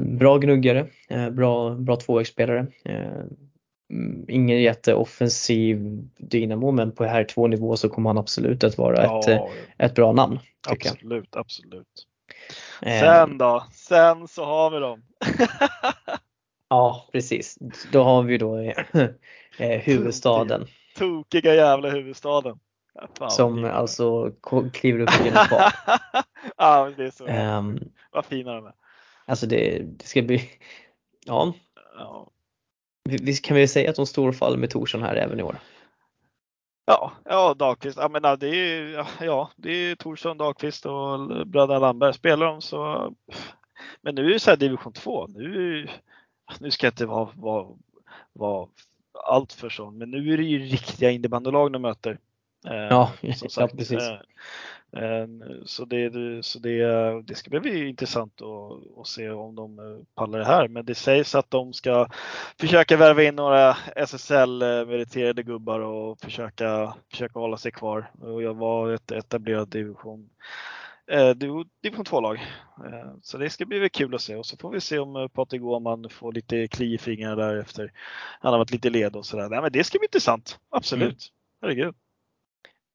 [0.00, 0.86] bra gnuggare,
[1.30, 2.66] bra, bra tvåvägsspelare.
[3.90, 5.78] Mm, ingen jätteoffensiv
[6.18, 9.50] dynamo men på här två nivå så kommer han absolut att vara ett, eh, Ja,
[9.78, 10.38] ett bra namn.
[10.68, 10.92] Tycker jag.
[10.92, 12.06] absolut, absolut.
[12.82, 13.64] Eh, Sen då?
[13.72, 15.02] Sen så har vi dem.
[16.72, 17.58] Ja precis,
[17.92, 18.74] då har vi då eh,
[19.80, 20.66] huvudstaden
[20.96, 22.58] Tokiga jävla huvudstaden.
[22.94, 24.32] Ja, fan, som alltså
[24.72, 25.72] kliver upp genom kvar.
[26.56, 27.26] ja, det är så.
[27.26, 27.80] Ehm,
[28.12, 28.72] Vad fina de är.
[29.26, 30.50] Alltså det, det ska bli,
[31.26, 31.52] ja,
[31.98, 32.30] Ja.
[33.10, 35.42] Vi, vi kan väl säga att de står och faller med Torsson här även i
[35.42, 35.56] år.
[36.86, 37.98] Ja, ja Dahlqvist.
[37.98, 42.14] Ja, men ja, det är ja, det är Torsson, Dahlqvist och bröderna Landberg.
[42.14, 43.14] Spelar de så.
[44.00, 45.26] Men nu är det så här division 2.
[45.26, 45.88] Nu,
[46.60, 47.66] nu ska jag inte vara, vara,
[48.32, 48.68] vara
[49.24, 52.18] allt för sån, men nu är det ju riktiga innebandylag de möter.
[52.66, 53.12] Eh, Ja,
[53.56, 54.02] ja, precis.
[54.02, 54.20] Eh,
[55.64, 56.82] Så, det, så det,
[57.22, 60.68] det ska bli intressant att, att se om de eh, pallar det här.
[60.68, 62.06] Men det sägs att de ska
[62.60, 68.92] försöka värva in några SSL-meriterade gubbar och försöka, försöka hålla sig kvar och jag var
[68.92, 70.30] ett etablerat division
[71.10, 72.36] eh, div- division 2-lag.
[72.86, 75.28] Eh, Så det ska bli kul att se och så får vi se om eh,
[75.28, 77.92] Patrik Åhman får lite kli i fingrarna där efter
[78.40, 79.48] han har varit lite led och sådär.
[79.48, 80.58] Nej, men det ska bli intressant.
[80.70, 81.02] Absolut.
[81.02, 81.18] Mm.
[81.62, 81.94] Herregud.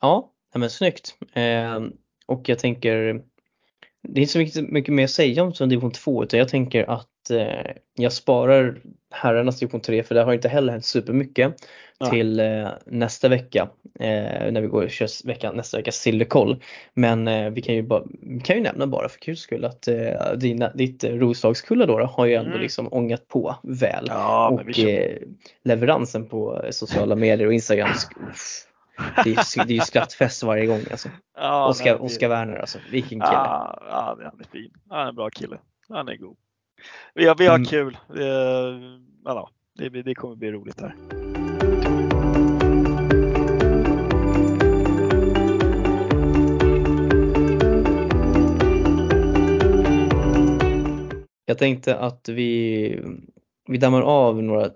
[0.01, 1.15] Ja, ja, men snyggt.
[1.33, 1.91] Ehm,
[2.25, 3.21] och jag tänker,
[4.07, 6.89] det är inte så mycket, mycket mer att säga om division 2 utan jag tänker
[6.89, 8.77] att eh, jag sparar
[9.11, 11.53] herrarnas division 3 för där har inte heller hänt supermycket
[11.97, 12.05] Ja.
[12.09, 13.69] till eh, nästa vecka
[13.99, 16.63] eh, när vi går och kör vecka, nästa vecka Sillerkoll.
[16.93, 19.87] Men eh, vi kan ju, bara, vi kan ju nämna bara för kul skull att
[19.87, 22.61] eh, dina, ditt eh, Roslagskulla då, då har ju ändå Mm.
[22.61, 24.05] liksom ångat på väl.
[24.09, 25.17] Ja, och eh,
[25.63, 27.89] leveransen på eh, sociala medier och Instagram,
[28.31, 28.65] uff,
[29.23, 31.09] det är, det är ju skrattfest varje gång alltså.
[31.37, 33.31] Ja, Oskar, det- Oskar Werner alltså, vilken kille.
[33.33, 34.71] Ja, ja, han är fin.
[34.89, 35.57] Han är en bra kille.
[35.89, 36.37] Han är god.
[37.13, 37.65] Vi har, vi har Mm.
[37.65, 37.97] kul.
[38.09, 40.95] Eh, Ja, det, det kommer bli roligt här.
[51.45, 52.99] Jag tänkte att vi,
[53.67, 54.69] vi dammar av några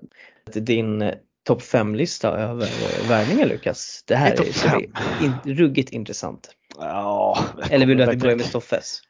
[0.53, 1.11] din
[1.49, 2.67] topp 5-lista över
[3.09, 4.03] värvningar Lukas.
[4.07, 6.55] Det här är ska bli in, ruggigt intressant.
[6.77, 7.37] Ja,
[7.69, 9.01] Eller vill du att vi börjar med Stoffes?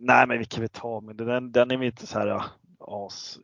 [0.00, 2.42] Nej, men vi kan väl ta men den, den är väl inte så här
[2.78, 3.38] as,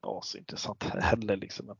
[0.00, 1.66] as intressant heller liksom.
[1.66, 1.76] Men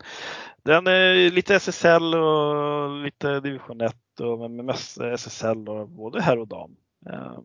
[0.62, 6.22] den är lite SSL och lite division 1 livet och med mest SSL och både
[6.22, 6.76] herr och dam.
[7.06, 7.44] Ehm,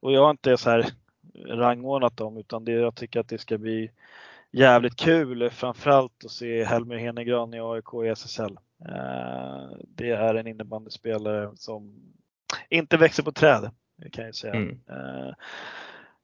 [0.00, 0.86] och jag har inte så här
[1.46, 3.90] rangordnat dem utan det, jag tycker att det ska bli
[4.54, 8.58] jävligt kul framförallt att se Helmer Henegran i AIK i SSL.
[8.88, 11.94] Ehm, det är en innebandyspelare som
[12.68, 13.70] inte växer på träd
[14.12, 14.54] kan jag säga.
[14.54, 14.70] Mm.
[14.70, 15.34] Ehm,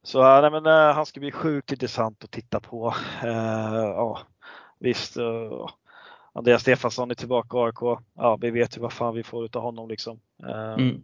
[0.03, 2.93] så nej, men, han ska bli sjukt intressant att titta på.
[3.23, 4.19] Ja,
[4.79, 5.17] visst,
[6.33, 7.99] Andreas Stefansson är tillbaka i AIK.
[8.13, 10.19] Ja, vi vet ju vad fan vi får av honom liksom.
[10.77, 11.03] Mm.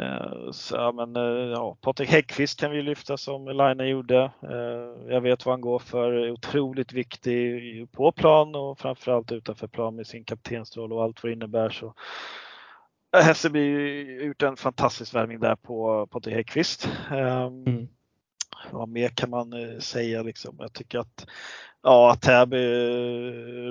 [0.00, 4.30] Eh, så, ja, men, eh, ja, Patrik Häggkvist kan vi lyfta som Line gjorde.
[4.42, 6.30] Eh, jag vet vad han går för.
[6.30, 11.34] Otroligt viktig på plan och framförallt utanför plan med sin kaptensroll och allt vad det
[11.34, 11.70] innebär.
[11.70, 11.94] Så
[13.16, 16.88] Hässelby gjort en fantastisk värvning där på Patrik Häggkvist.
[17.10, 17.88] Ehm, mm.
[18.70, 20.56] Vad mer kan man säga liksom?
[20.58, 21.26] Jag tycker att
[21.82, 22.66] Ja, Täby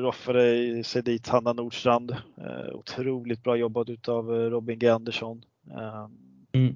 [0.01, 2.15] roffade sig dit Hanna Nordstrand.
[2.73, 5.43] Otroligt bra jobbat utav Robin G Andersson.
[5.71, 6.17] Ehm,
[6.53, 6.75] mm.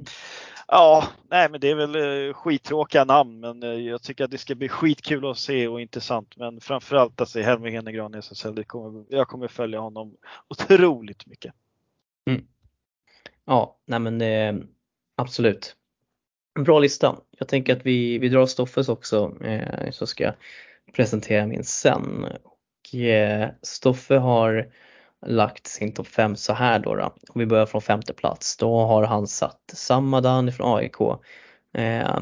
[0.68, 1.95] Ja, nej men det är väl
[2.27, 5.81] eh, skittråkiga namn men eh, jag tycker att det ska bli skitkul att se och
[5.81, 6.38] intressant.
[6.38, 8.64] Men framförallt att se Helmer Henegran i SSL.
[8.64, 10.15] kommer, jag kommer följa honom
[10.47, 11.53] otroligt mycket.
[12.30, 12.47] Mm.
[13.45, 14.55] Ja, nej men eh,
[15.15, 15.76] absolut.
[16.57, 17.15] En bra lista.
[17.38, 20.34] Jag tänker att vi, vi drar Stoffes också eh, så ska jag
[20.93, 22.27] presentera min sen.
[22.43, 24.72] Och, eh, Stoffe har
[25.26, 27.03] lagt sin topp 5 så här då, då.
[27.03, 28.57] Om vi börjar från femte plats.
[28.57, 31.02] Då har han satt Samadan från AIK.
[31.73, 32.19] Eh,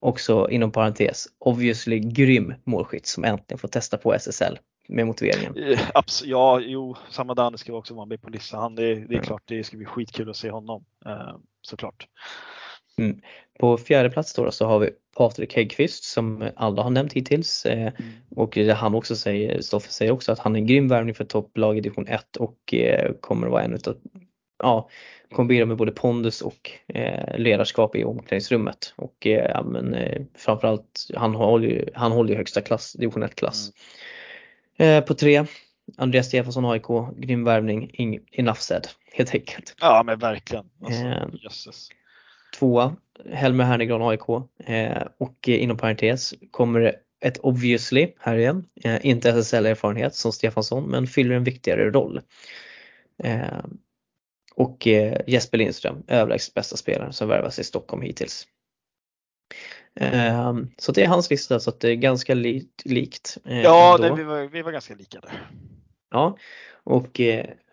[0.00, 4.58] också inom parentes, obviously grym målskytt som äntligen får testa på SSL
[4.88, 5.56] med motiveringen.
[5.56, 5.80] Eh,
[6.24, 8.74] ja, jo, Samadan ska också vara med på listan.
[8.74, 9.24] Det, det är mm.
[9.24, 12.08] klart, det ska bli skitkul att se honom eh, såklart.
[12.98, 13.20] Mm.
[13.58, 17.66] På fjärde plats då, så har vi Patrik Häggkvist som alla har nämnt hittills.
[17.66, 17.92] Eh, mm.
[18.36, 21.78] Och han också säger, Stoffe säger också att han är en grym värvning för topplag
[21.78, 23.96] i division 1 och eh, kommer att vara en utav,
[24.62, 24.88] ja,
[25.32, 28.94] kommer bidra med både pondus och eh, ledarskap i omklädningsrummet.
[28.96, 29.96] Och ja, men,
[30.34, 33.70] framförallt, han håller ju, han håller ju högsta klass, division 1 klass.
[34.78, 35.04] Mm.
[35.04, 35.44] På tre,
[35.96, 37.90] Andreas Stefansson AIK, grym värvning,
[38.32, 39.74] enough said helt enkelt.
[39.80, 40.64] Ja men verkligen.
[40.84, 41.26] Alltså, eh,
[42.58, 42.96] Tvåa,
[43.32, 44.28] Helmer Hernegran AIK
[44.64, 51.06] eh, och inom parentes kommer ett obviously här igen, eh, inte SSL-erfarenhet som Stefansson men
[51.06, 52.20] fyller en viktigare roll.
[53.24, 53.64] Eh,
[54.54, 58.46] och eh, Jesper Lindström, överlägset bästa spelaren som värvas i Stockholm hittills.
[60.00, 63.38] Eh, så det är hans lista så att det är ganska li likt.
[63.44, 65.50] Eh, ja, det, vi, var, vi var ganska lika där.
[66.10, 66.36] Ja,
[66.84, 67.20] och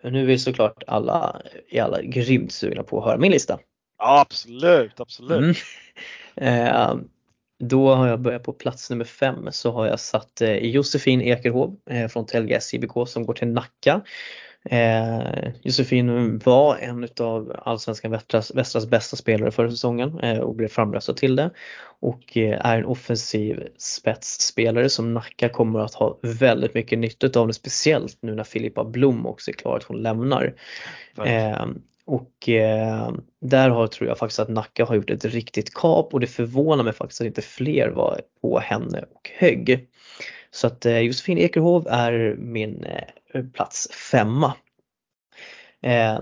[0.02, 1.42] nu är såklart alla,
[1.80, 3.58] alla grymt sugna på att höra min lista.
[3.98, 5.56] Ja, absolut, absolut.
[6.36, 6.66] Mm.
[6.66, 6.96] Eh,
[7.58, 11.76] då har jag börjat på plats nummer fem så har jag satt eh, Josefin Ekerhov
[11.90, 14.00] eh, från Telge SJBK som går till Nacka.
[14.70, 20.68] Eh, Josefin var en av Allsvenskan Västras, Västras bästa spelare förra säsongen eh, och blev
[20.68, 21.50] framröstad till det.
[22.00, 27.46] Och eh, är en offensiv spetsspelare som Nacka kommer att ha väldigt mycket nytta av
[27.46, 30.54] det, speciellt nu när Filippa Blom också är klar att hon lämnar.
[31.24, 31.66] Eh,
[32.06, 36.20] och eh, där har, tror jag faktiskt att Nacka har gjort ett riktigt kap och
[36.20, 39.88] det förvånar mig faktiskt att inte fler var på henne och högg.
[40.50, 44.54] Så att eh, Josefin Ekerhov är min eh, plats femma.
[45.82, 46.18] Eh,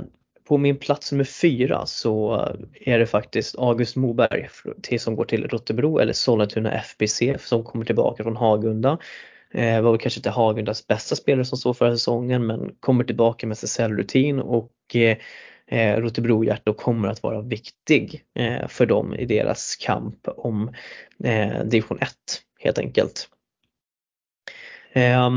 [0.48, 2.48] på min plats nummer fyra så
[2.80, 4.48] är det faktiskt August Moberg
[4.82, 8.98] till, som går till Rottebro eller Sollentuna FBC som kommer tillbaka från Hagunda.
[9.54, 13.46] Eh, var väl kanske inte Hagundas bästa spelare som såg förra säsongen men kommer tillbaka
[13.46, 15.16] med SSL-rutin och eh,
[15.70, 20.74] eh, Rotebro-Hjärto kommer att vara viktig eh, för dem i deras kamp om
[21.24, 22.10] eh, division 1
[22.58, 23.28] helt enkelt.
[24.92, 25.30] Eh,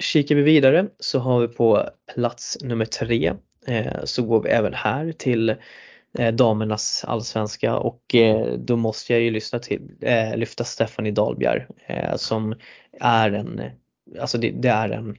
[0.00, 3.34] kikar vi vidare så har vi på plats nummer tre
[3.66, 5.54] eh, så går vi även här till
[6.18, 9.90] eh, damernas allsvenska och eh, då måste jag ju lyssna till,
[10.34, 11.68] lyfta Stephanie Dahlbjer
[12.16, 12.54] som
[13.00, 13.62] är en,
[14.20, 15.16] alltså det, det, är en,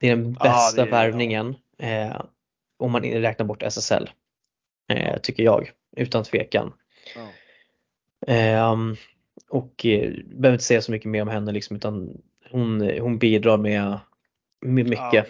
[0.00, 2.31] det är den bästa ja, är, värvningen ja
[2.82, 4.10] om man räknar bort SSL.
[4.88, 6.72] Eh, tycker jag, utan tvekan.
[7.14, 7.28] Ja.
[8.34, 8.76] Eh,
[9.50, 13.56] och eh, behöver inte säga så mycket mer om henne liksom, utan hon, hon bidrar
[13.58, 13.98] med,
[14.60, 15.26] med mycket.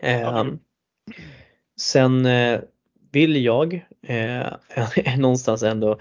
[0.00, 0.08] Ja.
[0.08, 0.58] Ehm,
[1.80, 2.60] sen eh,
[3.12, 4.46] vill jag eh,
[5.18, 5.98] någonstans ändå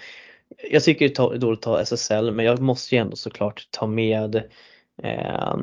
[0.69, 3.87] jag tycker det är dåligt att ta SSL men jag måste ju ändå såklart ta
[3.87, 4.35] med
[5.03, 5.55] eh,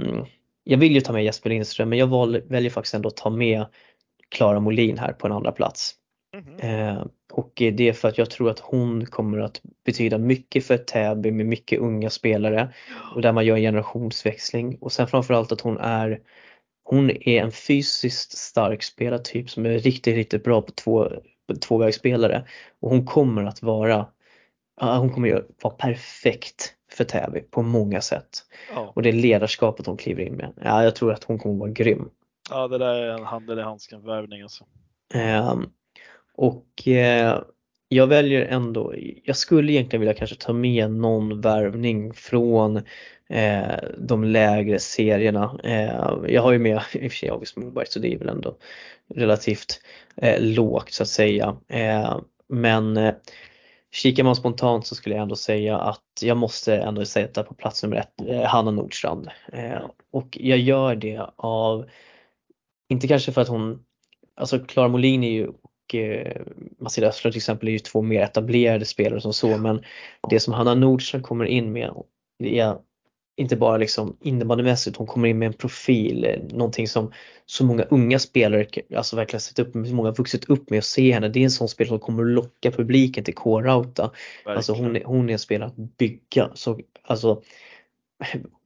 [0.65, 3.67] Jag vill ju ta med Jesper Lindström men jag väljer faktiskt ändå att ta med
[4.33, 5.95] Klara Molin här på en andra plats.
[6.37, 7.11] Mm -hmm.
[7.33, 11.31] och det är för att jag tror att hon kommer att betyda mycket för Täby
[11.31, 12.75] med mycket unga spelare
[13.15, 16.21] och där man gör en generationsväxling och sen framförallt att hon är
[16.85, 21.09] hon är en fysiskt stark spelartyp som är riktigt, riktigt bra på två,
[21.61, 22.45] tvåvägsspelare
[22.81, 24.07] och hon kommer att vara
[24.81, 28.29] hon kommer ju vara perfekt för Täby på många sätt.
[28.75, 28.93] Ja.
[28.95, 30.53] Och det ledarskapet hon kliver in med.
[30.65, 32.11] Ja, jag tror att hon kommer vara grym
[32.51, 34.65] ja, det där är en handel i handsken värvning alltså.
[35.15, 35.61] Eh,
[36.35, 37.43] och eh,
[37.89, 38.95] jag väljer ändå,
[39.25, 42.77] jag skulle egentligen vilja kanske ta med någon värvning från
[43.29, 45.61] eh, de lägre serierna.
[45.65, 48.29] Eh, jag har ju med i och för sig August Moberg så det är väl
[48.29, 48.57] ändå
[49.15, 49.81] relativt
[50.17, 51.57] eh, lågt så att säga.
[51.69, 53.15] Eh, men eh,
[53.93, 57.83] kikar man spontant så skulle jag ändå säga att jag måste ändå sätta på plats
[57.83, 59.29] nummer ett eh, Hanna Nordstrand.
[59.53, 59.83] Ehm,
[60.13, 61.87] och jag gör det av,
[62.93, 63.85] inte kanske för att hon,
[64.37, 66.43] alltså Klara Molin är ju och eh,
[66.79, 69.85] Matilda Östler till exempel är ju två mer etablerade spelare som så men
[70.31, 71.91] det som Hanna Nordstrand kommer in med
[72.39, 72.77] är
[73.37, 77.13] inte bara liksom innebandymässigt, hon kommer in med en profil, eh, någonting som
[77.47, 78.67] så många unga spelare
[78.97, 81.29] alltså verkligen sett upp med, så många har vuxit upp med att se henne.
[81.29, 84.11] Det är en sån spelare som kommer att locka publiken till K-Rauta.
[84.45, 86.51] Alltså hon är, hon är en spelare att bygga.
[86.55, 87.43] Så, alltså,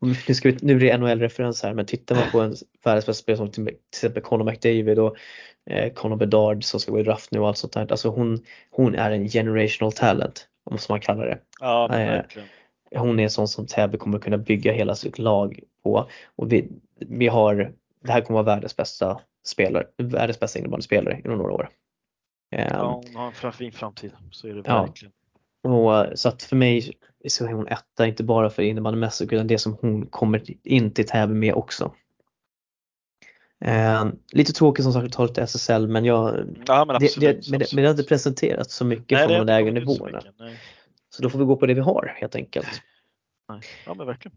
[0.01, 2.55] nu, ska vi, nu är det NHL-referens här men tittar man på en
[2.85, 5.17] världens bästa spelare som till, till exempel Conor McDavid och
[5.71, 7.87] eh, Conor Bedard som ska gå i draft nu och allt sånt där.
[7.91, 8.39] Alltså hon,
[8.71, 11.39] hon är en generational talent, om man kallar det.
[11.61, 12.23] Ja, Eh.
[12.97, 16.09] Hon är en sån som Täby kommer kunna bygga hela sitt lag på.
[16.37, 16.69] Och vi,
[17.01, 17.73] vi har,
[18.05, 21.69] det här kommer vara världens bästa spelare, världens bästa innebandyspelare inom några år.
[22.57, 24.13] Ehm, Ja, hon har en fin framtid.
[24.31, 24.83] Så är det Ja.
[24.83, 25.13] verkligen.
[25.69, 26.93] och, så att för mig
[27.29, 31.07] så är hon etta, inte bara för innebandymässigt utan det som hon kommer in till
[31.07, 31.93] Täby med också.
[33.61, 37.45] Ehm, lite tråkigt som sagt att ta lite SSL men jag, Ja, men det, absolut.
[37.45, 39.69] det, men, det, men det har inte presenterats så mycket Nej, från det de lägre
[39.69, 40.19] så nivåerna.
[40.19, 40.61] mycket, nej.
[41.11, 42.83] Så då får vi gå på det vi har helt enkelt.
[43.49, 43.61] Nej.
[43.87, 44.37] Ja, men verkligen.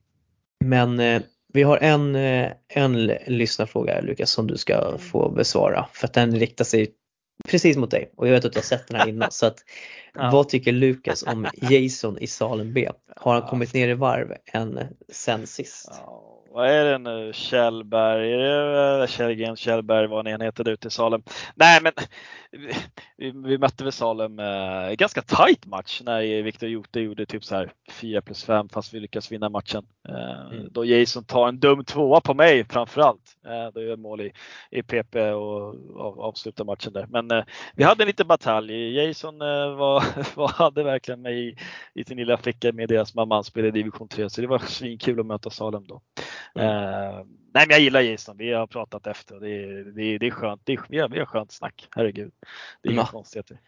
[0.66, 1.22] Men eh,
[1.54, 6.36] vi har en, eh, en lyssnarfråga Lukas som du ska få besvara för att den
[6.40, 6.94] riktar sig
[7.48, 9.58] precis mot dig och jag vet att du har sett den här innan så att
[10.14, 10.30] Ja.
[10.34, 12.90] vad tycker Lukas om Jason i Salem B?
[13.16, 14.80] Har han kommit ner i varv än
[15.12, 15.88] sen sist?
[15.92, 17.32] Ja, vad är det nu?
[17.34, 18.34] Kjellberg?
[18.34, 21.24] Är det eh, Källgren, Kjellberg, vad ni än heter ute i Salem?
[21.56, 21.94] Nej, men
[23.18, 27.56] vi, vi mötte väl Salem eh, ganska tight match när Viktor Jote gjorde typ så
[27.56, 29.86] här 4 plus 5 fast vi lyckas vinna matchen.
[30.10, 30.68] Eh, Mm.
[30.72, 33.22] Då Jason tar en dum tvåa på mig framförallt.
[33.46, 34.32] Eh, då gör jag mål i,
[34.72, 37.08] i PP och av, avslutar matchen där.
[37.10, 37.44] Men eh,
[37.76, 38.96] vi hade en liten batalj.
[38.96, 41.56] Jason eh, var, var, hade verkligen mig i,
[41.94, 43.36] i sin lilla ficka med deras mamma.
[43.36, 46.02] Han spelade i division 3 så det var svinkul att möta Salem då.
[46.56, 47.24] Eh,
[47.54, 48.38] nej men jag gillar Jason.
[48.38, 50.62] Vi har pratat efter och det är, det det är skönt.
[50.66, 51.88] Det är, vi, har, vi har skönt snack.
[51.96, 52.32] Herregud.
[52.82, 53.08] Det är inga Ja.
[53.08, 53.60] konstigheter.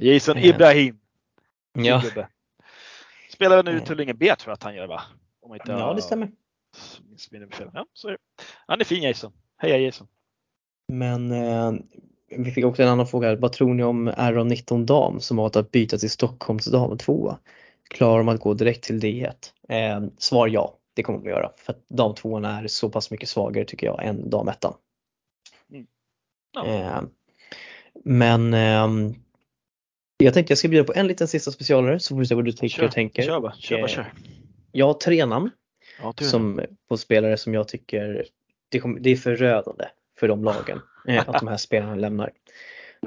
[0.00, 0.46] Jason Eh.
[0.46, 1.00] Ibrahim.
[1.72, 2.02] Ja.
[3.32, 3.84] Spelar nu i Eh.
[3.84, 5.02] Tullinge B tror jag att han gör va?
[5.40, 6.30] Om inte ja det stämmer.
[7.74, 8.18] Ja, så är det.
[8.66, 9.32] Han är fin Jason.
[9.56, 10.08] Heja Jason.
[10.88, 11.72] Men eh,
[12.28, 13.36] vi fick också en annan fråga.
[13.36, 17.36] Vad tror ni om R19 dam som har valt att byta till Stockholms dam 2?
[17.90, 19.34] Klarar de att gå direkt till D1?
[19.68, 21.50] Eh, svar ja, det kommer de att göra.
[21.56, 24.64] För att dam 2 är så pass mycket svagare tycker jag än dam 1.
[25.72, 25.86] Mm.
[26.52, 26.66] Ja.
[26.66, 27.02] Eh,
[28.04, 29.14] men ehm,
[30.16, 32.44] jag tänkte jag ska bjuda på en liten sista specialare så får vi se vad
[32.44, 33.22] du tycker och tänker.
[33.22, 33.52] Kör bara.
[33.52, 33.82] Kör bara.
[33.82, 34.12] Eh, Kör.
[34.72, 35.50] Jag har tre namn
[36.02, 38.26] Ja, som på spelare som jag tycker
[38.68, 39.84] det, kommer, det är förödande
[40.18, 40.80] för de lagen
[41.26, 42.30] att de här spelarna lämnar.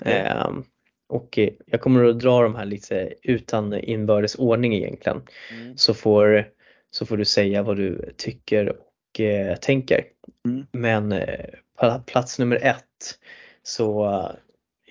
[0.05, 0.63] Ehm,
[1.09, 5.21] och eh, jag kommer att dra de här lite utan inbördes ordning egentligen.
[5.51, 5.77] Mm.
[5.77, 6.47] Så får,
[6.91, 10.03] så får du säga vad du tycker och eh, tänker.
[10.45, 10.65] Mm.
[10.71, 12.85] Men eh, plats nummer ett
[13.63, 14.05] så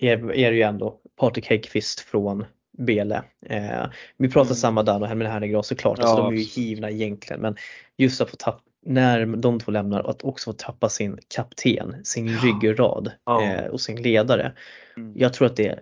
[0.01, 2.45] är, är det ju ändå Patrik Häggkvist från
[2.79, 3.23] Bele.
[3.47, 3.87] Eh,
[4.17, 4.55] vi pratar Mm.
[4.57, 6.23] samma där och Helmer Hernegras såklart, alltså, Ja.
[6.23, 7.57] de är ju givna egentligen men
[7.97, 12.27] just att få tappa, när de två lämnar, att också få tappa sin kapten, sin
[12.29, 12.39] Ja.
[12.43, 13.45] ryggrad Ja.
[13.45, 14.53] eh, och sin ledare.
[14.97, 15.13] Mm.
[15.17, 15.79] Jag tror att det,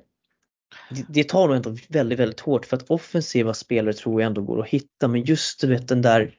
[0.90, 4.42] det, det tar nog ändå väldigt, väldigt hårt för att offensiva spelare tror jag ändå
[4.42, 6.34] går att hitta men just du vet den där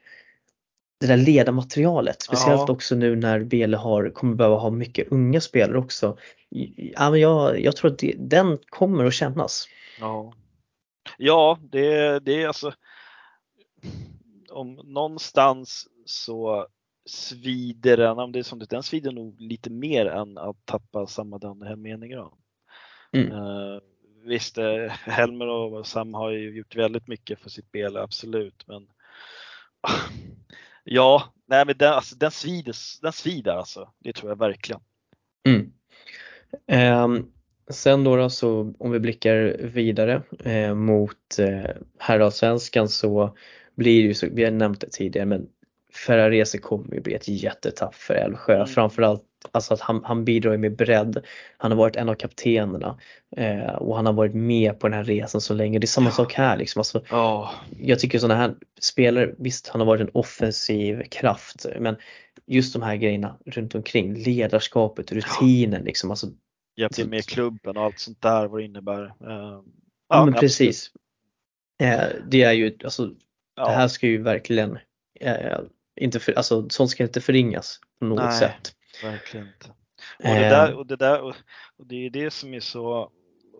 [1.00, 2.72] det där ledarmaterialet, speciellt Ja.
[2.72, 6.18] också nu när Bele har, kommer behöva ha mycket unga spelare också.
[6.76, 9.66] Ja, men jag, jag tror att det, den kommer att kännas.
[10.00, 10.32] Ja,
[11.18, 12.72] ja det, det är alltså
[14.50, 16.66] om någonstans så
[17.06, 21.06] svider den, om det är som det, den svider nog lite mer än att tappa
[21.06, 22.28] samma den meningen.
[23.12, 23.32] Mm.
[23.32, 23.80] Uh,
[24.24, 28.86] visst, eh, Helmer och Sam har ju gjort väldigt mycket för sitt spel, absolut, men
[30.84, 33.92] ja, nej men den, alltså, den svider, den svider alltså.
[33.98, 34.80] Det tror jag verkligen.
[35.48, 35.72] Mm.
[36.66, 37.32] Ehm,
[37.68, 43.36] sen då, då så om vi blickar vidare eh, mot eh, herrallsvenskan så
[43.80, 45.48] blir ju så, vi har nämnt det tidigare, men
[45.92, 48.54] Ferrarese kommer ju bli ett jättetapp för Älvsjö.
[48.54, 48.66] Mm.
[48.66, 51.24] Framförallt alltså att han, han bidrar ju med bredd.
[51.56, 52.98] Han har varit en av kaptenerna
[53.36, 55.78] eh, och han har varit med på den här resan så länge.
[55.78, 56.80] Det är samma sak här liksom.
[56.80, 57.50] Alltså, Ja,
[57.80, 61.96] jag tycker sådana här spelare, visst han har varit en offensiv kraft men
[62.46, 66.10] just de här grejerna runt omkring, ledarskapet, rutinen liksom.
[66.10, 66.26] Alltså,
[66.76, 69.04] hjälpt till med klubben och allt sånt där vad det innebär.
[69.04, 69.60] Eh,
[70.08, 70.90] ja, men precis.
[71.82, 73.10] Eh, det är ju, alltså
[73.54, 74.78] Ja, det här ska ju verkligen
[75.20, 75.58] eh,
[76.00, 78.38] inte för, alltså sånt ska inte förringas på något Nej.
[78.38, 78.72] sätt.
[79.02, 79.68] verkligen inte.
[80.18, 81.34] Och det Eh, där och det där och
[81.86, 83.10] det är det som är så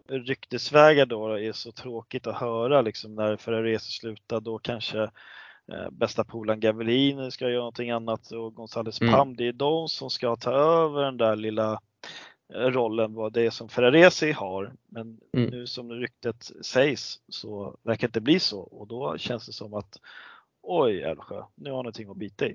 [0.09, 5.03] ryktesvägar då är så tråkigt att höra liksom när Ferrarese slutar då kanske
[5.73, 9.15] eh, bästa polaren Gavelin ska göra någonting annat och Gonzales Mm.
[9.15, 11.79] Pam, det är de som ska ta över den där lilla eh,
[12.55, 14.73] rollen vad det är som Ferrarese har.
[14.89, 15.51] Men Mm.
[15.51, 19.75] nu som ryktet sägs så verkar det inte bli så och då känns det som
[19.75, 20.01] att
[20.63, 22.49] oj Älvsjö, nu har någonting att bita i.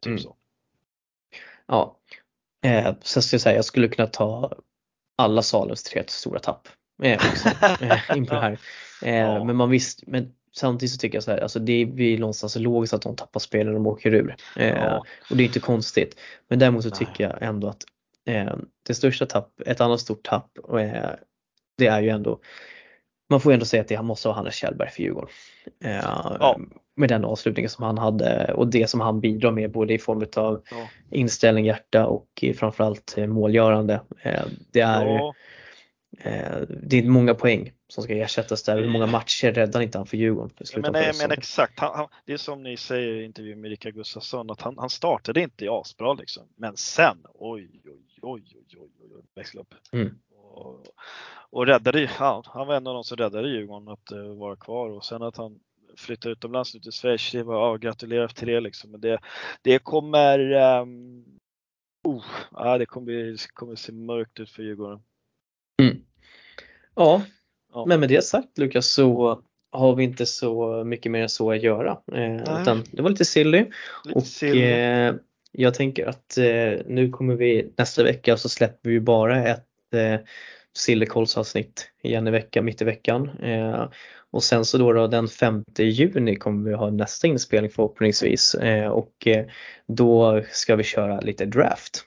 [0.00, 0.18] Typ Mm.
[0.18, 0.36] så.
[1.66, 1.98] Ja.
[2.64, 4.52] Eh, sen ska jag säga, jag skulle kunna ta
[5.16, 6.68] alla Salems tre stora tapp.
[7.02, 7.48] Eh, också,
[7.84, 8.58] eh, in på det här.
[9.04, 9.44] Eh, Ja.
[9.44, 12.94] Men man visst, men samtidigt så tycker jag så här, alltså det blir någonstans logiskt
[12.94, 14.36] att de tappar spel när de åker ur.
[14.56, 15.04] Eh, Ja.
[15.30, 16.18] Och det är inte konstigt.
[16.48, 16.98] Men däremot så Nej.
[16.98, 17.84] tycker jag ändå att
[18.86, 21.10] det största tapp, ett annat stort tapp, eh,
[21.78, 22.40] det är ju ändå
[23.30, 25.28] man får ju ändå säga att det måste vara Hannes Kjellberg för Djurgården.
[25.84, 26.60] Eh, Ja.
[26.96, 30.26] Med den avslutningen som han hade och det som han bidrar med både i form
[30.36, 30.88] av Ja.
[31.10, 34.00] inställning, hjärta och eh, framförallt eh, målgörande.
[34.22, 34.42] Eh,
[34.72, 35.34] Det är, Ja,
[36.20, 38.78] eh, det är många poäng som ska ersättas där.
[38.78, 40.50] Hur många matcher räddar inte han för Djurgården?
[40.58, 43.68] Ja, men, nej, men exakt, han, han, det är som ni säger i intervjun med
[43.68, 46.42] Rickard Gustafsson att han, han startade inte asbra liksom.
[46.56, 49.74] Men sen, oj, oj, oj, oj, oj, oj, växlade upp.
[49.92, 50.18] Mm.
[50.30, 50.86] Och,
[51.50, 54.90] och räddade, ja, han var en av de som räddade Djurgården att uh, vara kvar
[54.90, 55.60] och sen att han
[55.96, 58.90] flyttade utomlands nu till Schweiz, det var, ja, gratulerar till det liksom.
[58.90, 59.18] Men det,
[59.62, 61.24] det kommer, um,
[62.04, 65.02] oh, ja, det kommer, kommer se mörkt ut för Djurgården.
[66.94, 67.22] Ja,
[67.72, 67.84] Ja.
[67.86, 69.42] men med det sagt Lukas så
[69.72, 71.90] har vi inte så mycket mer än så att göra.
[71.90, 73.58] Eh, det var lite silly.
[74.04, 74.62] Lite Och sill.
[74.62, 75.14] eh,
[75.52, 80.20] jag tänker att eh, nu kommer vi nästa vecka så släpper vi bara ett eh,
[80.74, 83.28] Sillekollsavsnitt igen i veckan, mitt i veckan.
[83.42, 83.88] Eh,
[84.30, 88.88] och sen så då, då den 5 juni kommer vi ha nästa inspelning förhoppningsvis eh,
[88.88, 89.46] och eh,
[89.86, 92.04] då ska vi köra lite draft.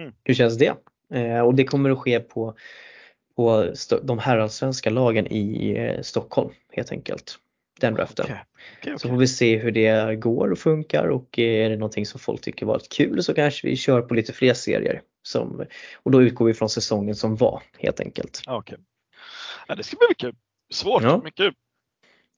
[0.00, 0.12] Mm.
[0.24, 0.74] Hur känns det?
[1.14, 2.54] Eh, och det kommer att ske på,
[3.40, 3.72] på
[4.02, 7.38] de herrallsvenska lagen i eh, Stockholm helt enkelt.
[7.80, 8.24] Den draften.
[8.24, 8.40] Okej,
[8.80, 9.10] okej, Så okej.
[9.10, 12.66] får vi se hur det går och funkar och är det någonting som folk tycker
[12.66, 15.02] varit kul så kanske vi kör på lite fler serier.
[15.22, 15.64] Som,
[16.02, 18.42] och då utgår vi från säsongen som var helt enkelt.
[18.46, 18.78] Okej.
[19.68, 20.34] Ja, det ska bli mycket
[20.72, 21.20] svårt, Ja.
[21.24, 21.54] mycket.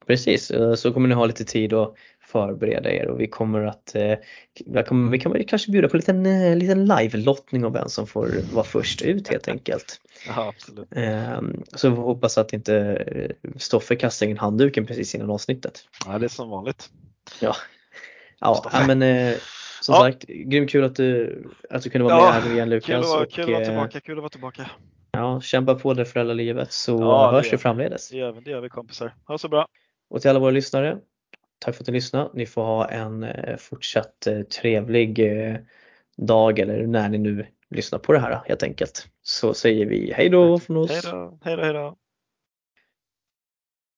[0.07, 1.95] Precis, eh, så kommer ni ha lite tid att
[2.33, 4.15] förbereda er och vi kommer att eh,
[4.55, 8.07] jag kommer, vi kan kanske bjuda på en liten, eh, liten live-lottning om vem som
[8.07, 10.01] får vara först ut helt enkelt.
[10.29, 10.89] Ja, absolut.
[10.97, 15.85] Ehm, Så vi hoppas att inte eh, Stoffe kastar in handduken precis innan avsnittet.
[16.07, 16.89] Ja, det är som vanligt.
[17.41, 17.55] Ja,
[18.41, 19.01] ja men
[19.83, 20.01] som Ja.
[20.01, 23.03] sagt, grymt kul att du, att du kunde vara Ja, med här igen Kul att,
[23.05, 23.15] Lukas.
[23.15, 24.71] och, kul att vara tillbaka, kul att vara tillbaka.
[25.13, 27.57] Ja, kämpa på det föräldralivet så Ja, hörs vi vi.
[27.59, 28.09] framledes.
[28.11, 29.15] Det gör vi, det gör vi kompisar.
[29.27, 29.67] Ha så bra.
[30.11, 30.99] Och till alla våra lyssnare,
[31.63, 32.31] tack för att ni lyssnade.
[32.35, 35.57] Ni får ha en eh, fortsatt eh, trevlig eh,
[36.17, 39.07] dag eller när ni nu lyssnar på det här helt enkelt.
[39.23, 40.91] Så säger vi hej då från oss.
[40.91, 41.97] Hej då, hej då, hej då.